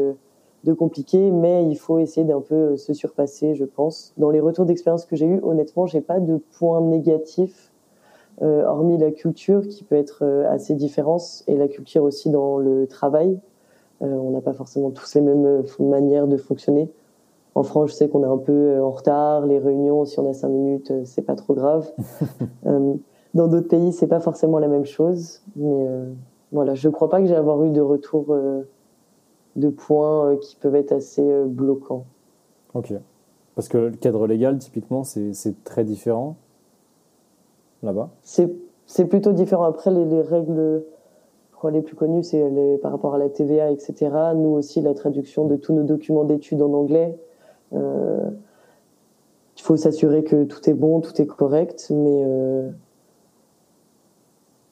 de 0.64 0.72
compliqué, 0.72 1.30
mais 1.30 1.66
il 1.66 1.76
faut 1.76 1.98
essayer 1.98 2.26
d'un 2.26 2.40
peu 2.40 2.78
se 2.78 2.94
surpasser, 2.94 3.54
je 3.54 3.66
pense. 3.66 4.14
Dans 4.16 4.30
les 4.30 4.40
retours 4.40 4.64
d'expérience 4.64 5.04
que 5.04 5.16
j'ai 5.16 5.26
eu, 5.26 5.38
honnêtement, 5.42 5.84
j'ai 5.84 6.00
pas 6.00 6.18
de 6.18 6.40
points 6.58 6.80
négatifs 6.80 7.70
euh, 8.42 8.64
hormis 8.64 8.98
la 8.98 9.12
culture 9.12 9.66
qui 9.66 9.82
peut 9.82 9.94
être 9.94 10.18
euh, 10.22 10.50
assez 10.50 10.74
différente 10.74 11.42
et 11.46 11.56
la 11.56 11.68
culture 11.68 12.02
aussi 12.02 12.28
dans 12.28 12.58
le 12.58 12.86
travail. 12.86 13.40
Euh, 14.02 14.06
on 14.06 14.30
n'a 14.30 14.42
pas 14.42 14.52
forcément 14.52 14.90
tous 14.90 15.14
les 15.14 15.22
mêmes 15.22 15.62
manières 15.80 16.26
de 16.26 16.36
fonctionner. 16.36 16.90
En 17.56 17.62
France, 17.62 17.90
je 17.90 17.94
sais 17.94 18.08
qu'on 18.08 18.22
est 18.22 18.26
un 18.26 18.36
peu 18.36 18.80
en 18.82 18.90
retard. 18.90 19.46
Les 19.46 19.58
réunions, 19.58 20.04
si 20.04 20.20
on 20.20 20.28
a 20.28 20.34
cinq 20.34 20.48
minutes, 20.48 20.92
c'est 21.04 21.22
pas 21.22 21.34
trop 21.34 21.54
grave. 21.54 21.90
dans 23.34 23.48
d'autres 23.48 23.68
pays, 23.68 23.92
c'est 23.92 24.06
pas 24.06 24.20
forcément 24.20 24.58
la 24.58 24.68
même 24.68 24.84
chose. 24.84 25.40
Mais 25.56 25.86
voilà, 26.52 26.74
je 26.74 26.90
crois 26.90 27.08
pas 27.08 27.20
que 27.22 27.26
j'ai 27.26 27.34
avoir 27.34 27.64
eu 27.64 27.70
de 27.70 27.80
retour 27.80 28.36
de 29.56 29.68
points 29.70 30.36
qui 30.36 30.56
peuvent 30.56 30.74
être 30.74 30.92
assez 30.92 31.26
bloquants. 31.46 32.04
Ok. 32.74 32.92
Parce 33.54 33.68
que 33.68 33.78
le 33.78 33.96
cadre 33.96 34.26
légal, 34.26 34.58
typiquement, 34.58 35.02
c'est 35.02 35.64
très 35.64 35.82
différent 35.82 36.36
là-bas? 37.82 38.10
C'est 38.22 39.04
plutôt 39.06 39.32
différent. 39.32 39.64
Après, 39.64 39.90
les, 39.90 40.20
règles 40.20 40.84
les 41.70 41.82
plus 41.82 41.96
connues, 41.96 42.22
c'est 42.22 42.78
par 42.82 42.92
rapport 42.92 43.14
à 43.14 43.18
la 43.18 43.28
TVA, 43.28 43.70
etc. 43.70 44.10
Nous 44.36 44.50
aussi, 44.50 44.80
la 44.82 44.94
traduction 44.94 45.46
de 45.46 45.56
tous 45.56 45.72
nos 45.72 45.82
documents 45.82 46.24
d'études 46.24 46.62
en 46.62 46.72
anglais. 46.72 47.18
Euh, 47.76 48.30
il 49.56 49.62
faut 49.62 49.76
s'assurer 49.76 50.22
que 50.22 50.44
tout 50.44 50.68
est 50.68 50.74
bon, 50.74 51.00
tout 51.00 51.20
est 51.20 51.26
correct, 51.26 51.88
mais 51.90 52.22
euh, 52.24 52.68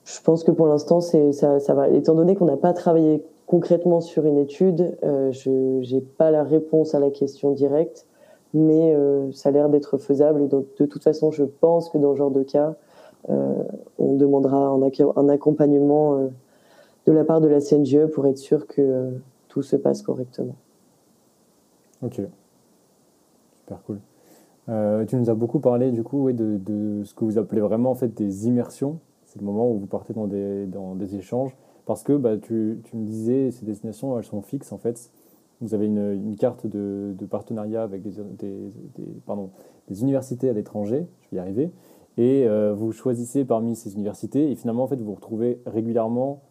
je 0.04 0.20
pense 0.20 0.44
que 0.44 0.50
pour 0.50 0.66
l'instant, 0.66 1.00
ça, 1.00 1.74
va. 1.74 1.88
Étant 1.88 2.14
donné 2.14 2.34
qu'on 2.34 2.44
n'a 2.44 2.56
pas 2.56 2.72
travaillé 2.72 3.24
concrètement 3.46 4.00
sur 4.00 4.26
une 4.26 4.38
étude, 4.38 4.96
euh, 5.02 5.30
je 5.32 5.50
n'ai 5.50 6.00
pas 6.00 6.30
la 6.30 6.44
réponse 6.44 6.94
à 6.94 7.00
la 7.00 7.10
question 7.10 7.52
directe, 7.52 8.06
mais 8.52 8.96
ça 9.32 9.48
a 9.48 9.52
l'air 9.52 9.68
d'être 9.68 9.98
faisable. 9.98 10.48
De 10.48 10.86
toute 10.86 11.02
façon, 11.02 11.32
je 11.32 11.44
pense 11.44 11.88
que 11.88 11.98
dans 11.98 12.12
ce 12.12 12.18
genre 12.18 12.30
de 12.30 12.42
cas, 12.44 12.76
on 13.98 14.14
demandera 14.14 14.58
un, 15.16 15.28
accompagnement 15.28 16.16
euh, 16.16 16.28
de 17.06 17.12
la 17.12 17.24
part 17.24 17.40
de 17.40 17.48
la 17.48 17.60
CNGE 17.60 18.06
pour 18.06 18.26
être 18.26 18.38
sûr 18.38 18.66
que 18.66 19.12
tout 19.48 19.62
se 19.62 19.76
passe 19.76 20.02
correctement. 20.02 20.56
Ok, 22.02 22.20
super 23.64 23.82
cool. 23.82 23.98
tu 25.06 25.16
nous 25.16 25.30
as 25.30 25.34
beaucoup 25.34 25.60
parlé 25.60 25.90
du 25.90 26.02
coup 26.02 26.30
de, 26.32 27.02
ce 27.04 27.14
que 27.14 27.24
vous 27.24 27.38
appelez 27.38 27.60
vraiment 27.60 27.90
en 27.90 27.94
fait 27.94 28.14
des 28.14 28.46
immersions. 28.46 28.98
C'est 29.24 29.40
le 29.40 29.46
moment 29.46 29.70
où 29.70 29.78
vous 29.78 29.86
partez 29.86 30.12
dans 30.12 30.26
des, 30.26 30.66
dans 30.66 30.94
des 30.94 31.16
échanges. 31.16 31.56
Parce 31.86 32.02
que 32.02 32.16
bah, 32.16 32.36
tu, 32.38 32.80
tu, 32.84 32.96
me 32.96 33.04
disais, 33.04 33.50
ces 33.50 33.66
destinations, 33.66 34.16
elles 34.16 34.24
sont 34.24 34.42
fixes 34.42 34.72
en 34.72 34.78
fait. 34.78 35.10
Vous 35.60 35.74
avez 35.74 35.86
une, 35.86 36.12
une 36.12 36.36
carte 36.36 36.66
de, 36.66 37.14
de, 37.18 37.26
partenariat 37.26 37.82
avec 37.82 38.02
des, 38.02 38.12
des, 38.38 38.70
pardon, 39.26 39.50
des 39.88 40.02
universités 40.02 40.48
à 40.48 40.52
l'étranger, 40.52 41.06
je 41.22 41.30
vais 41.30 41.36
y 41.36 41.40
arriver, 41.40 41.70
et 42.16 42.46
euh, 42.46 42.74
vous 42.74 42.92
choisissez 42.92 43.44
parmi 43.44 43.76
ces 43.76 43.94
universités 43.94 44.50
et 44.50 44.56
finalement 44.56 44.84
en 44.84 44.86
fait 44.88 44.96
vous 44.96 45.06
vous 45.06 45.14
retrouvez 45.14 45.60
régulièrement 45.66 46.42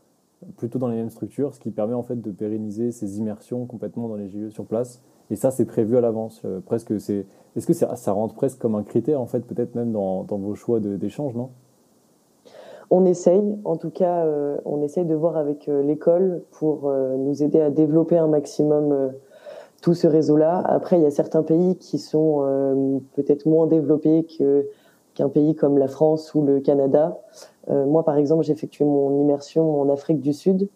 plutôt 0.58 0.80
dans 0.80 0.88
les 0.88 0.96
mêmes 0.96 1.10
structures, 1.10 1.54
ce 1.54 1.60
qui 1.60 1.72
permet 1.72 1.94
en 1.94 2.04
fait 2.04 2.22
de 2.22 2.32
pérenniser 2.32 2.92
ces 2.92 3.20
immersions 3.20 3.66
complètement 3.66 4.08
dans 4.08 4.16
les 4.16 4.30
GIE 4.30 4.52
sur 4.52 4.66
place. 4.66 5.02
Et 5.32 5.36
ça 5.36 5.52
c'est 5.52 5.66
prévu 5.66 5.98
à 5.98 6.02
l'avance. 6.02 6.42
Euh, 6.46 6.60
presque 6.66 7.00
c'est 7.00 7.26
est-ce 7.56 7.68
que 7.68 7.74
ça, 7.74 8.12
rentre 8.12 8.34
presque 8.34 8.60
comme 8.60 8.76
un 8.76 8.84
critère 8.84 9.22
en 9.22 9.26
fait 9.26 9.42
peut-être 9.42 9.76
même 9.76 9.92
dans, 9.92 10.24
dans 10.24 10.38
vos 10.38 10.56
choix 10.56 10.80
d'échange 10.80 11.36
non? 11.36 11.50
On 12.90 13.06
essaye, 13.06 13.58
en 13.64 13.76
tout 13.76 13.90
cas, 13.90 14.26
euh, 14.26 14.58
on 14.66 14.82
essaye 14.84 15.06
de 15.06 15.16
voir 15.16 15.36
avec 15.36 15.66
l'école 15.66 16.44
pour 16.52 16.92
nous 16.92 17.42
aider 17.42 17.60
à 17.60 17.72
développer 17.72 18.18
un 18.18 18.28
maximum 18.28 19.14
tout 19.82 19.96
ce 19.96 20.06
réseau-là. 20.06 20.60
Après, 20.60 21.00
il 21.00 21.02
y 21.02 21.06
a 21.08 21.12
certains 21.12 21.42
pays 21.42 21.76
qui 21.78 21.98
sont 21.98 23.02
peut-être 23.16 23.48
moins 23.48 23.66
développés 23.66 24.28
qu'un 25.16 25.30
pays 25.30 25.56
comme 25.56 25.80
la 25.80 25.88
France 25.88 26.36
ou 26.36 26.46
le 26.46 26.60
Canada. 26.60 27.20
Euh, 27.70 27.86
moi, 27.86 28.04
par 28.04 28.18
exemple, 28.18 28.44
j'ai 28.44 28.54
effectué 28.54 28.86
mon 28.86 29.22
immersion 29.22 29.82
en 29.82 29.90
Afrique 29.90 30.20
du 30.20 30.34
Sud. 30.34 30.68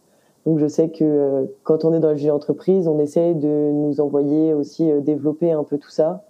Donc, 0.48 0.60
je 0.60 0.68
sais 0.68 0.88
que 0.88 1.04
euh, 1.04 1.46
quand 1.64 1.84
on 1.84 1.94
est 1.94 2.00
dans 2.00 2.14
le 2.14 2.32
entreprise, 2.32 2.88
on 2.88 3.00
essaye 3.00 3.36
de 3.36 3.72
nous 3.74 4.00
envoyer 4.00 4.54
aussi 4.54 4.90
euh, 4.90 5.02
développer 5.02 5.52
un 5.52 5.64
peu 5.64 5.78
tout 5.78 5.90
ça. 5.90 6.24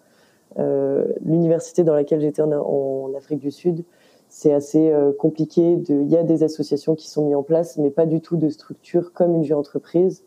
L'université 1.23 1.83
dans 1.83 1.93
laquelle 1.93 2.19
j'étais 2.19 2.41
en, 2.41 3.11
Afrique 3.15 3.37
du 3.37 3.51
Sud, 3.51 3.83
c'est 4.27 4.51
assez 4.51 4.91
compliqué. 5.19 5.79
Il 5.87 6.09
y 6.09 6.17
a 6.17 6.23
des 6.23 6.41
associations 6.41 6.95
qui 6.95 7.07
sont 7.11 7.25
mises 7.25 7.35
en 7.35 7.43
place, 7.43 7.77
mais 7.77 7.91
pas 7.91 8.07
du 8.07 8.21
tout 8.21 8.37
de 8.37 8.49
structure 8.49 9.13
comme 9.13 9.35
une 9.35 9.53
entreprise. 9.53 10.23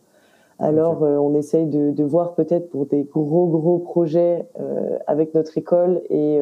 Alors, 0.60 1.02
on 1.02 1.34
essaye 1.34 1.66
de, 1.66 1.90
de 1.90 2.04
voir 2.04 2.34
peut-être 2.34 2.70
pour 2.70 2.86
des 2.86 3.02
gros, 3.02 3.48
gros 3.48 3.78
projets 3.78 4.46
avec 5.08 5.34
notre 5.34 5.58
école 5.58 6.00
et 6.10 6.38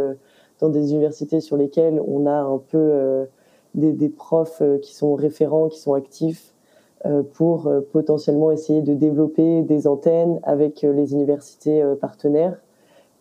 dans 0.61 0.69
des 0.69 0.93
universités 0.93 1.41
sur 1.41 1.57
lesquelles 1.57 2.01
on 2.07 2.27
a 2.27 2.41
un 2.41 2.59
peu 2.59 2.79
euh, 2.79 3.25
des, 3.75 3.93
des, 3.93 4.09
profs 4.09 4.61
euh, 4.63 4.79
qui 4.79 4.95
sont 4.95 5.15
référents, 5.15 5.69
qui 5.69 5.79
sont 5.79 5.95
actifs 5.95 6.53
euh, 6.53 6.58
pour 7.35 7.71
potentiellement 7.93 8.51
essayer 8.51 8.83
de 8.83 8.93
développer 8.93 9.63
des 9.63 9.87
antennes 9.87 10.41
avec 10.43 10.83
les 10.83 11.13
universités 11.13 11.83
partenaires. 12.01 12.61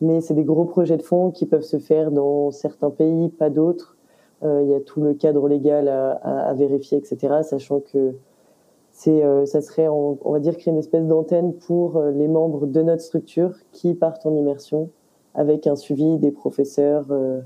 Mais 0.01 0.19
c'est 0.21 0.33
des 0.33 0.43
gros 0.43 0.65
projets 0.65 0.97
de 0.97 1.03
fonds 1.03 1.31
qui 1.31 1.45
peuvent 1.45 1.61
se 1.61 1.77
faire 1.77 2.11
dans 2.11 2.51
certains 2.51 2.89
pays, 2.89 3.29
pas 3.29 3.49
d'autres. 3.49 3.95
Il 4.43 4.67
y 4.67 4.73
a 4.73 4.79
tout 4.79 5.01
le 5.01 5.13
cadre 5.13 5.47
légal 5.47 5.87
à, 5.89 6.53
vérifier, 6.55 6.97
etc. 6.97 7.43
Sachant 7.43 7.79
que 7.79 8.15
c'est, 8.91 9.21
ça 9.45 9.61
serait, 9.61 9.87
on, 9.87 10.17
on, 10.23 10.31
va 10.31 10.39
dire, 10.39 10.57
créer 10.57 10.71
une 10.71 10.79
espèce 10.79 11.05
d'antenne 11.05 11.53
pour 11.53 12.01
les 12.01 12.27
membres 12.27 12.65
de 12.65 12.81
notre 12.81 13.03
structure 13.03 13.53
qui 13.71 13.93
partent 13.93 14.25
en 14.25 14.35
immersion 14.35 14.89
avec 15.37 15.67
un 15.67 15.75
suivi 15.75 16.17
des 16.17 16.31
professeurs 16.31 17.05
euh, 17.11 17.39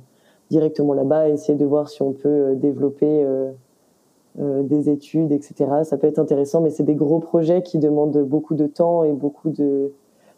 directement 0.49 0.93
là-bas, 0.93 1.29
essayer 1.29 1.57
de 1.57 1.65
voir 1.65 1.89
si 1.89 2.01
on 2.01 2.13
peut 2.13 2.29
euh, 2.29 2.55
développer 2.55 3.23
euh, 3.23 3.51
des 4.37 4.89
études, 4.89 5.31
etc. 5.31 5.83
Ça 5.83 5.97
peut 5.97 6.07
être 6.07 6.19
intéressant, 6.19 6.61
mais 6.61 6.69
c'est 6.69 6.83
des 6.83 6.95
gros 6.95 7.19
projets 7.19 7.61
qui 7.61 7.79
demandent 7.79 8.23
beaucoup 8.23 8.55
de 8.55 8.65
temps 8.65 9.03
et 9.03 9.11
beaucoup 9.11 9.49
de 9.49 9.91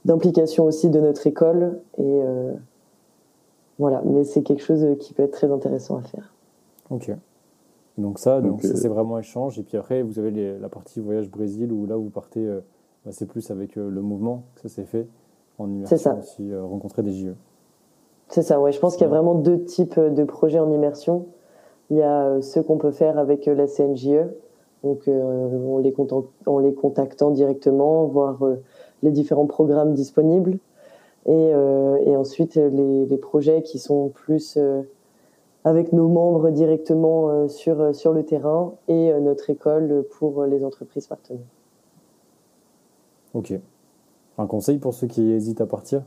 d'implication 0.06 0.66
aussi 0.66 0.89
de 0.89 1.00
notre 1.00 1.28
école. 1.28 1.80
Et 2.00 2.22
voilà, 3.78 4.02
mais 4.04 4.24
c'est 4.24 4.41
quelque 4.41 4.64
chose 4.64 4.86
qui 5.00 5.14
peut 5.14 5.24
être 5.24 5.32
très 5.32 5.52
intéressant 5.52 5.98
à 5.98 6.02
faire. 6.02 6.34
Ok. 6.89 7.12
Donc 8.00 8.18
ça, 8.18 8.41
donc, 8.41 8.62
c'est 8.64 8.88
vraiment 8.88 9.20
échange. 9.20 9.60
Et 9.60 9.64
puis 9.64 9.78
après, 9.78 10.02
vous 10.02 10.18
avez 10.18 10.58
la 10.60 10.70
partie 10.70 11.00
voyage 11.00 11.30
Brésil 11.30 11.72
où 11.72 11.86
là, 11.86 11.96
vous 11.96 12.10
partez, 12.10 12.44
bah, 13.06 13.12
c'est 13.12 13.28
plus 13.28 13.52
avec 13.52 13.76
le 13.76 14.02
mouvement 14.02 14.44
que 14.56 14.62
ça 14.62 14.70
s'est 14.70 14.86
fait 14.86 15.08
en 15.60 15.70
immersion 15.70 15.98
ça. 15.98 16.16
aussi, 16.16 16.52
euh, 16.52 16.64
rencontrer 16.64 17.04
des 17.04 17.14
JE. 17.14 17.34
C'est 18.30 18.41
ça, 18.41 18.60
ouais. 18.60 18.72
Je 18.72 18.80
pense 18.80 18.96
qu'il 18.96 19.04
y 19.04 19.06
a 19.06 19.10
vraiment 19.10 19.36
deux 19.36 19.64
types 19.64 19.98
euh, 19.98 20.10
de 20.10 20.24
projets 20.24 20.60
en 20.60 20.72
immersion. 20.72 21.26
Il 21.94 21.98
y 21.98 22.02
a 22.02 22.24
euh, 22.24 22.41
ceux 22.41 22.64
qu'on 22.64 22.80
peut 22.80 22.89
faire 22.89 23.20
avec 23.20 23.46
la 23.46 23.68
CNJE, 23.68 24.26
donc 24.84 25.08
en, 25.08 25.78
les 25.78 25.94
en 26.48 26.58
les 26.58 26.74
contactant 26.74 27.30
directement, 27.30 28.06
voir 28.06 28.39
les 29.04 29.12
différents 29.12 29.46
programmes 29.46 29.94
disponibles. 29.94 30.58
Et, 31.28 31.52
et 32.06 32.18
ensuite, 32.18 32.56
les, 32.56 33.06
les, 33.06 33.18
projets 33.18 33.62
qui 33.62 33.80
sont 33.80 34.10
plus 34.10 34.58
avec 35.64 35.94
nos 35.94 36.10
membres 36.10 36.50
directement 36.50 37.48
sur, 37.48 37.96
sur 37.96 38.12
le 38.12 38.24
terrain 38.26 38.74
et 38.89 39.14
notre 39.22 39.50
école 39.50 40.04
pour 40.18 40.44
les 40.44 40.66
entreprises 40.66 41.08
partenaires. 41.08 41.46
Ok. 43.34 43.54
Un 44.38 44.48
conseil 44.48 44.80
pour 44.80 44.94
ceux 44.94 45.08
qui 45.08 45.32
hésitent 45.32 45.62
à 45.62 45.66
partir? 45.66 46.04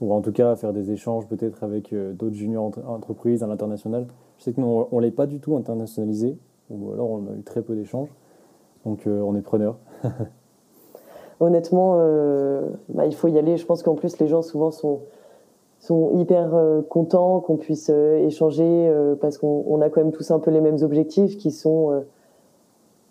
Ou 0.00 0.12
en 0.12 0.20
tout 0.20 0.32
cas 0.32 0.52
à 0.52 0.56
faire 0.56 0.72
des 0.72 0.92
échanges 0.92 1.26
peut-être 1.26 1.64
avec 1.64 1.92
d'autres 1.92 2.36
juniors 2.36 2.70
entreprises 2.86 3.42
à 3.42 3.48
l'international? 3.48 4.06
Je 4.38 4.44
sais 4.44 4.52
que 4.52 4.60
nous, 4.60 4.86
on 4.90 4.96
ne 4.96 5.02
l'est 5.02 5.10
pas 5.10 5.26
du 5.26 5.38
tout 5.38 5.56
internationalisé, 5.56 6.36
ou 6.70 6.92
alors 6.92 7.10
on 7.10 7.26
a 7.26 7.36
eu 7.36 7.42
très 7.42 7.62
peu 7.62 7.74
d'échanges. 7.74 8.10
Donc 8.84 9.06
euh, 9.06 9.20
on 9.20 9.36
est 9.36 9.42
preneur. 9.42 9.76
Honnêtement, 11.40 11.96
euh, 11.98 12.68
bah, 12.88 13.06
il 13.06 13.14
faut 13.14 13.28
y 13.28 13.38
aller. 13.38 13.56
Je 13.56 13.66
pense 13.66 13.82
qu'en 13.82 13.94
plus 13.94 14.18
les 14.18 14.28
gens 14.28 14.42
souvent 14.42 14.70
sont, 14.70 15.00
sont 15.80 16.18
hyper 16.18 16.54
euh, 16.54 16.82
contents 16.82 17.40
qu'on 17.40 17.56
puisse 17.56 17.88
échanger 17.88 18.92
parce 19.20 19.38
qu'on 19.38 19.80
a 19.80 19.88
quand 19.88 20.00
même 20.00 20.12
tous 20.12 20.30
un 20.30 20.38
peu 20.38 20.50
les 20.50 20.60
mêmes 20.60 20.82
objectifs 20.82 21.36
qui 21.36 21.50
sont 21.50 22.02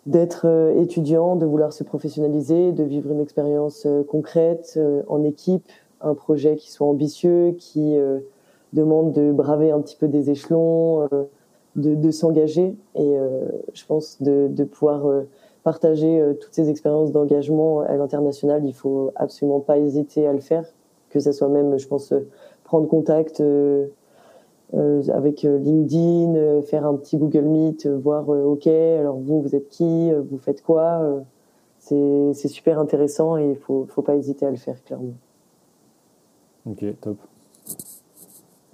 d'être 0.07 0.73
étudiant, 0.77 1.35
de 1.35 1.45
vouloir 1.45 1.73
se 1.73 1.83
professionnaliser, 1.83 2.71
de 2.71 2.83
vivre 2.83 3.11
une 3.11 3.19
expérience 3.19 3.87
concrète 4.07 4.79
en 5.07 5.23
équipe, 5.23 5.69
un 6.01 6.15
projet 6.15 6.55
qui 6.55 6.71
soit 6.71 6.87
ambitieux, 6.87 7.51
qui 7.59 7.95
demande 8.73 9.13
de 9.13 9.31
braver 9.31 9.71
un 9.71 9.81
petit 9.81 9.95
peu 9.95 10.07
des 10.07 10.29
échelons, 10.29 11.07
de, 11.75 11.95
de 11.95 12.11
s'engager. 12.11 12.75
Et 12.95 13.15
je 13.73 13.85
pense 13.85 14.21
de, 14.21 14.63
pouvoir 14.63 15.03
partager 15.63 16.19
euh, 16.19 16.33
toutes 16.33 16.53
ces 16.53 16.69
expériences 16.69 17.11
d'engagement 17.11 17.81
à 17.81 17.95
l'international, 17.95 18.65
il 18.65 18.73
faut 18.73 19.11
absolument 19.15 19.59
pas 19.59 19.77
hésiter 19.77 20.27
à 20.27 20.33
le 20.33 20.39
faire, 20.39 20.65
que 21.09 21.19
ce 21.19 21.31
soit 21.31 21.49
même, 21.49 21.77
je 21.77 21.87
pense, 21.87 22.11
euh, 22.11 22.27
prendre 22.63 22.87
contact 22.87 23.41
euh, 23.41 23.87
avec 25.13 25.41
LinkedIn, 25.41 26.61
faire 26.61 26.85
un 26.85 26.95
petit 26.95 27.17
Google 27.17 27.43
Meet, 27.43 27.87
voir, 27.87 28.29
OK, 28.29 28.67
alors 28.67 29.17
vous, 29.17 29.41
vous 29.41 29.53
êtes 29.53 29.67
qui, 29.67 30.09
vous 30.13 30.37
faites 30.37 30.63
quoi 30.63 31.21
C'est 31.79 32.33
super 32.33 32.79
intéressant 32.79 33.35
et 33.35 33.49
il 33.49 33.57
faut, 33.57 33.85
faut 33.89 34.01
pas 34.01 34.15
hésiter 34.15 34.45
à 34.45 34.49
le 34.49 34.55
faire, 34.55 34.81
clairement. 34.85 35.11
Ok, 36.65 36.85
top. 37.01 37.17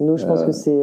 Nous, 0.00 0.16
je 0.16 0.26
pense 0.26 0.44
que 0.44 0.52
c'est 0.52 0.80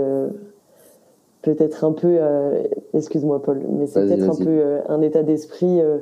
peut-être 1.45 1.83
un 1.83 1.91
peu, 1.91 2.17
euh, 2.19 2.63
excuse-moi 2.93 3.41
Paul, 3.41 3.61
mais 3.69 3.85
c'est 3.85 4.01
peut-être 4.05 4.29
un 4.29 4.43
peu 4.43 4.49
euh, 4.49 4.81
un 4.89 5.01
état 5.01 5.21
d'esprit 5.21 5.79
euh, 5.79 5.99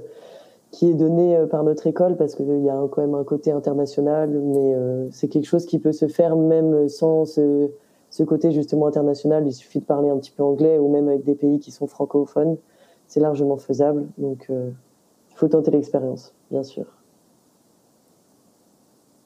qui 0.72 0.89
est 0.89 0.93
donné 0.93 1.38
par 1.51 1.64
notre 1.64 1.86
école 1.86 2.16
parce 2.16 2.34
qu'il 2.34 2.64
y 2.64 2.70
a 2.70 2.82
quand 2.89 3.01
même 3.01 3.14
un 3.14 3.26
côté 3.26 3.51
international, 3.51 4.30
mais 4.30 4.76
c'est 5.11 5.28
quelque 5.28 5.45
chose 5.45 5.68
qui 5.68 5.78
peut 5.78 5.91
se 5.91 6.07
faire 6.07 6.36
même 6.36 6.89
sans 6.89 7.26
ce, 7.26 7.70
ce, 8.09 8.24
côté 8.24 8.51
justement 8.51 8.88
international. 8.88 9.45
Il 9.45 9.53
suffit 9.53 9.82
de 9.82 9.86
parler 9.86 10.09
un 10.09 10.18
petit 10.18 10.32
peu 10.32 10.41
anglais 10.41 10.80
ou 10.80 10.89
même 10.89 11.09
avec 11.09 11.24
des 11.26 11.36
pays 11.36 11.59
qui 11.59 11.70
sont 11.70 11.86
francophones, 11.86 12.57
c'est 13.05 13.20
largement 13.20 13.57
faisable. 13.57 14.07
Donc 14.18 14.47
il 14.49 15.36
faut 15.36 15.47
tenter 15.47 15.70
l'expérience, 15.70 16.34
bien 16.49 16.64
sûr. 16.64 16.86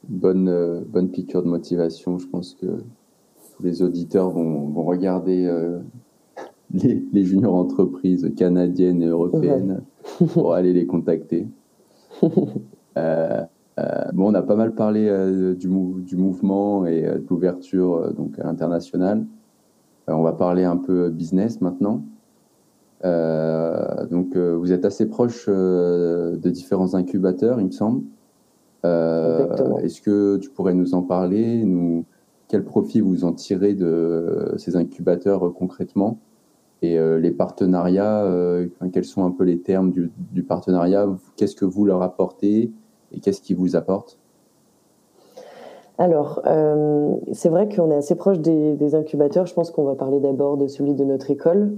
Bonne, 0.09 0.83
bonne 0.85 1.07
piqûre 1.07 1.43
de 1.43 1.47
motivation. 1.47 2.19
Je 2.19 2.27
pense 2.27 2.55
que 2.55 2.67
tous 3.57 3.63
les 3.63 3.81
auditeurs 3.81 4.29
vont, 4.29 4.67
vont 4.69 4.83
regarder 4.83 5.49
les, 6.73 7.25
juniors 7.25 7.55
entreprises 7.55 8.31
canadiennes 8.35 9.01
et 9.01 9.07
européennes 9.07 9.81
pour 10.33 10.53
aller 10.53 10.73
les 10.73 10.85
contacter. 10.85 11.47
Euh, 12.97 13.43
euh, 13.79 14.11
bon, 14.11 14.31
on 14.31 14.33
a 14.33 14.41
pas 14.41 14.55
mal 14.55 14.73
parlé 14.73 15.07
euh, 15.07 15.53
du, 15.53 15.67
du, 15.67 16.15
mouvement 16.15 16.87
et 16.87 17.03
de 17.03 17.23
l'ouverture 17.29 18.11
donc 18.11 18.39
à 18.39 18.45
l'international. 18.45 19.23
on 20.07 20.23
va 20.23 20.33
parler 20.33 20.63
un 20.63 20.77
peu 20.77 21.11
business 21.11 21.61
maintenant. 21.61 22.01
donc, 23.03 24.35
vous 24.35 24.71
êtes 24.71 24.83
assez 24.83 25.07
proche 25.07 25.47
de 25.47 26.49
différents 26.49 26.95
incubateurs, 26.95 27.59
il 27.59 27.67
me 27.67 27.71
semble. 27.71 28.01
Est-ce 28.83 30.01
que 30.01 30.37
tu 30.37 30.49
pourrais 30.49 30.73
nous 30.73 30.95
en 30.95 31.03
parler 31.03 31.63
nous, 31.63 32.03
Quel 32.47 32.63
profit 32.63 33.01
vous 33.01 33.25
en 33.25 33.33
tirez 33.33 33.73
de 33.73 34.53
ces 34.57 34.75
incubateurs 34.75 35.53
concrètement? 35.53 36.19
Et 36.81 36.97
euh, 36.99 37.19
les 37.19 37.31
partenariats, 37.31 38.23
euh, 38.23 38.67
quels 38.93 39.05
sont 39.05 39.25
un 39.25 39.31
peu 39.31 39.43
les 39.43 39.59
termes 39.59 39.91
du, 39.91 40.43
partenariat? 40.43 41.07
Qu'est-ce 41.35 41.55
que 41.55 41.65
vous 41.65 41.85
leur 41.85 42.01
apportez 42.01 42.71
et 43.11 43.19
qu'est-ce 43.19 43.41
qu'ils 43.41 43.57
vous 43.57 43.75
apportent? 43.75 44.19
Alors, 45.97 46.41
euh, 46.45 47.15
c'est 47.31 47.49
vrai 47.49 47.67
qu'on 47.67 47.89
est 47.89 47.95
assez 47.95 48.15
proche 48.15 48.39
des, 48.39 48.95
incubateurs. 48.95 49.47
Je 49.47 49.53
pense 49.53 49.71
qu'on 49.71 49.83
va 49.83 49.95
parler 49.95 50.19
d'abord 50.19 50.57
de 50.57 50.67
celui 50.67 50.93
de 50.93 51.03
notre 51.03 51.31
école. 51.31 51.75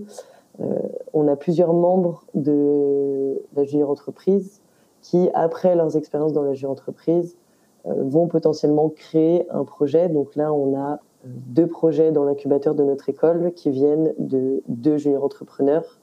Euh, 0.59 0.65
on 1.13 1.27
a 1.29 1.37
plusieurs 1.37 1.73
membres 1.73 2.25
de 2.35 3.41
la 3.55 3.63
junior 3.63 3.89
entreprise 3.89 4.61
qui, 5.01 5.29
après 5.33 5.75
leurs 5.75 5.95
expériences 5.95 6.33
dans 6.33 6.43
la 6.43 6.53
junior 6.53 6.73
entreprise, 6.73 7.37
euh, 7.37 7.48
vont 7.85 8.27
potentiellement 8.27 8.89
créer 8.89 9.49
un 9.49 9.63
projet. 9.63 10.09
Donc 10.09 10.35
là, 10.35 10.53
on 10.53 10.77
a 10.77 10.99
deux 11.25 11.67
projets 11.67 12.11
dans 12.11 12.23
l'incubateur 12.23 12.75
de 12.75 12.83
notre 12.83 13.09
école 13.09 13.51
qui 13.53 13.71
viennent 13.71 14.13
de 14.17 14.61
deux 14.67 14.97
juniors 14.97 15.23
entrepreneurs 15.23 15.99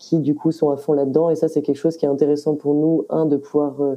qui 0.00 0.18
du 0.18 0.34
coup 0.34 0.50
sont 0.50 0.70
à 0.70 0.76
fond 0.76 0.94
là-dedans 0.94 1.30
et 1.30 1.36
ça 1.36 1.48
c'est 1.48 1.62
quelque 1.62 1.76
chose 1.76 1.96
qui 1.96 2.06
est 2.06 2.08
intéressant 2.08 2.54
pour 2.54 2.74
nous 2.74 3.04
un 3.10 3.26
de 3.26 3.36
pouvoir 3.36 3.82
euh, 3.82 3.96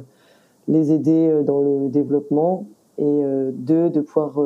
les 0.68 0.92
aider 0.92 1.28
euh, 1.28 1.42
dans 1.42 1.60
le 1.60 1.88
développement 1.88 2.66
et 2.98 3.04
euh, 3.04 3.50
deux 3.54 3.88
de 3.88 4.02
pouvoir 4.02 4.38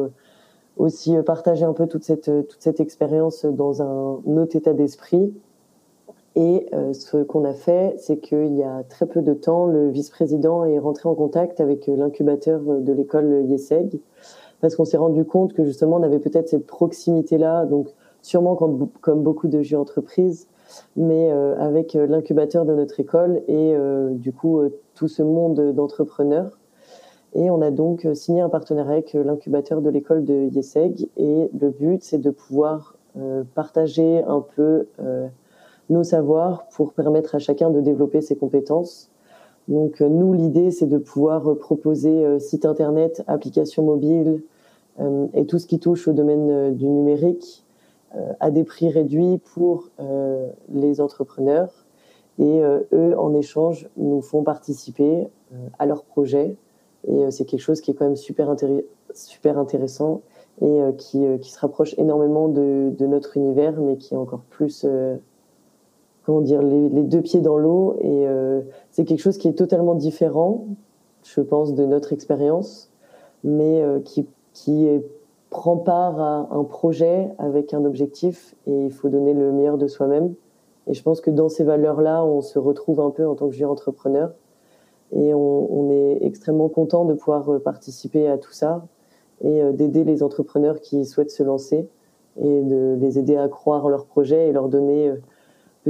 aussi 0.76 1.16
partager 1.26 1.64
un 1.64 1.72
peu 1.72 1.88
toute 1.88 2.04
cette 2.04 2.30
toute 2.46 2.62
cette 2.62 2.78
expérience 2.78 3.44
dans 3.44 3.82
un 3.82 4.36
autre 4.36 4.54
état 4.54 4.72
d'esprit 4.72 5.34
et 6.38 6.66
ce 6.92 7.22
qu'on 7.24 7.44
a 7.44 7.52
fait 7.52 7.94
c'est 7.98 8.18
qu'il 8.18 8.54
y 8.54 8.62
a 8.62 8.84
très 8.88 9.06
peu 9.06 9.22
de 9.22 9.34
temps 9.34 9.66
le 9.66 9.90
vice-président 9.90 10.64
est 10.64 10.78
rentré 10.78 11.08
en 11.08 11.14
contact 11.14 11.60
avec 11.60 11.86
l'incubateur 11.88 12.60
de 12.60 12.92
l'école 12.92 13.44
Yeseg 13.46 14.00
parce 14.60 14.76
qu'on 14.76 14.84
s'est 14.84 14.96
rendu 14.96 15.24
compte 15.24 15.52
que 15.52 15.64
justement 15.64 15.96
on 15.96 16.02
avait 16.02 16.18
peut-être 16.18 16.48
cette 16.48 16.66
proximité-là, 16.66 17.66
donc 17.66 17.88
sûrement 18.22 18.56
comme, 18.56 19.22
beaucoup 19.22 19.48
de 19.48 19.62
jeux 19.62 19.78
entreprises, 19.78 20.48
mais 20.96 21.30
euh, 21.30 21.56
avec 21.58 21.94
euh, 21.94 22.06
l'incubateur 22.06 22.64
de 22.64 22.74
notre 22.74 23.00
école 23.00 23.42
et 23.48 23.74
euh, 23.74 24.10
du 24.10 24.32
coup 24.32 24.60
tout 24.94 25.08
ce 25.08 25.22
monde 25.22 25.72
d'entrepreneurs. 25.72 26.58
Et 27.34 27.50
on 27.50 27.60
a 27.60 27.70
donc 27.70 28.06
signé 28.14 28.40
un 28.40 28.48
partenariat 28.48 28.92
avec 28.94 29.12
l'incubateur 29.12 29.82
de 29.82 29.90
l'école 29.90 30.24
de 30.24 30.48
Yeseg 30.50 31.08
et 31.18 31.50
le 31.58 31.70
but 31.70 32.02
c'est 32.02 32.18
de 32.18 32.30
pouvoir 32.30 32.96
partager 33.54 34.22
un 34.26 34.40
peu 34.40 34.86
nos 35.90 36.04
savoirs 36.04 36.66
pour 36.68 36.92
permettre 36.92 37.34
à 37.34 37.38
chacun 37.38 37.70
de 37.70 37.80
développer 37.80 38.20
ses 38.20 38.36
compétences. 38.36 39.10
Donc 39.68 40.00
nous, 40.00 40.32
l'idée, 40.32 40.70
c'est 40.70 40.86
de 40.86 40.98
pouvoir 40.98 41.56
proposer 41.58 42.38
site 42.40 42.64
internet, 42.64 43.22
applications 43.26 43.82
mobiles, 43.82 44.42
euh, 45.00 45.26
et 45.34 45.46
tout 45.46 45.58
ce 45.58 45.66
qui 45.66 45.78
touche 45.78 46.08
au 46.08 46.12
domaine 46.12 46.50
euh, 46.50 46.70
du 46.70 46.86
numérique 46.88 47.64
euh, 48.16 48.32
à 48.40 48.50
des 48.50 48.64
prix 48.64 48.88
réduits 48.88 49.38
pour 49.54 49.90
les 50.72 51.00
entrepreneurs. 51.00 51.84
Et 52.40 52.62
eux, 52.92 53.18
en 53.18 53.34
échange, 53.34 53.88
nous 53.96 54.20
font 54.20 54.44
participer 54.44 55.26
à 55.80 55.86
leur 55.86 56.04
projet. 56.04 56.54
Et 57.08 57.32
c'est 57.32 57.44
quelque 57.44 57.60
chose 57.60 57.80
qui 57.80 57.90
est 57.90 57.94
quand 57.94 58.04
même 58.04 58.14
super, 58.14 58.54
super 59.12 59.58
intéressant 59.58 60.20
et 60.62 60.78
qui, 60.98 61.24
qui, 61.40 61.50
se 61.50 61.58
rapproche 61.58 61.96
énormément 61.98 62.46
de, 62.46 62.92
de, 62.96 63.06
notre 63.06 63.36
univers, 63.36 63.80
mais 63.80 63.96
qui 63.96 64.14
est 64.14 64.16
encore 64.16 64.42
plus, 64.50 64.86
comment 66.28 66.42
dire, 66.42 66.60
les, 66.60 66.90
deux 67.04 67.22
pieds 67.22 67.40
dans 67.40 67.56
l'eau. 67.56 67.96
Et 68.02 68.26
c'est 68.90 69.06
quelque 69.06 69.20
chose 69.20 69.38
qui 69.38 69.48
est 69.48 69.54
totalement 69.54 69.94
différent, 69.94 70.66
je 71.24 71.40
pense, 71.40 71.72
de 71.72 71.86
notre 71.86 72.12
expérience, 72.12 72.90
mais 73.42 73.82
qui 74.04 74.26
qui 74.52 74.88
prend 75.50 75.76
part 75.76 76.20
à 76.20 76.48
un 76.50 76.64
projet 76.64 77.30
avec 77.38 77.72
un 77.72 77.84
objectif 77.84 78.54
et 78.66 78.86
il 78.86 78.90
faut 78.90 79.08
donner 79.08 79.34
le 79.34 79.52
meilleur 79.52 79.78
de 79.78 79.86
soi-même. 79.86 80.34
Et 80.86 80.94
je 80.94 81.02
pense 81.02 81.20
que 81.20 81.30
dans 81.30 81.48
ces 81.48 81.64
valeurs-là, 81.64 82.24
on 82.24 82.40
se 82.40 82.58
retrouve 82.58 83.00
un 83.00 83.10
peu 83.10 83.26
en 83.26 83.34
tant 83.34 83.48
que 83.48 83.54
jeune 83.54 83.68
entrepreneur. 83.68 84.32
Et 85.12 85.32
on, 85.32 85.72
on, 85.72 85.90
est 85.90 86.18
extrêmement 86.22 86.68
content 86.68 87.04
de 87.04 87.14
pouvoir 87.14 87.50
euh, 87.50 87.58
participer 87.58 88.28
à 88.28 88.36
tout 88.36 88.52
ça 88.52 88.86
et 89.42 89.62
euh, 89.62 89.72
d'aider 89.72 90.04
les 90.04 90.22
entrepreneurs 90.22 90.80
qui 90.80 91.06
souhaitent 91.06 91.30
se 91.30 91.42
lancer 91.42 91.88
et 92.38 92.62
de 92.62 92.96
les 93.00 93.18
aider 93.18 93.36
à 93.36 93.48
croire 93.48 93.86
en 93.86 93.88
leur 93.88 94.04
projet 94.04 94.48
et 94.48 94.52
leur 94.52 94.68
donner 94.68 95.08
euh, 95.08 95.16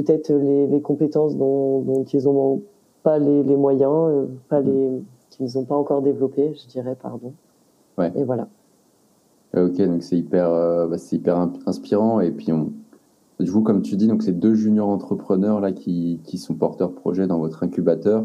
peut-être 0.03 0.33
les, 0.33 0.67
les, 0.67 0.81
compétences 0.81 1.37
dont, 1.37 1.81
dont 1.81 2.05
ils 2.05 2.25
n'ont 2.25 2.63
pas 3.03 3.19
les, 3.19 3.43
les, 3.43 3.57
moyens, 3.57 4.29
pas 4.49 4.61
les, 4.61 5.03
qu'ils 5.31 5.49
n'ont 5.55 5.65
pas 5.65 5.77
encore 5.77 6.03
développées, 6.03 6.55
je 6.55 6.69
dirais, 6.69 6.97
pardon. 7.01 7.33
Ouais. 7.97 8.13
Et 8.17 8.25
voilà. 8.25 8.49
Ok, 9.57 9.81
donc 9.81 10.03
c'est 10.03 10.17
hyper, 10.17 10.51
euh, 10.51 10.87
bah, 10.87 10.99
c'est 10.99 11.17
hyper 11.17 11.49
inspirant. 11.67 12.21
Et 12.21 12.31
puis, 12.31 12.53
on, 12.53 12.73
du 13.41 13.51
coup, 13.51 13.63
comme 13.63 13.83
tu 13.83 13.97
dis, 13.97 14.07
donc 14.07 14.23
c'est 14.23 14.39
deux 14.39 14.55
juniors 14.55 14.89
entrepreneurs 14.89 15.61
là 15.61 15.73
qui, 15.73 16.21
qui 16.25 16.39
sont 16.39 16.55
porteurs 16.55 16.91
de 16.91 16.95
projet 16.95 17.27
dans 17.27 17.39
votre 17.39 17.63
incubateur. 17.63 18.25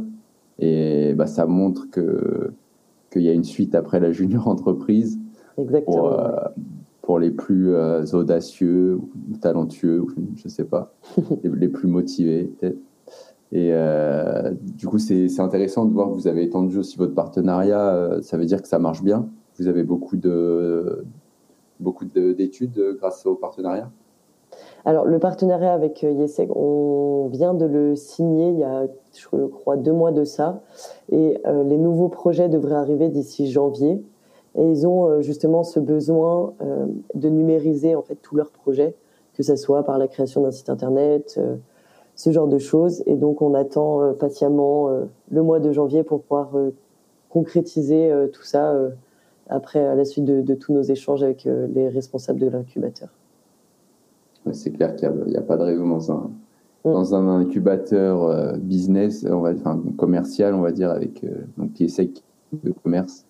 Et 0.59 1.13
bah, 1.13 1.27
ça 1.27 1.45
montre 1.45 1.89
que 1.89 2.53
qu'il 3.11 3.21
y 3.21 3.29
a 3.29 3.33
une 3.33 3.43
suite 3.43 3.75
après 3.75 3.99
la 3.99 4.11
junior 4.11 4.47
entreprise. 4.47 5.19
Exactement. 5.57 5.95
Pour, 5.95 6.13
euh, 6.13 6.35
pour 7.03 7.19
les 7.19 7.29
plus 7.31 7.75
euh, 7.75 8.03
audacieux 8.13 8.95
ou 8.95 9.37
talentueux, 9.37 10.01
ou 10.01 10.09
je 10.35 10.41
ne 10.45 10.49
sais 10.49 10.63
pas, 10.65 10.93
les, 11.43 11.49
les 11.51 11.67
plus 11.67 11.87
motivés 11.87 12.45
peut-être. 12.59 12.77
Et 13.51 13.69
euh, 13.71 14.51
du 14.61 14.87
coup, 14.87 14.97
c'est 14.97 15.39
intéressant 15.39 15.85
de 15.85 15.93
voir 15.93 16.09
que 16.09 16.13
vous 16.15 16.27
avez 16.27 16.41
étendu 16.43 16.79
aussi 16.79 16.97
votre 16.97 17.13
partenariat. 17.13 17.93
euh, 17.93 18.21
Ça 18.23 18.35
veut 18.35 18.45
dire 18.45 18.63
que 18.63 18.67
ça 18.67 18.79
marche 18.79 19.03
bien. 19.03 19.27
Vous 19.59 19.67
avez 19.67 19.83
beaucoup 19.83 20.17
de 20.17 21.05
beaucoup 21.79 22.05
de- 22.05 22.31
d'études 22.33 22.95
grâce 22.97 23.25
au 23.27 23.35
partenariat? 23.35 23.91
Alors, 24.85 25.05
le 25.05 25.19
partenariat 25.19 25.73
avec 25.73 26.01
Yeseg, 26.01 26.49
on 26.55 27.27
vient 27.31 27.53
de 27.53 27.65
le 27.65 27.95
signer 27.95 28.49
il 28.49 28.59
y 28.59 28.63
a, 28.63 28.87
je 29.13 29.45
crois, 29.47 29.77
deux 29.77 29.93
mois 29.93 30.11
de 30.11 30.23
ça. 30.23 30.61
Et 31.11 31.37
euh, 31.45 31.63
les 31.63 31.77
nouveaux 31.77 32.09
projets 32.09 32.49
devraient 32.49 32.75
arriver 32.75 33.09
d'ici 33.09 33.51
janvier. 33.51 34.01
Et 34.55 34.69
ils 34.69 34.85
ont 34.85 35.07
euh, 35.07 35.21
justement 35.21 35.63
ce 35.63 35.79
besoin 35.79 36.53
euh, 36.61 36.85
de 37.15 37.29
numériser 37.29 37.95
en 37.95 38.01
fait 38.01 38.15
tous 38.21 38.35
leurs 38.35 38.51
projets, 38.51 38.95
que 39.33 39.43
ce 39.43 39.55
soit 39.55 39.83
par 39.83 39.97
la 39.97 40.07
création 40.07 40.41
d'un 40.41 40.51
site 40.51 40.69
internet, 40.69 41.35
euh, 41.37 41.55
ce 42.15 42.31
genre 42.31 42.47
de 42.47 42.59
choses. 42.59 43.01
Et 43.07 43.15
donc, 43.15 43.41
on 43.41 43.55
attend 43.55 44.13
patiemment 44.13 44.87
le 45.31 45.41
mois 45.41 45.59
de 45.59 45.71
janvier 45.71 46.03
pour 46.03 46.21
pouvoir 46.21 46.51
concrétiser 47.29 48.13
tout 48.31 48.43
ça 48.43 48.75
après, 49.49 49.83
à 49.83 49.95
la 49.95 50.05
suite 50.05 50.23
de, 50.23 50.41
de 50.41 50.53
tous 50.53 50.73
nos 50.73 50.83
échanges 50.83 51.23
avec 51.23 51.45
les 51.45 51.89
responsables 51.89 52.37
de 52.37 52.49
l'incubateur. 52.49 53.09
C'est 54.51 54.69
clair 54.69 54.95
qu'il 54.95 55.09
n'y 55.25 55.35
a, 55.35 55.41
pas 55.41 55.57
de 55.57 55.63
raison 55.63 55.87
dans 55.87 56.11
un, 56.11 56.29
Mm. 56.85 56.91
dans 56.91 57.15
un 57.15 57.39
incubateur 57.39 58.57
business, 58.59 59.25
on 59.27 59.39
va, 59.39 59.53
enfin, 59.53 59.81
commercial, 59.97 60.53
on 60.53 60.61
va 60.61 60.71
dire, 60.71 60.91
avec 60.91 61.25
donc, 61.57 61.73
qui 61.73 61.85
est 61.85 61.87
sec 61.87 62.23
de 62.61 62.71
commerce. 62.83 63.25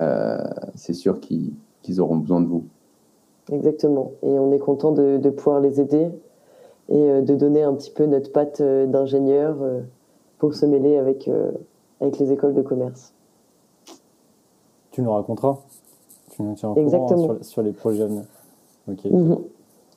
Euh, 0.00 0.38
c'est 0.74 0.92
sûr 0.94 1.20
qu'ils 1.20 2.00
auront 2.00 2.16
besoin 2.16 2.40
de 2.40 2.46
vous. 2.46 2.64
Exactement. 3.52 4.12
Et 4.22 4.38
on 4.38 4.52
est 4.52 4.58
content 4.58 4.92
de, 4.92 5.18
de 5.18 5.30
pouvoir 5.30 5.60
les 5.60 5.80
aider 5.80 6.10
et 6.88 6.96
euh, 7.10 7.20
de 7.22 7.34
donner 7.34 7.62
un 7.62 7.74
petit 7.74 7.90
peu 7.90 8.06
notre 8.06 8.32
patte 8.32 8.60
euh, 8.60 8.86
d'ingénieur 8.86 9.56
pour 10.38 10.54
se 10.54 10.66
mêler 10.66 10.96
avec, 10.96 11.30
avec 12.00 12.18
les 12.18 12.32
écoles 12.32 12.54
de 12.54 12.62
commerce. 12.62 13.12
Tu 14.90 15.02
nous 15.02 15.12
raconteras. 15.12 15.58
Tu 16.30 16.42
nous 16.42 16.54
tiens 16.54 16.70
au 16.70 16.74
courant 16.74 16.84
Exactement. 16.84 17.24
hein, 17.30 17.36
sur, 17.40 17.44
sur 17.44 17.62
les 17.62 17.72
projets 17.72 18.02
à 18.02 18.06
venir. 18.06 18.24
Ok, 18.88 19.04
Mhm. 19.04 19.38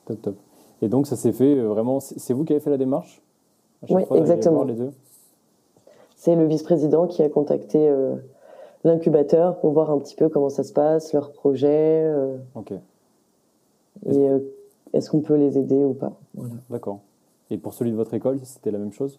top, 0.06 0.22
top. 0.22 0.34
Et 0.80 0.88
donc, 0.88 1.06
ça 1.06 1.16
s'est 1.16 1.32
fait 1.32 1.56
euh, 1.56 1.66
vraiment. 1.68 1.98
C'est 2.00 2.32
vous 2.32 2.44
qui 2.44 2.52
avez 2.52 2.60
fait 2.60 2.70
la 2.70 2.78
démarche? 2.78 3.20
À 3.82 3.86
chaque 3.86 3.96
Oui, 3.96 4.04
fois 4.06 4.16
exactement. 4.18 4.56
voir 4.56 4.66
les 4.66 4.74
deux? 4.74 4.90
C'est 6.16 6.34
le 6.36 6.46
vice-président 6.46 7.06
qui 7.06 7.22
a 7.22 7.28
contacté 7.28 7.88
euh, 7.88 8.14
l'incubateur 8.84 9.58
pour 9.58 9.72
voir 9.72 9.90
un 9.90 9.98
petit 9.98 10.14
peu 10.14 10.28
comment 10.28 10.48
ça 10.48 10.62
se 10.62 10.72
passe, 10.72 11.12
leurs 11.12 11.32
projets, 11.32 12.02
euh, 12.04 12.36
Ok, 12.54 12.72
et 14.06 14.28
euh, 14.28 14.38
est-ce 14.92 15.10
qu'on 15.10 15.20
peut 15.20 15.34
les 15.34 15.58
aider 15.58 15.84
ou 15.84 15.94
pas. 15.94 16.12
Voilà. 16.34 16.54
d'accord. 16.70 17.00
Et 17.50 17.58
pour 17.58 17.74
celui 17.74 17.90
de 17.90 17.96
votre 17.96 18.14
école, 18.14 18.38
c'était 18.44 18.70
la 18.70 18.78
même 18.78 18.92
chose? 18.92 19.18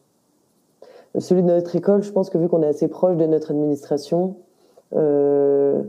Celui 1.17 1.41
de 1.41 1.47
notre 1.47 1.75
école, 1.75 2.03
je 2.03 2.11
pense 2.11 2.29
que 2.29 2.37
vu 2.37 2.47
qu'on 2.47 2.61
est 2.61 2.67
assez 2.67 2.87
proche 2.87 3.17
de 3.17 3.25
notre 3.25 3.51
administration, 3.51 4.35
euh, 4.95 5.81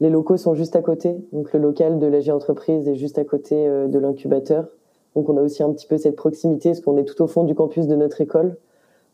les 0.00 0.08
locaux 0.08 0.38
sont 0.38 0.54
juste 0.54 0.74
à 0.76 0.82
côté. 0.82 1.14
Donc 1.32 1.52
le 1.52 1.60
local 1.60 1.98
de 1.98 2.06
l'AG 2.06 2.30
Entreprise 2.30 2.88
est 2.88 2.94
juste 2.94 3.18
à 3.18 3.24
côté 3.24 3.54
euh, 3.68 3.88
de 3.88 3.98
l'incubateur. 3.98 4.68
Donc 5.14 5.28
on 5.28 5.36
a 5.36 5.42
aussi 5.42 5.62
un 5.62 5.70
petit 5.72 5.86
peu 5.86 5.98
cette 5.98 6.16
proximité, 6.16 6.70
parce 6.70 6.80
qu'on 6.80 6.96
est 6.96 7.04
tout 7.04 7.20
au 7.22 7.26
fond 7.26 7.44
du 7.44 7.54
campus 7.54 7.86
de 7.86 7.96
notre 7.96 8.20
école. 8.22 8.56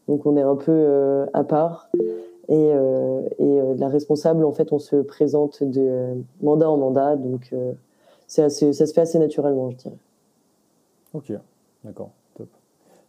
Donc 0.06 0.24
on 0.26 0.36
est 0.36 0.42
un 0.42 0.56
peu 0.56 0.72
euh, 0.72 1.26
à 1.32 1.42
part. 1.42 1.90
Et, 2.48 2.54
euh, 2.54 3.28
euh, 3.40 3.74
la 3.76 3.88
responsable, 3.88 4.44
en 4.44 4.52
fait, 4.52 4.72
on 4.72 4.78
se 4.78 4.96
présente 4.96 5.62
de 5.62 6.24
mandat 6.40 6.70
en 6.70 6.78
mandat. 6.78 7.16
Donc 7.16 7.50
euh, 7.52 7.72
ça 8.26 8.48
se 8.48 8.72
fait 8.72 9.00
assez 9.00 9.18
naturellement, 9.18 9.70
je 9.70 9.76
dirais. 9.76 9.98
Ok, 11.12 11.32
d'accord, 11.84 12.10
top. 12.34 12.48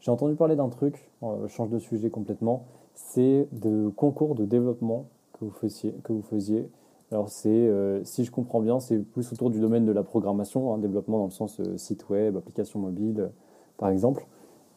J'ai 0.02 0.12
entendu 0.12 0.36
parler 0.36 0.56
d'un 0.56 0.70
truc, 0.70 1.10
change 1.48 1.70
de 1.70 1.80
sujet 1.80 2.10
complètement, 2.10 2.64
c'est 2.96 3.48
de 3.52 3.90
concours 3.90 4.36
de 4.36 4.46
développement 4.46 5.06
que 5.34 5.46
vous 5.46 6.22
faisiez. 6.22 6.70
Alors 7.12 7.28
c'est, 7.28 7.70
si 8.04 8.24
je 8.24 8.32
comprends 8.32 8.62
bien, 8.62 8.80
c'est 8.80 8.98
plus 8.98 9.34
autour 9.34 9.50
du 9.50 9.60
domaine 9.60 9.86
de 9.86 9.92
la 9.92 10.04
programmation, 10.04 10.74
hein, 10.74 10.78
développement 10.78 11.18
dans 11.18 11.26
le 11.26 11.32
sens 11.32 11.60
site 11.76 12.08
web, 12.10 12.38
application 12.38 12.80
mobile, 12.80 13.30
par 13.78 13.90
exemple. 13.90 14.26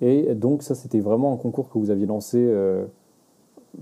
Et 0.01 0.35
donc 0.35 0.65
ça, 0.65 0.75
c'était 0.75 1.01
vraiment 1.01 1.33
un 1.33 1.37
concours 1.37 1.71
que 1.71 1.79
vous 1.79 1.91
aviez 1.91 2.07
lancé 2.07 2.39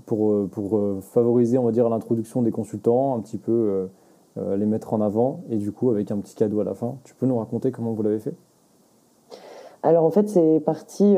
pour, 0.05 0.31
euh, 0.31 0.49
euh, 0.57 1.01
favoriser, 1.01 1.57
on 1.57 1.63
va 1.63 1.71
dire, 1.71 1.89
l'introduction 1.89 2.41
des 2.41 2.51
consultants, 2.51 3.15
un 3.15 3.19
petit 3.19 3.37
peu 3.37 3.87
euh, 4.37 4.55
les 4.55 4.65
mettre 4.65 4.93
en 4.93 5.01
avant, 5.01 5.41
et 5.49 5.57
du 5.57 5.71
coup 5.71 5.89
avec 5.89 6.11
un 6.11 6.17
petit 6.17 6.35
cadeau 6.35 6.59
à 6.61 6.63
la 6.63 6.73
fin. 6.73 6.95
Tu 7.03 7.13
peux 7.15 7.25
nous 7.25 7.37
raconter 7.37 7.71
comment 7.71 7.91
vous 7.91 8.03
l'avez 8.03 8.19
fait? 8.19 8.33
Alors 9.83 10.05
en 10.05 10.11
fait, 10.11 10.29
c'est 10.29 10.61
parti 10.61 11.15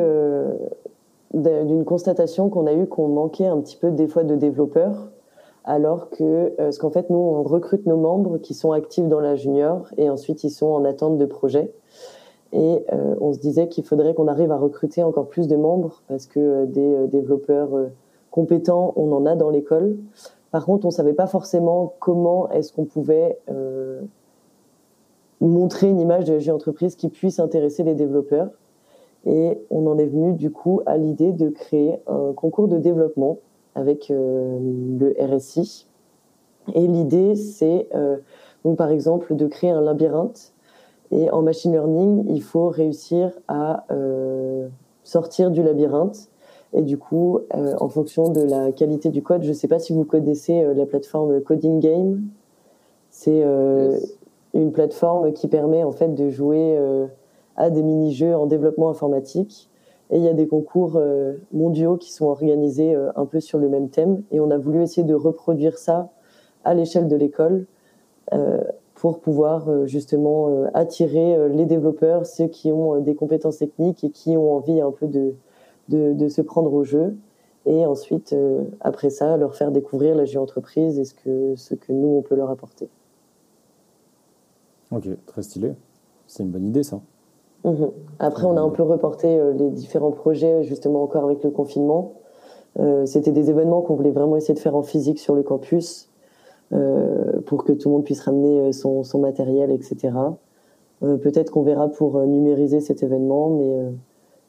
d'un- 1.34 1.66
d'une 1.66 1.86
constatation 1.86 2.50
qu'on 2.50 2.66
a 2.66 2.74
eue 2.74 2.88
qu'on 2.88 3.10
manquait 3.10 3.46
un 3.46 3.60
petit 3.60 3.78
peu 3.78 3.92
des 3.92 4.08
fois 4.08 4.24
de 4.24 4.36
développeurs, 4.36 5.12
alors 5.64 6.10
que 6.10 6.50
parce 6.58 6.78
qu'en 6.78 6.90
fait 6.90 7.10
nous 7.10 7.18
on 7.18 7.44
recrute 7.44 7.86
nos 7.86 7.98
membres 7.98 8.38
qui 8.38 8.54
sont 8.54 8.72
actifs 8.72 9.08
dans 9.08 9.20
la 9.20 9.36
junior 9.36 9.90
et 9.98 10.10
ensuite 10.10 10.44
ils 10.44 10.50
sont 10.50 10.68
en 10.68 10.84
attente 10.84 11.18
de 11.18 11.26
projet. 11.26 11.72
Et 12.52 12.86
on 13.20 13.34
se 13.34 13.40
disait 13.40 13.68
qu'il 13.68 13.84
faudrait 13.84 14.14
qu'on 14.14 14.28
arrive 14.28 14.52
à 14.52 14.58
recruter 14.58 15.04
encore 15.04 15.28
plus 15.28 15.48
de 15.48 15.56
membres 15.56 16.02
parce 16.08 16.26
que 16.26 16.66
des 16.66 17.08
développeurs 17.08 17.70
compétents, 18.34 18.94
on 18.96 19.12
en 19.12 19.28
a 19.28 19.36
dans 19.36 19.52
l'école. 19.52 19.96
Par 20.50 20.66
contre, 20.66 20.88
on 20.88 20.90
savait 20.90 21.14
pas 21.14 21.28
forcément 21.28 21.94
comment 22.00 22.50
est-ce 22.50 22.74
qu'on 22.74 22.86
pouvait 22.86 23.38
euh, 23.52 24.02
montrer 25.40 25.88
une 25.88 26.00
image 26.00 26.26
de 26.26 26.34
la 26.34 26.54
entreprise 26.54 26.96
qui 26.96 27.10
puisse 27.10 27.40
intéresser 27.40 27.84
les 27.84 27.94
développeurs. 27.94 28.50
Et 29.28 29.60
on 29.70 29.86
en 29.86 30.00
est 30.00 30.08
venu 30.08 30.34
du 30.34 30.50
coup 30.50 30.82
à 30.88 30.98
l'idée 30.98 31.32
de 31.32 31.50
créer 31.50 32.00
un 32.08 32.34
concours 32.34 32.68
de 32.68 32.80
développement 32.80 33.38
avec 33.76 34.10
euh, 34.10 34.58
le 35.00 35.14
RSI. 35.20 35.86
Et 36.74 36.88
l'idée, 36.88 37.36
c'est 37.36 37.88
euh, 37.94 38.18
par 38.76 38.90
exemple 38.90 39.36
de 39.36 39.46
créer 39.46 39.70
un 39.70 39.82
labyrinthe. 39.82 40.54
Et 41.12 41.30
en 41.30 41.44
machine 41.44 41.72
learning, 41.72 42.26
il 42.30 42.42
faut 42.42 42.70
réussir 42.70 43.32
à 43.48 43.86
sortir 45.04 45.52
du 45.52 45.62
labyrinthe. 45.62 46.32
Et 46.74 46.82
du 46.82 46.98
coup, 46.98 47.40
euh, 47.56 47.76
en 47.80 47.88
fonction 47.88 48.30
de 48.30 48.42
la 48.42 48.72
qualité 48.72 49.10
du 49.10 49.22
code, 49.22 49.44
je 49.44 49.50
ne 49.50 49.54
sais 49.54 49.68
pas 49.68 49.80
si 49.80 49.94
vous 49.94 50.06
connaissez 50.06 50.64
euh, 50.64 50.74
la 50.74 50.86
plateforme 50.86 51.40
Coding 51.42 51.80
Game. 51.80 52.24
C'est 53.12 53.44
euh, 53.44 53.92
Yes. 53.92 54.18
une 54.56 54.72
plateforme 54.72 55.34
qui 55.34 55.48
permet 55.48 55.84
en 55.84 55.92
fait 55.92 56.16
de 56.16 56.30
jouer 56.30 56.80
à 57.56 57.70
des 57.70 57.84
mini-jeux 57.84 58.36
en 58.36 58.48
développement 58.48 58.90
informatique. 58.90 59.70
Et 60.10 60.18
il 60.18 60.24
y 60.24 60.28
a 60.28 60.34
des 60.34 60.48
concours 60.48 61.00
mondiaux 61.52 61.98
qui 61.98 62.12
sont 62.12 62.26
organisés 62.26 62.96
un 63.16 63.26
peu 63.26 63.40
sur 63.40 63.58
le 63.58 63.68
même 63.68 63.90
thème. 63.90 64.22
Et 64.32 64.40
on 64.40 64.52
a 64.52 64.58
voulu 64.58 64.82
essayer 64.84 65.06
de 65.06 65.16
reproduire 65.16 65.78
ça 65.80 66.10
à 66.64 66.76
l'échelle 66.76 67.08
de 67.08 67.16
l'école 67.16 67.66
pour 68.94 69.20
pouvoir 69.20 69.88
justement 69.88 70.66
attirer 70.76 71.50
les 71.50 71.66
développeurs, 71.66 72.28
ceux 72.28 72.48
qui 72.48 72.72
ont 72.72 73.00
des 73.00 73.16
compétences 73.16 73.58
techniques 73.58 74.04
et 74.04 74.12
qui 74.12 74.38
ont 74.38 74.54
envie 74.56 74.82
un 74.82 74.92
peu 74.92 75.08
de, 75.08 75.34
de, 75.90 76.14
de 76.14 76.28
se 76.28 76.42
prendre 76.42 76.74
au 76.74 76.84
jeu. 76.84 77.16
Et 77.66 77.86
ensuite, 77.86 78.34
euh, 78.34 78.64
après 78.82 79.10
ça, 79.10 79.38
leur 79.38 79.56
faire 79.56 79.72
découvrir 79.72 80.16
la 80.16 80.26
géo-entreprise 80.26 81.00
et 81.00 81.06
ce 81.06 81.14
que, 81.14 81.56
ce 81.56 81.76
que 81.76 81.94
nous, 81.94 82.10
on 82.10 82.22
peut 82.22 82.36
leur 82.36 82.50
apporter. 82.50 82.90
Ok, 84.92 85.08
très 85.26 85.44
stylé. 85.44 85.74
C'est 86.28 86.44
une 86.44 86.50
bonne 86.50 86.66
idée 86.66 86.84
ça. 86.84 87.00
Mhm. 87.64 87.92
Après, 88.20 88.46
on 88.46 88.58
a 88.58 88.62
un 88.62 88.70
peu 88.70 88.84
reporté 88.84 89.40
euh, 89.40 89.54
les 89.54 89.70
différents 89.70 90.12
projets, 90.12 90.64
justement 90.64 91.04
encore 91.04 91.24
avec 91.24 91.42
le 91.44 91.52
confinement. 91.52 92.16
Euh, 92.80 93.06
C'était 93.06 93.32
des 93.32 93.50
événements 93.50 93.82
qu'on 93.82 93.96
voulait 93.96 94.12
vraiment 94.12 94.36
essayer 94.36 94.54
de 94.54 94.60
faire 94.60 94.76
en 94.76 94.84
physique 94.84 95.20
sur 95.20 95.36
le 95.36 95.44
campus 95.44 96.10
pour 97.46 97.66
que 97.66 97.72
tout 97.72 97.90
le 97.90 97.94
monde 97.94 98.04
puisse 98.04 98.22
ramener 98.22 98.74
son, 98.74 99.04
son 99.04 99.20
matériel, 99.20 99.70
etc. 99.70 100.12
Peut-être 101.02 101.52
qu'on 101.52 101.62
verra 101.62 101.88
pour 101.88 102.20
numériser 102.26 102.80
cet 102.80 103.04
événement, 103.04 103.52
mais 103.52 103.92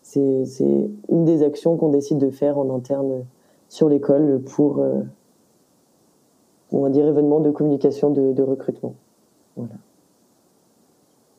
c'est 0.04 0.90
une 1.08 1.24
des 1.24 1.42
actions 1.42 1.76
qu'on 1.76 1.88
décide 1.88 2.18
de 2.18 2.28
faire 2.30 2.58
en 2.58 2.74
interne 2.74 3.24
sur 3.68 3.88
l'école 3.88 4.42
pour, 4.42 4.80
euh, 4.80 5.00
on 6.70 6.80
va 6.82 6.90
dire, 6.90 7.06
événement 7.06 7.40
de 7.40 7.50
communication 7.50 8.10
de, 8.10 8.32
de 8.32 8.42
recrutement. 8.42 8.94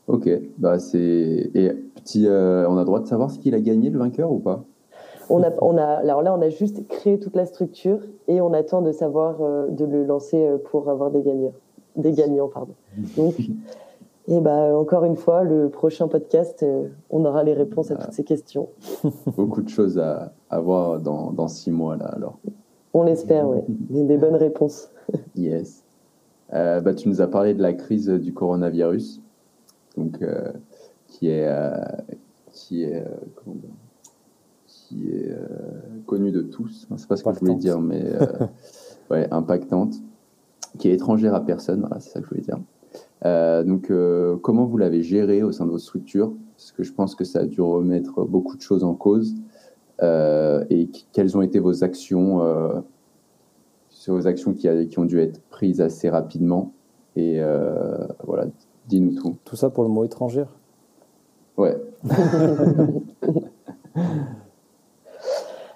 Ok, 0.08 0.30
bah 0.58 0.80
c'est 0.80 1.00
et 1.54 1.70
petit, 1.96 2.28
euh, 2.28 2.68
on 2.68 2.78
a 2.78 2.80
le 2.80 2.86
droit 2.86 3.00
de 3.00 3.08
savoir 3.08 3.30
ce 3.30 3.40
qu'il 3.40 3.54
a 3.54 3.60
gagné 3.60 3.90
le 3.90 4.00
vainqueur 4.00 4.32
ou 4.32 4.40
pas? 4.40 4.64
On 5.30 5.42
a, 5.44 5.52
on 5.62 5.78
a, 5.78 5.84
alors 5.84 6.22
là, 6.22 6.36
on 6.36 6.42
a 6.42 6.50
juste 6.50 6.88
créé 6.88 7.20
toute 7.20 7.36
la 7.36 7.46
structure 7.46 8.00
et 8.28 8.42
on 8.42 8.54
attend 8.54 8.82
de 8.82 8.92
savoir 8.92 9.42
euh, 9.42 9.68
de 9.68 9.86
le 9.86 10.06
lancer 10.06 10.48
pour 10.66 10.90
avoir 10.90 11.12
des 11.12 11.22
gagnants, 11.22 11.54
des 11.96 12.14
gagnants, 12.14 12.48
pardon. 12.48 12.74
Donc, 13.18 13.36
et 14.28 14.40
bah 14.40 14.76
encore 14.76 15.06
une 15.06 15.16
fois, 15.16 15.44
le 15.44 15.70
prochain 15.70 16.08
podcast, 16.08 16.64
euh, 16.64 16.88
on 17.10 17.26
aura 17.26 17.44
les 17.44 17.54
réponses 17.54 17.92
à 17.92 17.96
toutes 17.96 18.14
ces 18.14 18.24
questions. 18.24 18.70
Beaucoup 19.38 19.62
de 19.62 19.70
choses 19.70 20.00
à, 20.00 20.34
à 20.50 20.60
voir 20.60 21.00
dans, 21.00 21.32
dans 21.32 21.48
six 21.48 21.72
mois 21.72 21.96
là 21.96 22.06
alors. 22.06 22.40
On 22.94 23.04
l'espère, 23.04 23.48
oui, 23.48 23.60
des, 23.68 24.04
des 24.04 24.18
bonnes 24.18 24.36
réponses. 24.36 24.90
Yes. 25.36 25.84
bah, 26.52 26.94
tu 26.96 27.10
nous 27.10 27.22
as 27.22 27.28
parlé 27.28 27.54
de 27.54 27.62
la 27.62 27.74
crise 27.74 28.08
du 28.08 28.34
coronavirus, 28.34 29.22
donc, 29.98 30.18
qui 31.08 31.28
est, 31.28 31.48
qui 32.52 32.84
est, 32.84 33.04
qui 34.58 35.14
est 35.14 35.38
connue 36.08 36.32
de 36.32 36.42
tous. 36.42 36.88
C'est 36.98 37.08
pas 37.08 37.18
ce 37.18 37.24
que 37.24 37.34
je 37.34 37.40
voulais 37.40 37.56
dire, 37.56 37.80
mais 37.80 38.04
ouais, 39.12 39.28
impactante, 39.30 39.94
qui 40.80 40.90
est 40.90 40.94
étrangère 40.94 41.36
à 41.36 41.46
personne. 41.46 41.82
Voilà, 41.82 42.00
c'est 42.00 42.10
ça 42.10 42.20
que 42.20 42.26
je 42.26 42.30
voulais 42.30 42.42
dire. 42.42 42.58
Donc, 43.24 43.92
comment 44.42 44.66
vous 44.66 44.78
l'avez 44.78 45.02
géré 45.02 45.44
au 45.44 45.52
sein 45.52 45.66
de 45.66 45.72
votre 45.72 45.84
structure? 45.84 46.34
Parce 46.58 46.72
que 46.72 46.84
je 46.84 46.94
pense 46.94 47.16
que 47.16 47.24
ça 47.24 47.40
a 47.40 47.46
dû 47.46 47.62
remettre 47.62 48.24
beaucoup 48.24 48.56
de 48.56 48.62
choses 48.62 48.84
en 48.84 48.94
cause. 48.94 49.36
Euh, 50.02 50.64
et 50.70 50.90
quelles 51.14 51.38
ont 51.38 51.42
été 51.42 51.60
vos 51.60 51.84
actions, 51.84 52.42
euh, 52.42 52.80
vos 54.08 54.28
actions 54.28 54.54
qui, 54.54 54.68
qui, 54.88 55.00
ont 55.00 55.06
dû 55.06 55.20
être 55.20 55.42
prises 55.50 55.82
assez 55.82 56.10
rapidement? 56.10 56.74
Et 57.16 57.42
euh, 57.42 57.98
voilà, 58.24 58.46
dis-nous 58.88 59.14
tout. 59.14 59.36
Tout 59.46 59.56
ça 59.56 59.70
pour 59.70 59.84
le 59.84 59.90
mot 59.90 60.04
étrangère? 60.04 60.48
Ouais. 61.58 61.78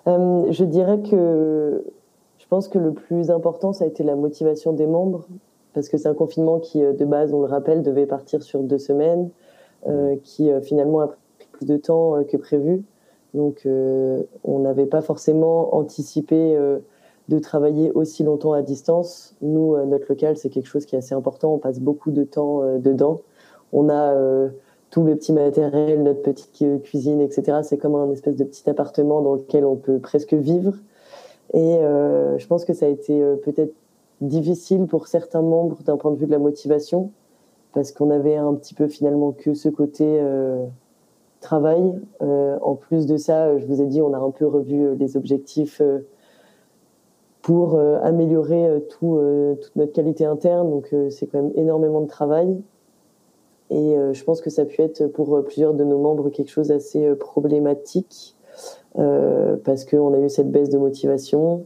je 0.05 0.63
dirais 0.63 1.01
que 1.01 1.83
je 2.37 2.47
pense 2.49 2.67
que 2.67 2.77
le 2.79 2.93
plus 2.93 3.31
important, 3.31 3.71
ça 3.71 3.85
a 3.85 3.87
été 3.87 4.03
la 4.03 4.15
motivation 4.15 4.73
des 4.73 4.87
membres, 4.87 5.27
parce 5.73 5.89
que 5.89 5.97
c'est 5.97 6.07
un 6.07 6.13
confinement 6.13 6.59
qui, 6.59 6.81
de 6.81 7.05
base, 7.05 7.33
on 7.33 7.41
le 7.41 7.47
rappelle, 7.47 7.83
devait 7.83 8.05
partir 8.05 8.43
sur 8.43 8.61
deux 8.61 8.79
semaines, 8.79 9.29
qui 10.23 10.49
finalement 10.61 10.99
a 11.01 11.07
pris 11.07 11.47
plus 11.51 11.65
de 11.65 11.77
temps 11.77 12.23
que 12.23 12.37
prévu. 12.37 12.83
Donc, 13.33 13.61
euh, 13.65 14.23
on 14.43 14.59
n'avait 14.59 14.87
pas 14.87 15.01
forcément 15.01 15.75
anticipé 15.75 16.55
euh, 16.55 16.79
de 17.27 17.39
travailler 17.39 17.91
aussi 17.91 18.23
longtemps 18.23 18.53
à 18.53 18.61
distance. 18.61 19.35
Nous, 19.41 19.75
euh, 19.75 19.85
notre 19.85 20.05
local, 20.09 20.37
c'est 20.37 20.49
quelque 20.49 20.67
chose 20.67 20.85
qui 20.85 20.95
est 20.95 20.99
assez 20.99 21.13
important. 21.13 21.53
On 21.53 21.59
passe 21.59 21.79
beaucoup 21.79 22.11
de 22.11 22.23
temps 22.23 22.63
dedans. 22.79 23.21
On 23.71 23.87
a 23.89 24.15
tout 24.89 25.03
le 25.03 25.15
petit 25.15 25.31
matériel, 25.31 26.01
notre 26.01 26.23
petite 26.23 26.81
cuisine, 26.81 27.21
etc. 27.21 27.59
C'est 27.61 27.77
comme 27.77 27.93
un 27.93 28.11
espèce 28.11 28.35
de 28.35 28.43
petit 28.43 28.67
appartement 28.67 29.21
dans 29.21 29.35
lequel 29.35 29.63
on 29.63 29.75
peut 29.75 29.99
presque 29.99 30.33
vivre. 30.33 30.73
Et 31.53 31.77
je 32.37 32.47
pense 32.47 32.65
que 32.65 32.73
ça 32.73 32.87
a 32.87 32.89
été 32.89 33.21
peut-être 33.43 33.73
difficile 34.21 34.85
pour 34.85 35.07
certains 35.07 35.41
membres 35.41 35.81
d'un 35.83 35.97
point 35.97 36.11
de 36.11 36.17
vue 36.17 36.25
de 36.25 36.31
la 36.31 36.39
motivation, 36.39 37.11
parce 37.73 37.91
qu'on 37.91 38.09
avait 38.09 38.35
un 38.35 38.53
petit 38.55 38.73
peu 38.73 38.87
finalement 38.87 39.31
que 39.31 39.53
ce 39.53 39.69
côté 39.69 40.19
travail. 41.39 41.99
Euh, 42.21 42.57
en 42.61 42.75
plus 42.75 43.05
de 43.05 43.17
ça, 43.17 43.57
je 43.57 43.65
vous 43.65 43.81
ai 43.81 43.85
dit, 43.85 44.01
on 44.01 44.13
a 44.13 44.17
un 44.17 44.31
peu 44.31 44.45
revu 44.45 44.85
euh, 44.85 44.95
les 44.95 45.17
objectifs 45.17 45.81
euh, 45.81 45.99
pour 47.41 47.79
améliorer 48.03 48.83
tout, 48.89 49.17
toute 49.61 49.75
notre 49.77 49.93
qualité 49.93 50.25
interne. 50.25 50.69
Donc 50.69 50.93
c'est 51.09 51.25
quand 51.25 51.41
même 51.41 51.53
énormément 51.55 52.01
de 52.01 52.07
travail. 52.07 52.61
Et 53.71 53.95
je 54.11 54.23
pense 54.25 54.41
que 54.41 54.49
ça 54.49 54.63
a 54.63 54.65
pu 54.65 54.81
être 54.81 55.07
pour 55.07 55.41
plusieurs 55.45 55.73
de 55.73 55.83
nos 55.85 55.97
membres 55.97 56.29
quelque 56.29 56.49
chose 56.49 56.67
d'assez 56.67 57.15
problématique 57.15 58.35
parce 58.93 59.85
qu'on 59.85 60.13
a 60.13 60.19
eu 60.19 60.29
cette 60.29 60.51
baisse 60.51 60.69
de 60.69 60.77
motivation, 60.77 61.63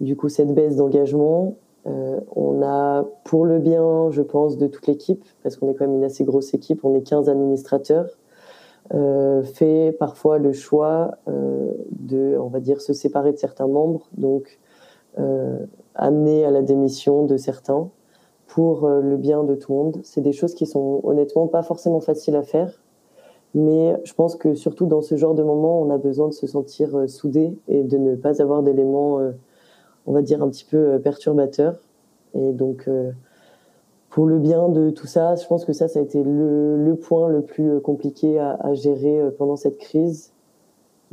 du 0.00 0.16
coup 0.16 0.28
cette 0.28 0.54
baisse 0.54 0.76
d'engagement. 0.76 1.54
On 1.86 2.62
a 2.62 3.04
pour 3.24 3.44
le 3.44 3.58
bien, 3.58 4.10
je 4.10 4.22
pense, 4.22 4.58
de 4.58 4.66
toute 4.66 4.86
l'équipe, 4.86 5.24
parce 5.42 5.56
qu'on 5.56 5.70
est 5.70 5.74
quand 5.74 5.86
même 5.86 5.96
une 5.96 6.04
assez 6.04 6.24
grosse 6.24 6.52
équipe, 6.52 6.84
on 6.84 6.94
est 6.94 7.02
15 7.02 7.28
administrateurs. 7.28 8.08
Euh, 8.94 9.42
fait 9.42 9.96
parfois 9.98 10.38
le 10.38 10.52
choix 10.52 11.16
euh, 11.28 11.72
de, 11.90 12.36
on 12.38 12.46
va 12.48 12.60
dire, 12.60 12.80
se 12.80 12.92
séparer 12.92 13.32
de 13.32 13.38
certains 13.38 13.66
membres, 13.66 14.06
donc 14.16 14.60
euh, 15.18 15.58
amener 15.94 16.44
à 16.44 16.50
la 16.50 16.62
démission 16.62 17.24
de 17.24 17.36
certains 17.36 17.88
pour 18.46 18.88
le 18.88 19.16
bien 19.16 19.42
de 19.42 19.54
tout 19.56 19.72
le 19.72 19.78
monde. 19.78 20.00
C'est 20.04 20.20
des 20.20 20.32
choses 20.32 20.54
qui 20.54 20.66
sont 20.66 21.00
honnêtement 21.02 21.48
pas 21.48 21.62
forcément 21.62 22.00
faciles 22.00 22.36
à 22.36 22.42
faire, 22.42 22.80
mais 23.54 23.96
je 24.04 24.14
pense 24.14 24.36
que 24.36 24.54
surtout 24.54 24.86
dans 24.86 25.02
ce 25.02 25.16
genre 25.16 25.34
de 25.34 25.42
moment, 25.42 25.82
on 25.82 25.90
a 25.90 25.98
besoin 25.98 26.28
de 26.28 26.32
se 26.32 26.46
sentir 26.46 27.08
soudé 27.08 27.58
et 27.66 27.82
de 27.82 27.98
ne 27.98 28.14
pas 28.14 28.40
avoir 28.40 28.62
d'éléments, 28.62 29.20
on 30.06 30.12
va 30.12 30.22
dire, 30.22 30.42
un 30.42 30.48
petit 30.48 30.64
peu 30.64 30.98
perturbateurs. 31.00 31.80
Et 32.34 32.52
donc, 32.52 32.88
pour 34.16 34.24
le 34.24 34.38
bien 34.38 34.70
de 34.70 34.88
tout 34.88 35.06
ça, 35.06 35.34
je 35.34 35.46
pense 35.46 35.66
que 35.66 35.74
ça, 35.74 35.88
ça 35.88 35.98
a 35.98 36.02
été 36.02 36.22
le, 36.24 36.96
point 36.98 37.28
le 37.28 37.42
plus 37.42 37.72
euh, 37.72 37.80
compliqué 37.80 38.38
à, 38.38 38.72
gérer 38.72 39.20
euh, 39.20 39.30
pendant 39.30 39.56
cette 39.56 39.76
crise. 39.76 40.32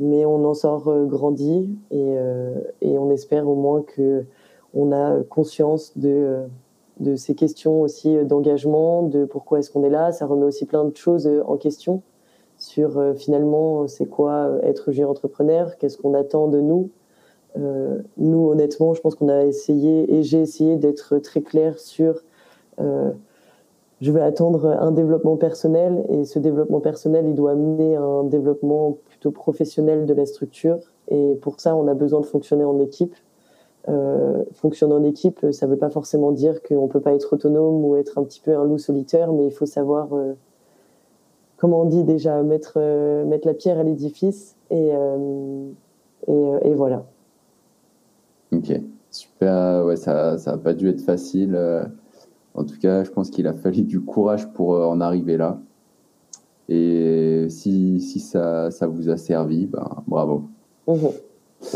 Mais 0.00 0.24
on 0.24 0.42
en 0.46 0.54
sort 0.54 0.88
euh, 0.88 1.04
grandi 1.04 1.68
et, 1.90 2.14
et 2.80 2.96
on 2.96 3.10
espère 3.10 3.46
au 3.46 3.56
moins 3.56 3.82
que 3.82 4.24
on 4.72 4.90
a 4.90 5.22
conscience 5.28 5.98
de, 5.98 6.44
de 6.98 7.14
ces 7.14 7.34
questions 7.34 7.82
aussi 7.82 8.16
d'engagement, 8.24 9.02
de 9.02 9.26
pourquoi 9.26 9.58
est-ce 9.58 9.70
qu'on 9.70 9.84
est 9.84 9.90
là. 9.90 10.10
Ça 10.10 10.24
remet 10.24 10.46
aussi 10.46 10.64
plein 10.64 10.86
de 10.86 10.96
choses 10.96 11.30
en 11.46 11.58
question 11.58 12.00
sur 12.56 13.14
finalement 13.16 13.86
c'est 13.86 14.06
quoi 14.06 14.50
être 14.62 14.92
géant 14.92 15.10
entrepreneur, 15.10 15.76
qu'est-ce 15.76 15.98
qu'on 15.98 16.14
attend 16.14 16.48
de 16.48 16.62
nous. 16.62 16.88
Nous, 17.56 18.50
honnêtement, 18.50 18.94
je 18.94 19.00
pense 19.00 19.14
qu'on 19.14 19.28
a 19.28 19.44
essayé 19.44 20.12
et 20.12 20.22
j'ai 20.22 20.40
essayé 20.40 20.76
d'être 20.76 21.18
très 21.18 21.40
clair 21.40 21.78
sur 21.78 22.22
euh, 22.80 23.12
je 24.00 24.12
vais 24.12 24.20
attendre 24.20 24.66
un 24.66 24.90
développement 24.90 25.36
personnel 25.36 26.04
et 26.08 26.24
ce 26.24 26.38
développement 26.38 26.80
personnel, 26.80 27.26
il 27.26 27.34
doit 27.34 27.52
amener 27.52 27.96
un 27.96 28.24
développement 28.24 28.98
plutôt 29.06 29.30
professionnel 29.30 30.04
de 30.04 30.14
la 30.14 30.26
structure. 30.26 30.78
Et 31.08 31.36
pour 31.40 31.60
ça, 31.60 31.76
on 31.76 31.86
a 31.86 31.94
besoin 31.94 32.20
de 32.20 32.26
fonctionner 32.26 32.64
en 32.64 32.80
équipe. 32.80 33.14
Euh, 33.88 34.42
fonctionner 34.52 34.94
en 34.94 35.04
équipe, 35.04 35.46
ça 35.52 35.66
ne 35.66 35.70
veut 35.70 35.78
pas 35.78 35.90
forcément 35.90 36.32
dire 36.32 36.62
qu'on 36.62 36.84
ne 36.84 36.88
peut 36.88 37.00
pas 37.00 37.14
être 37.14 37.34
autonome 37.34 37.84
ou 37.84 37.96
être 37.96 38.18
un 38.18 38.24
petit 38.24 38.40
peu 38.40 38.56
un 38.56 38.64
loup 38.64 38.78
solitaire, 38.78 39.32
mais 39.32 39.46
il 39.46 39.52
faut 39.52 39.66
savoir, 39.66 40.14
euh, 40.14 40.32
comment 41.58 41.82
on 41.82 41.84
dit 41.84 42.02
déjà, 42.02 42.42
mettre, 42.42 42.74
euh, 42.76 43.24
la 43.44 43.54
pierre 43.54 43.78
à 43.78 43.84
l'édifice. 43.84 44.56
Et, 44.70 44.92
voilà. 46.74 47.04
Ok, 48.54 48.80
super. 49.10 49.84
Ouais, 49.84 49.96
ça 49.96 50.36
n'a 50.46 50.58
pas 50.58 50.74
dû 50.74 50.88
être 50.88 51.00
facile. 51.00 51.58
En 52.54 52.64
tout 52.64 52.78
cas, 52.78 53.02
je 53.02 53.10
pense 53.10 53.30
qu'il 53.30 53.46
a 53.48 53.52
fallu 53.52 53.82
du 53.82 54.00
courage 54.00 54.50
pour 54.52 54.74
euh, 54.74 54.86
en 54.86 55.00
arriver 55.00 55.36
là. 55.36 55.58
Et 56.68 57.46
si, 57.50 58.00
si 58.00 58.20
ça, 58.20 58.70
ça, 58.70 58.86
vous 58.86 59.10
a 59.10 59.16
servi, 59.16 59.66
ben, 59.66 59.86
bravo. 60.06 60.44
Mhm. 60.86 61.10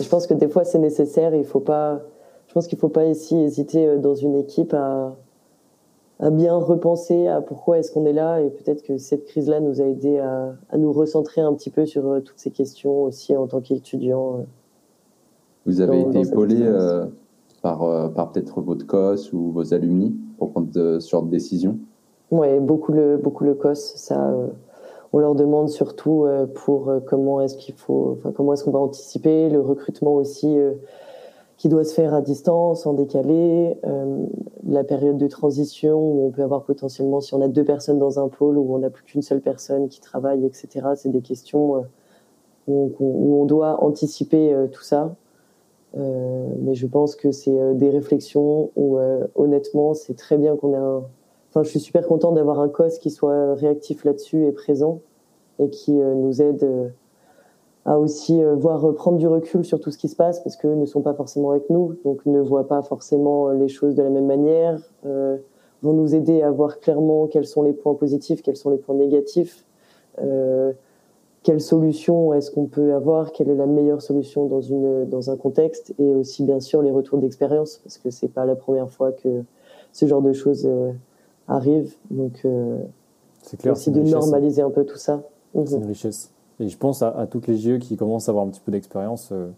Je 0.00 0.08
pense 0.08 0.26
que 0.26 0.34
des 0.34 0.48
fois, 0.48 0.64
c'est 0.64 0.78
nécessaire. 0.78 1.34
Il 1.34 1.44
faut 1.44 1.60
pas, 1.60 2.00
je 2.46 2.54
pense 2.54 2.68
qu'il 2.68 2.76
ne 2.76 2.80
faut 2.80 2.88
pas 2.88 3.06
ici 3.06 3.36
hésiter 3.36 3.86
euh, 3.86 3.98
dans 3.98 4.14
une 4.14 4.36
équipe 4.36 4.72
à, 4.72 5.16
bien 6.30 6.56
repenser 6.56 7.28
à 7.28 7.40
pourquoi 7.40 7.78
est-ce 7.78 7.92
qu'on 7.92 8.06
est 8.06 8.12
là. 8.12 8.40
Et 8.40 8.50
peut-être 8.50 8.82
que 8.82 8.98
cette 8.98 9.24
crise-là 9.24 9.60
nous 9.60 9.80
a 9.80 9.84
aidé 9.84 10.18
à, 10.18 10.54
à, 10.70 10.78
nous 10.78 10.92
recentrer 10.92 11.40
un 11.40 11.52
petit 11.54 11.70
peu 11.70 11.86
sur 11.86 12.06
euh, 12.06 12.20
toutes 12.20 12.38
ces 12.38 12.50
questions 12.50 13.02
aussi 13.02 13.36
en 13.36 13.48
tant 13.48 13.60
qu'étudiant. 13.60 14.46
Vous 15.68 15.80
avez 15.80 16.00
été 16.00 16.20
épaulé 16.22 16.56
par, 17.62 18.12
par 18.12 18.32
peut-être 18.32 18.60
votre 18.60 18.86
COS 18.86 19.32
ou 19.32 19.52
vos 19.52 19.74
alumni 19.74 20.16
pour 20.38 20.50
prendre 20.50 20.68
ce 20.72 21.08
genre 21.08 21.22
de 21.22 21.30
décision? 21.30 21.78
Oui, 22.30 22.60
beaucoup 22.60 22.92
le, 22.92 23.16
beaucoup 23.16 23.44
le 23.44 23.54
COS. 23.54 23.94
Ça, 23.96 24.28
euh, 24.28 24.48
on 25.12 25.18
leur 25.18 25.34
demande 25.34 25.70
surtout 25.70 26.24
euh, 26.24 26.46
pour 26.46 26.90
euh, 26.90 27.00
comment 27.00 27.40
est-ce 27.40 27.56
qu'il 27.56 27.74
faut, 27.74 28.16
enfin, 28.18 28.32
comment 28.32 28.52
est-ce 28.52 28.64
qu'on 28.64 28.70
va 28.70 28.80
anticiper 28.80 29.48
le 29.48 29.60
recrutement 29.60 30.14
aussi 30.14 30.56
qui 31.56 31.68
doit 31.68 31.84
se 31.84 31.94
faire 31.94 32.14
à 32.14 32.20
distance, 32.20 32.86
en 32.86 32.92
décalé, 32.92 33.76
la 34.64 34.84
période 34.84 35.16
de 35.16 35.26
transition 35.26 35.98
où 35.98 36.26
on 36.28 36.30
peut 36.30 36.42
avoir 36.42 36.62
potentiellement, 36.62 37.20
si 37.20 37.34
on 37.34 37.40
a 37.40 37.48
deux 37.48 37.64
personnes 37.64 37.98
dans 37.98 38.20
un 38.20 38.28
pôle, 38.28 38.58
où 38.58 38.74
on 38.76 38.78
n'a 38.78 38.90
plus 38.90 39.02
qu'une 39.02 39.22
seule 39.22 39.40
personne 39.40 39.88
qui 39.88 40.00
travaille, 40.00 40.44
etc. 40.46 40.90
C'est 40.94 41.08
des 41.08 41.20
questions 41.20 41.84
où 42.68 42.92
on, 43.00 43.44
doit 43.44 43.82
anticiper 43.82 44.54
tout 44.70 44.84
ça. 44.84 45.16
Euh, 45.96 46.48
mais 46.60 46.74
je 46.74 46.86
pense 46.86 47.16
que 47.16 47.30
c'est 47.32 47.58
euh, 47.58 47.74
des 47.74 47.90
réflexions 47.90 48.70
où, 48.76 48.98
euh, 48.98 49.26
honnêtement, 49.34 49.94
c'est 49.94 50.14
très 50.14 50.36
bien 50.36 50.56
qu'on 50.56 50.72
ait 50.74 50.76
un. 50.76 51.02
Enfin, 51.50 51.62
je 51.62 51.70
suis 51.70 51.80
super 51.80 52.06
content 52.06 52.32
d'avoir 52.32 52.60
un 52.60 52.68
COS 52.68 52.98
qui 52.98 53.10
soit 53.10 53.54
réactif 53.54 54.04
là-dessus 54.04 54.46
et 54.46 54.52
présent 54.52 55.00
et 55.58 55.70
qui 55.70 55.92
nous 55.92 56.42
aide 56.42 56.92
à 57.86 57.98
aussi 57.98 58.42
voir 58.58 58.94
prendre 58.94 59.16
du 59.16 59.26
recul 59.26 59.64
sur 59.64 59.80
tout 59.80 59.90
ce 59.90 59.96
qui 59.96 60.08
se 60.08 60.14
passe 60.14 60.40
parce 60.40 60.56
qu'eux 60.56 60.74
ne 60.74 60.84
sont 60.84 61.00
pas 61.00 61.14
forcément 61.14 61.52
avec 61.52 61.70
nous, 61.70 61.94
donc 62.04 62.24
ne 62.26 62.38
voient 62.40 62.68
pas 62.68 62.82
forcément 62.82 63.48
les 63.48 63.68
choses 63.68 63.94
de 63.94 64.02
la 64.02 64.10
même 64.10 64.26
manière, 64.26 64.78
vont 65.82 65.94
nous 65.94 66.14
aider 66.14 66.42
à 66.42 66.50
voir 66.50 66.80
clairement 66.80 67.28
quels 67.28 67.46
sont 67.46 67.62
les 67.62 67.72
points 67.72 67.94
positifs, 67.94 68.42
quels 68.42 68.58
sont 68.58 68.70
les 68.70 68.78
points 68.78 68.94
négatifs. 68.94 69.64
Quelle 71.42 71.60
solution 71.60 72.34
est-ce 72.34 72.50
qu'on 72.50 72.66
peut 72.66 72.94
avoir, 72.94 73.32
quelle 73.32 73.48
est 73.48 73.54
la 73.54 73.66
meilleure 73.66 74.02
solution 74.02 74.46
dans, 74.46 74.60
une, 74.60 75.04
dans 75.06 75.30
un 75.30 75.36
contexte, 75.36 75.94
et 75.98 76.14
aussi 76.14 76.44
bien 76.44 76.60
sûr 76.60 76.82
les 76.82 76.90
retours 76.90 77.18
d'expérience, 77.18 77.80
parce 77.84 77.98
que 77.98 78.10
c'est 78.10 78.28
pas 78.28 78.44
la 78.44 78.56
première 78.56 78.90
fois 78.90 79.12
que 79.12 79.44
ce 79.92 80.06
genre 80.06 80.22
de 80.22 80.32
choses 80.32 80.66
euh, 80.66 80.92
arrivent. 81.46 81.94
Donc, 82.10 82.40
euh, 82.44 82.78
c'est 83.42 83.56
clair. 83.58 83.72
Aussi 83.72 83.90
de 83.90 84.02
normaliser 84.02 84.62
un 84.62 84.70
peu 84.70 84.84
tout 84.84 84.98
ça. 84.98 85.22
C'est 85.54 85.76
une 85.76 85.82
mhm. 85.82 85.88
richesse. 85.88 86.30
Et 86.60 86.68
je 86.68 86.76
pense 86.76 87.02
à, 87.02 87.26
toutes 87.30 87.46
les 87.46 87.56
GE 87.56 87.78
qui 87.78 87.96
commencent 87.96 88.28
à 88.28 88.32
avoir 88.32 88.44
un 88.44 88.48
petit 88.48 88.60
peu 88.60 88.72
d'expérience. 88.72 89.30
Euh, 89.32 89.48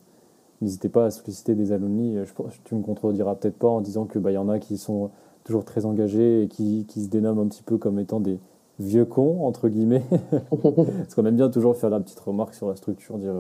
n'hésitez 0.61 0.91
pas 0.91 1.07
à 1.07 1.11
solliciter 1.11 1.55
des 1.55 1.73
alumni. 1.73 2.19
Je, 2.25 2.33
tu 2.65 2.75
me 2.75 2.83
contrediras 2.83 3.35
peut-être 3.35 3.57
pas 3.57 3.69
en 3.69 3.81
disant 3.81 4.05
que 4.05 4.19
bah, 4.19 4.31
y 4.31 4.37
en 4.37 4.51
a 4.51 4.59
qui 4.59 4.77
sont 4.77 5.11
toujours 5.45 5.65
très 5.65 5.87
engagés 5.87 6.43
et 6.43 6.49
qui, 6.49 6.85
qui, 6.87 7.03
se 7.03 7.09
dénomment 7.09 7.41
un 7.41 7.49
petit 7.49 7.63
peu 7.63 7.79
comme 7.79 7.99
étant 7.99 8.21
des 8.21 8.39
vieux 8.81 9.05
cons, 9.05 9.47
entre 9.47 9.69
guillemets. 9.69 10.03
Parce 10.51 11.15
qu'on 11.15 11.27
aime 11.27 11.37
bien 11.37 11.51
toujours 11.51 11.77
faire 11.77 11.91
la 11.91 12.01
petite 12.01 12.21
remarque 12.21 12.55
sur 12.55 12.69
la 12.69 12.77
structure, 12.77 13.19
dire 13.19 13.35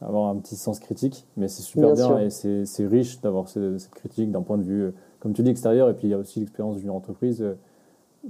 avoir 0.00 0.28
un 0.28 0.36
petit 0.36 0.56
sens 0.56 0.80
critique, 0.80 1.26
mais 1.36 1.48
c'est 1.48 1.62
super 1.62 1.94
bien, 1.94 2.18
et 2.18 2.28
c'est 2.28 2.86
riche 2.86 3.20
d'avoir 3.22 3.48
cette, 3.48 3.88
critique 3.90 4.30
d'un 4.30 4.42
point 4.42 4.58
de 4.58 4.62
vue, 4.62 4.92
comme 5.20 5.32
tu 5.32 5.42
dis, 5.42 5.50
extérieur, 5.50 5.88
et 5.88 5.94
puis 5.94 6.08
il 6.08 6.10
y 6.10 6.14
a 6.14 6.18
aussi 6.18 6.40
l'expérience 6.40 6.76
d'une 6.76 6.90
entreprise 6.90 7.42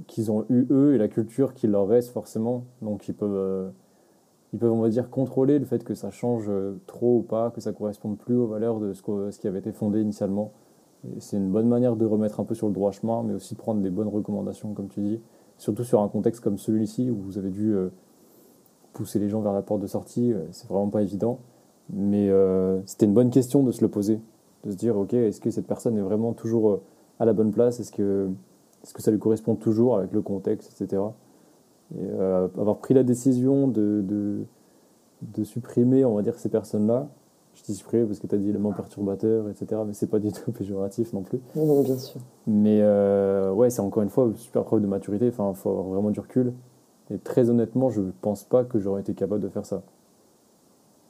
qu'ils 0.07 0.31
ont 0.31 0.45
eu 0.49 0.67
eux 0.71 0.93
et 0.93 0.97
la 0.97 1.09
culture 1.09 1.53
qui 1.53 1.67
leur 1.67 1.87
reste 1.87 2.11
forcément, 2.11 2.63
donc 2.81 3.09
ils 3.09 3.13
peuvent 3.13 3.71
ils 4.55 4.59
peuvent, 4.59 4.71
on 4.71 4.81
va 4.81 4.87
dire, 4.87 5.09
contrôler 5.09 5.59
le 5.59 5.65
fait 5.65 5.83
que 5.83 5.95
ça 5.95 6.11
change 6.11 6.45
euh, 6.47 6.79
trop 6.87 7.17
ou 7.17 7.21
pas, 7.23 7.51
que 7.51 7.59
ça 7.59 7.71
ne 7.71 7.75
corresponde 7.75 8.17
plus 8.17 8.37
aux 8.37 8.47
valeurs 8.47 8.79
de 8.79 8.93
ce, 8.93 9.01
ce 9.03 9.37
qui 9.37 9.49
avait 9.49 9.59
été 9.59 9.73
fondé 9.73 9.99
initialement. 9.99 10.53
C'est 11.19 11.35
une 11.35 11.51
bonne 11.51 11.67
manière 11.67 11.97
de 11.97 12.05
remettre 12.05 12.39
un 12.39 12.45
peu 12.45 12.55
sur 12.55 12.67
le 12.67 12.73
droit 12.73 12.91
chemin, 12.91 13.21
mais 13.21 13.33
aussi 13.33 13.53
de 13.53 13.59
prendre 13.59 13.81
des 13.81 13.89
bonnes 13.89 14.07
recommandations, 14.07 14.73
comme 14.73 14.87
tu 14.87 15.01
dis, 15.01 15.19
surtout 15.57 15.83
sur 15.83 16.01
un 16.01 16.07
contexte 16.07 16.41
comme 16.41 16.57
celui-ci 16.57 17.09
où 17.09 17.15
vous 17.15 17.37
avez 17.37 17.49
dû 17.49 17.73
euh, 17.73 17.89
pousser 18.93 19.19
les 19.19 19.29
gens 19.29 19.41
vers 19.41 19.53
la 19.53 19.61
porte 19.61 19.81
de 19.81 19.87
sortie. 19.87 20.33
Euh, 20.33 20.45
c'est 20.51 20.67
vraiment 20.67 20.89
pas 20.89 21.01
évident, 21.01 21.39
mais 21.91 22.29
c'était 22.85 23.05
une 23.05 23.13
bonne 23.13 23.29
question 23.29 23.63
de 23.63 23.71
se 23.71 23.81
le 23.81 23.89
poser, 23.89 24.19
de 24.63 24.71
se 24.71 24.75
dire, 24.75 24.97
ok, 24.97 25.13
est-ce 25.13 25.39
que 25.39 25.51
cette 25.51 25.67
personne 25.67 25.97
est 25.97 26.01
vraiment 26.01 26.33
toujours 26.33 26.81
à 27.19 27.25
la 27.25 27.33
bonne 27.33 27.51
place? 27.51 27.79
Est-ce 27.79 27.91
que, 27.91 28.29
est 28.83 28.93
que 28.93 29.01
ça 29.01 29.11
lui 29.11 29.19
correspond 29.19 29.55
toujours 29.55 29.97
avec 29.97 30.11
le 30.11 30.21
contexte, 30.21 30.81
etc. 30.81 31.01
Et, 31.93 31.99
euh, 32.01 32.47
avoir 32.57 32.77
pris 32.77 32.93
la 32.93 33.03
décision 33.03 33.67
de, 33.67 34.01
de, 34.01 34.45
de, 35.21 35.43
supprimer, 35.43 36.05
on 36.05 36.15
va 36.15 36.21
dire, 36.21 36.37
ces 36.39 36.49
personnes-là, 36.49 37.07
je 37.55 37.63
dis 37.63 37.73
supprimer 37.73 38.05
parce 38.05 38.19
que 38.19 38.27
tu 38.27 38.35
as 38.35 38.37
dit 38.37 38.49
élément 38.49 38.71
perturbateur, 38.71 39.49
etc., 39.49 39.81
mais 39.85 39.93
c'est 39.93 40.09
pas 40.09 40.19
du 40.19 40.31
tout 40.31 40.51
péjoratif 40.57 41.13
non 41.13 41.21
plus. 41.21 41.39
Non, 41.55 41.81
bien 41.81 41.97
sûr. 41.97 42.21
Mais 42.47 42.79
euh, 42.81 43.51
ouais, 43.51 43.69
c'est 43.69 43.81
encore 43.81 44.03
une 44.03 44.09
fois 44.09 44.25
une 44.25 44.35
super 44.35 44.63
preuve 44.63 44.81
de 44.81 44.87
maturité, 44.87 45.27
enfin, 45.29 45.51
il 45.51 45.55
faut 45.55 45.69
avoir 45.69 45.85
vraiment 45.85 46.11
du 46.11 46.19
recul. 46.19 46.53
Et 47.11 47.17
très 47.17 47.49
honnêtement, 47.49 47.89
je 47.89 48.01
pense 48.21 48.43
pas 48.43 48.63
que 48.63 48.79
j'aurais 48.79 49.01
été 49.01 49.13
capable 49.13 49.41
de 49.41 49.49
faire 49.49 49.65
ça. 49.65 49.83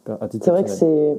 C'est 0.05 0.47
vrai 0.49 0.63
que 0.63 0.69
c'est. 0.69 1.17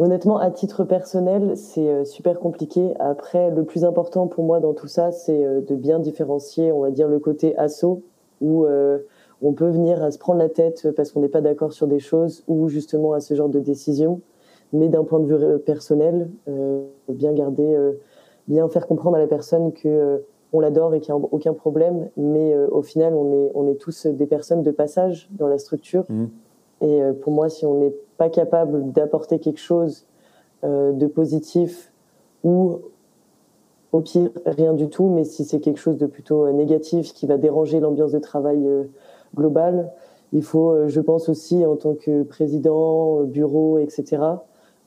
Honnêtement, 0.00 0.38
à 0.38 0.50
titre 0.50 0.84
personnel, 0.84 1.56
c'est 1.56 1.88
euh, 1.88 2.04
super 2.04 2.38
compliqué. 2.38 2.94
Après, 3.00 3.50
le 3.50 3.64
plus 3.64 3.84
important 3.84 4.28
pour 4.28 4.44
moi 4.44 4.60
dans 4.60 4.72
tout 4.72 4.86
ça, 4.86 5.10
c'est 5.10 5.62
de 5.62 5.74
bien 5.74 5.98
différencier, 5.98 6.70
on 6.70 6.80
va 6.80 6.90
dire, 6.90 7.08
le 7.08 7.18
côté 7.18 7.56
assaut 7.56 8.02
où 8.40 8.64
euh, 8.64 8.98
on 9.42 9.52
peut 9.52 9.68
venir 9.68 10.02
à 10.02 10.10
se 10.10 10.18
prendre 10.18 10.38
la 10.38 10.48
tête 10.48 10.88
parce 10.96 11.12
qu'on 11.12 11.20
n'est 11.20 11.28
pas 11.28 11.40
d'accord 11.40 11.72
sur 11.72 11.86
des 11.86 12.00
choses 12.00 12.44
ou 12.48 12.68
justement 12.68 13.12
à 13.12 13.20
ce 13.20 13.34
genre 13.34 13.48
de 13.48 13.60
décision. 13.60 14.20
Mais 14.72 14.88
d'un 14.88 15.04
point 15.04 15.20
de 15.20 15.26
vue 15.26 15.58
personnel, 15.60 16.30
euh, 16.48 16.82
bien 17.08 17.32
garder, 17.32 17.74
euh, 17.74 17.92
bien 18.48 18.68
faire 18.68 18.86
comprendre 18.86 19.16
à 19.16 19.20
la 19.20 19.26
personne 19.26 19.72
que 19.72 20.22
on 20.52 20.60
l'adore 20.60 20.94
et 20.94 21.00
qu'il 21.00 21.14
n'y 21.14 21.20
a 21.20 21.24
aucun 21.30 21.52
problème, 21.52 22.08
mais 22.16 22.56
au 22.56 22.80
final, 22.80 23.14
on 23.14 23.34
est, 23.34 23.50
on 23.54 23.68
est 23.68 23.74
tous 23.74 24.06
des 24.06 24.24
personnes 24.24 24.62
de 24.62 24.70
passage 24.70 25.28
dans 25.32 25.46
la 25.46 25.58
structure. 25.58 26.06
Mmh. 26.08 26.24
Et 26.80 27.02
pour 27.20 27.34
moi, 27.34 27.50
si 27.50 27.66
on 27.66 27.74
n'est 27.80 27.92
pas 28.16 28.30
capable 28.30 28.90
d'apporter 28.92 29.40
quelque 29.40 29.60
chose 29.60 30.06
de 30.62 31.06
positif 31.06 31.92
ou 32.44 32.78
au 33.92 34.00
pire, 34.00 34.30
rien 34.44 34.74
du 34.74 34.88
tout, 34.88 35.08
mais 35.08 35.24
si 35.24 35.44
c'est 35.44 35.60
quelque 35.60 35.78
chose 35.78 35.96
de 35.96 36.06
plutôt 36.06 36.44
euh, 36.44 36.52
négatif 36.52 37.12
qui 37.14 37.26
va 37.26 37.38
déranger 37.38 37.80
l'ambiance 37.80 38.12
de 38.12 38.18
travail 38.18 38.66
euh, 39.34 39.36
globale, 39.36 39.92
il 40.32 40.42
faut, 40.42 40.70
euh, 40.70 40.88
je 40.88 41.00
pense 41.00 41.28
aussi, 41.28 41.64
en 41.64 41.76
tant 41.76 41.94
que 41.94 42.22
président, 42.22 43.22
bureau, 43.24 43.78
etc., 43.78 44.22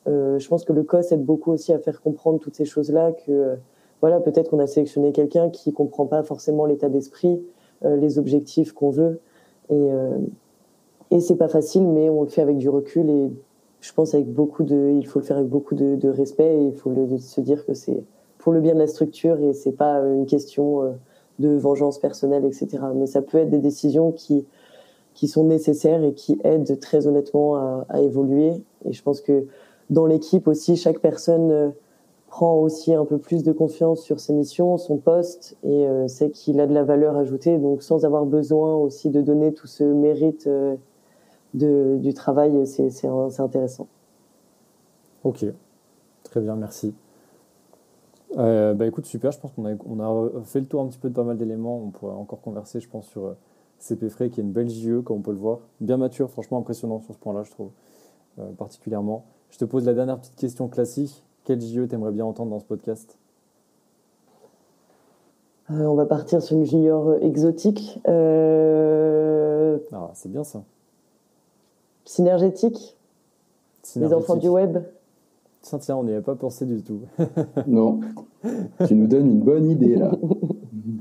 je 0.08 0.48
pense 0.48 0.66
que 0.66 0.74
le 0.74 0.82
COS 0.82 1.12
aide 1.12 1.24
beaucoup 1.24 1.52
aussi 1.52 1.72
à 1.74 1.78
faire 1.78 2.02
comprendre 2.02 2.40
toutes 2.40 2.56
ces 2.56 2.66
choses-là, 2.66 3.12
que 3.12 3.58
voilà, 4.02 4.20
peut-être 4.20 4.50
qu'on 4.50 4.58
a 4.58 4.66
sélectionné 4.66 5.12
quelqu'un 5.12 5.52
qui 5.52 5.74
comprend 5.74 6.08
pas 6.08 6.24
forcément 6.24 6.66
l'état 6.66 6.90
d'esprit, 6.90 7.40
les 7.84 8.18
objectifs 8.18 8.72
qu'on 8.74 8.90
veut, 8.90 9.20
et, 9.70 9.90
et 11.12 11.20
c'est 11.20 11.36
pas 11.36 11.50
facile, 11.50 11.88
mais 11.88 12.10
on 12.10 12.24
le 12.24 12.30
fait 12.30 12.42
avec 12.42 12.58
du 12.58 12.68
recul 12.68 13.12
et 13.12 13.32
je 13.82 13.94
pense 13.94 14.14
avec 14.14 14.32
beaucoup 14.32 14.64
de, 14.64 14.94
il 14.98 15.06
faut 15.06 15.20
le 15.20 15.26
faire 15.26 15.38
avec 15.38 15.50
beaucoup 15.50 15.76
de, 15.76 16.08
respect 16.08 16.56
et 16.56 16.68
il 16.68 16.74
faut 16.74 16.92
le, 16.92 17.18
se 17.18 17.42
dire 17.42 17.66
que 17.66 17.74
c'est 17.74 18.04
pour 18.38 18.54
le 18.54 18.62
bien 18.62 18.74
de 18.74 18.80
la 18.80 18.88
structure 18.88 19.40
et 19.40 19.54
c'est 19.54 19.72
pas 19.72 20.00
euh, 20.00 20.16
une 20.16 20.26
question 20.26 20.84
euh, 20.84 20.92
de 21.42 21.50
vengeance 21.50 22.00
personnelle, 22.00 22.46
etc. 22.46 22.68
Mais 22.96 23.06
ça 23.06 23.22
peut 23.22 23.40
être 23.40 23.50
des 23.50 23.60
décisions 23.60 24.12
qui, 24.12 24.46
qui 25.14 25.28
sont 25.28 25.44
nécessaires 25.44 26.04
et 26.04 26.14
qui 26.14 26.40
aident 26.44 26.80
très 26.80 27.08
honnêtement 27.08 27.56
à, 27.90 28.02
évoluer. 28.02 28.54
Et 28.86 28.94
je 28.94 29.04
pense 29.04 29.22
que 29.22 29.46
dans 29.90 30.06
l'équipe 30.06 30.48
aussi, 30.48 30.78
chaque 30.78 31.00
personne 31.00 31.52
euh, 31.52 31.70
prend 32.28 32.56
aussi 32.56 32.94
un 32.94 33.04
peu 33.04 33.18
plus 33.18 33.44
de 33.44 33.52
confiance 33.52 34.02
sur 34.02 34.20
ses 34.20 34.32
missions, 34.32 34.78
son 34.78 34.96
poste, 34.96 35.58
et 35.66 35.86
sait 36.08 36.30
qu'il 36.30 36.62
a 36.62 36.68
de 36.68 36.74
la 36.74 36.86
valeur 36.86 37.18
ajoutée, 37.18 37.58
donc 37.58 37.84
sans 37.84 38.06
avoir 38.06 38.26
besoin 38.26 38.74
aussi 38.78 39.10
de 39.10 39.22
donner 39.22 39.52
tout 39.52 39.68
ce 39.68 39.84
mérite 39.84 40.48
de, 41.54 41.98
du 42.00 42.14
travail, 42.14 42.66
c'est 42.66 43.06
intéressant. 43.40 43.88
Ok, 45.24 45.46
très 46.24 46.42
bien, 46.42 46.56
merci. 46.56 46.94
Euh, 48.38 48.74
bah 48.74 48.88
écoute, 48.88 49.06
super, 49.06 49.32
je 49.32 49.40
pense 49.40 49.52
qu'on 49.52 49.66
a, 49.66 49.76
on 49.86 50.00
a 50.00 50.42
fait 50.44 50.62
le 50.62 50.66
tour 50.66 50.82
un 50.82 50.88
petit 50.88 51.00
peu 51.00 51.10
de 51.10 51.14
pas 51.14 51.24
mal 51.24 51.38
d'éléments. 51.38 51.78
On 51.78 51.90
pourrait 51.90 52.16
encore 52.16 52.42
converser, 52.42 52.80
je 52.80 52.88
pense, 52.88 53.08
sur 53.08 53.26
euh, 53.26 53.34
CP 53.80 54.10
Frais, 54.10 54.30
qui 54.30 54.40
est 54.40 54.44
une 54.44 54.52
belle 54.52 54.70
JE, 54.70 55.02
comme 55.04 55.18
on 55.18 55.22
peut 55.22 55.32
le 55.32 55.38
voir. 55.38 55.60
Bien 55.82 55.98
mature, 55.98 56.30
franchement 56.30 56.60
impressionnant 56.60 57.02
sur 57.02 57.14
ce 57.14 57.20
point-là, 57.20 57.44
je 57.44 57.52
trouve, 57.52 57.72
euh, 58.40 58.52
particulièrement. 58.58 59.26
Je 59.50 59.58
te 59.58 59.66
pose 59.66 59.86
la 59.86 59.94
dernière 59.94 60.18
petite 60.18 60.36
question 60.36 60.68
classique. 60.70 61.24
Quelle 61.44 61.60
JE 61.60 61.88
t'aimerais 61.88 62.12
bien 62.12 62.26
entendre 62.26 62.52
dans 62.52 62.60
ce 62.60 62.66
podcast? 62.66 63.18
On 65.70 65.96
va 65.96 66.06
partir 66.06 66.42
sur 66.42 66.58
une 66.58 66.66
junior 66.66 67.16
exotique. 67.22 68.00
Ah, 69.94 70.12
c'est 70.14 70.30
bien 70.32 70.44
ça. 70.44 70.64
Synergétique? 72.06 72.98
Synergétique. 73.84 73.96
Les 73.96 74.14
enfants 74.14 74.36
du 74.36 74.50
web? 74.50 74.80
Tiens, 75.62 75.78
tiens, 75.78 75.98
on 75.98 76.04
n'y 76.04 76.12
avait 76.12 76.24
pas 76.24 76.36
pensé 76.36 76.66
du 76.66 76.82
tout. 76.82 77.02
non. 77.68 78.00
Tu 78.88 78.96
nous 78.96 79.08
donnes 79.08 79.28
une 79.28 79.42
bonne 79.42 79.70
idée 79.70 79.96
là. 79.96 80.12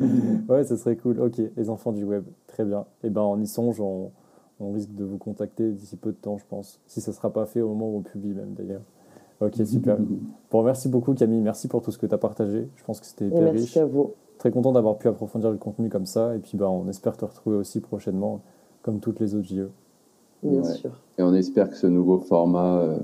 ouais, 0.49 0.65
ce 0.65 0.77
serait 0.77 0.97
cool. 0.97 1.21
Ok, 1.21 1.41
les 1.57 1.71
enfants 1.71 1.93
du 1.93 2.05
web. 2.05 2.25
Très 2.47 2.65
bien. 2.65 2.85
Eh 3.03 3.09
ben, 3.09 3.23
on 3.23 3.41
y 3.41 3.47
songe. 3.47 3.81
On, 3.81 4.11
risque 4.73 4.95
de 4.95 5.05
vous 5.05 5.17
contacter 5.17 5.71
d'ici 5.73 5.97
peu 5.97 6.11
de 6.11 6.17
temps, 6.17 6.37
je 6.37 6.45
pense. 6.47 6.81
Si 6.87 7.01
ça 7.01 7.13
ne 7.13 7.17
sera 7.17 7.33
pas 7.33 7.47
fait 7.47 7.63
au 7.63 7.69
moment 7.69 7.89
où 7.89 7.97
on 7.97 8.03
publie, 8.03 8.35
même 8.35 8.53
d'ailleurs. 8.53 8.83
Ok, 9.41 9.55
super. 9.65 9.97
bon, 10.51 10.63
merci 10.63 10.91
beaucoup, 10.91 11.15
Camille. 11.15 11.41
Merci 11.41 11.67
pour 11.67 11.81
tout 11.81 11.91
ce 11.91 11.97
que 11.97 12.05
tu 12.05 12.15
as 12.15 12.19
partagé. 12.19 12.69
Je 12.77 12.85
pense 12.85 13.01
que 13.01 13.07
c'était 13.07 13.27
hyper 13.27 13.41
merci 13.41 13.53
riche. 13.53 13.77
Merci 13.77 13.79
à 13.79 13.87
vous. 13.87 14.13
Très 14.37 14.51
content 14.51 14.73
d'avoir 14.73 14.99
pu 14.99 15.09
approfondir 15.09 15.51
le 15.51 15.57
contenu 15.57 15.89
comme 15.89 16.05
ça. 16.05 16.37
Et 16.37 16.39
puis, 16.41 16.59
ben, 16.59 16.67
on 16.67 16.87
espère 16.89 17.17
te 17.17 17.25
retrouver 17.25 17.57
aussi 17.57 17.81
prochainement, 17.81 18.43
comme 18.83 19.01
toutes 19.01 19.21
les 19.21 19.35
autres 19.35 19.49
JE. 19.49 19.71
Bien 20.43 20.63
sûr. 20.63 21.01
Et 21.17 21.23
on 21.23 21.33
espère 21.33 21.71
que 21.71 21.77
ce 21.77 21.87
nouveau 21.87 22.19
format. 22.19 22.81
Euh, 22.81 22.99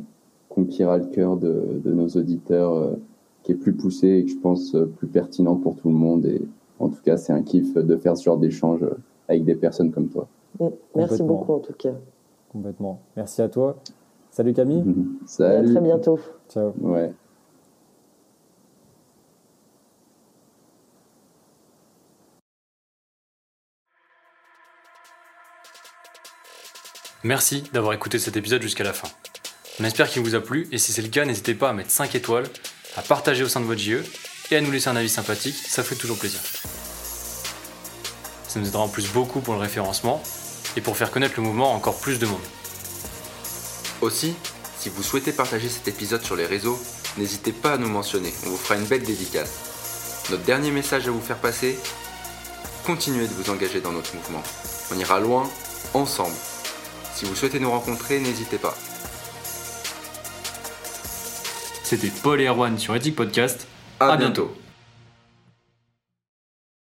conquérera 0.57 0.99
le 0.99 1.07
cœur 1.07 1.37
de, 1.37 1.81
nos 1.85 2.09
auditeurs, 2.09 2.73
euh, 2.73 2.97
qui 3.43 3.53
est 3.53 3.57
plus 3.57 3.75
poussé 3.75 4.09
et 4.09 4.25
que 4.25 4.31
je 4.31 4.39
pense 4.39 4.75
euh, 4.75 4.87
plus 4.87 5.07
pertinent 5.07 5.55
pour 5.55 5.77
tout 5.77 5.89
le 5.89 5.95
monde. 5.95 6.27
Et 6.27 6.43
en 6.81 6.89
tout 6.89 7.01
cas, 7.05 7.17
c'est 7.17 7.33
un 7.33 7.43
kiff 7.43 7.75
de 7.75 7.97
faire 7.97 8.17
ce 8.17 8.25
genre 8.25 8.39
d'échange 8.39 8.81
avec 9.29 9.45
des 9.45 9.55
personnes 9.55 9.93
comme 9.93 10.09
toi. 10.09 10.27
Mm. 10.59 10.67
Merci 10.97 11.23
beaucoup 11.23 11.53
en 11.53 11.61
tout 11.61 11.75
cas. 11.75 11.95
Complètement. 12.51 13.01
Merci 13.17 13.43
à 13.43 13.49
toi. 13.49 13.77
Salut 14.31 14.55
Camille. 14.55 14.85
Salut. 15.27 15.69
à 15.69 15.73
très 15.73 15.81
bientôt. 15.81 16.19
Ciao. 16.49 16.73
Ouais. 16.81 17.13
Merci 27.25 27.65
d'avoir 27.73 27.93
écouté 27.93 28.19
cet 28.19 28.37
épisode 28.37 28.63
jusqu'à 28.63 28.85
la 28.85 28.93
fin. 28.93 29.09
On 29.79 29.85
espère 29.85 30.09
qu'il 30.09 30.23
vous 30.23 30.35
a 30.35 30.41
plu 30.41 30.67
et 30.73 30.79
si 30.79 30.93
c'est 30.93 31.03
le 31.03 31.09
cas, 31.09 31.27
n'hésitez 31.27 31.55
pas 31.55 31.69
à 31.69 31.73
mettre 31.75 31.91
5 31.91 32.15
étoiles, 32.15 32.47
à 32.97 33.03
partager 33.03 33.45
au 33.45 33.49
sein 33.49 33.61
de 33.61 33.67
votre 33.67 33.81
JE 33.81 34.03
et 34.51 34.57
à 34.57 34.61
nous 34.63 34.71
laisser 34.71 34.89
un 34.89 34.97
avis 34.97 35.11
sympathique, 35.11 35.57
ça 35.69 35.83
fait 35.83 35.97
toujours 35.97 36.17
plaisir. 36.17 36.41
Ça 38.49 38.59
nous 38.59 38.69
aidera 38.69 38.83
en 38.83 38.89
plus 38.89 39.09
beaucoup 39.09 39.41
pour 39.41 39.53
le 39.53 39.61
référencement 39.61 40.23
et 40.77 40.81
pour 40.81 40.97
faire 40.97 41.11
connaître 41.11 41.35
le 41.37 41.43
mouvement 41.43 41.73
à 41.73 41.77
encore 41.77 41.99
plus 41.99 42.19
de 42.19 42.25
monde. 42.25 42.41
Aussi, 44.01 44.35
si 44.79 44.89
vous 44.89 45.03
souhaitez 45.03 45.33
partager 45.33 45.69
cet 45.69 45.89
épisode 45.89 46.23
sur 46.23 46.37
les 46.37 46.47
réseaux, 46.47 46.81
n'hésitez 47.19 47.53
pas 47.53 47.75
à 47.75 47.79
nous 47.79 47.89
mentionner, 47.89 48.33
on 48.47 48.51
vous 48.51 48.57
fera 48.57 48.77
une 48.77 48.87
belle 48.87 49.03
dédicace. 49.03 50.25
Notre 50.31 50.45
dernier 50.45 50.71
message 50.71 51.07
à 51.07 51.11
vous 51.11 51.21
faire 51.21 51.39
passer, 51.39 51.79
continuez 52.87 53.29
de 53.29 53.35
vous 53.35 53.51
engager 53.51 53.83
dans 53.83 53.93
notre 53.93 54.15
mouvement. 54.17 54.43
On 54.91 54.99
ira 54.99 55.21
loin, 55.21 55.51
ensemble. 55.93 56.35
Si 57.15 57.27
vous 57.27 57.35
souhaitez 57.35 57.61
nous 57.61 57.71
rencontrer, 57.71 58.21
n'hésitez 58.21 58.57
pas. 58.59 58.77
C'était 61.89 62.11
Paul 62.21 62.41
et 62.41 62.47
Erwan 62.47 62.77
sur 62.79 62.97
Ethic 62.97 63.15
Podcast. 63.15 63.69
À, 64.01 64.17
bientôt. 64.17 64.53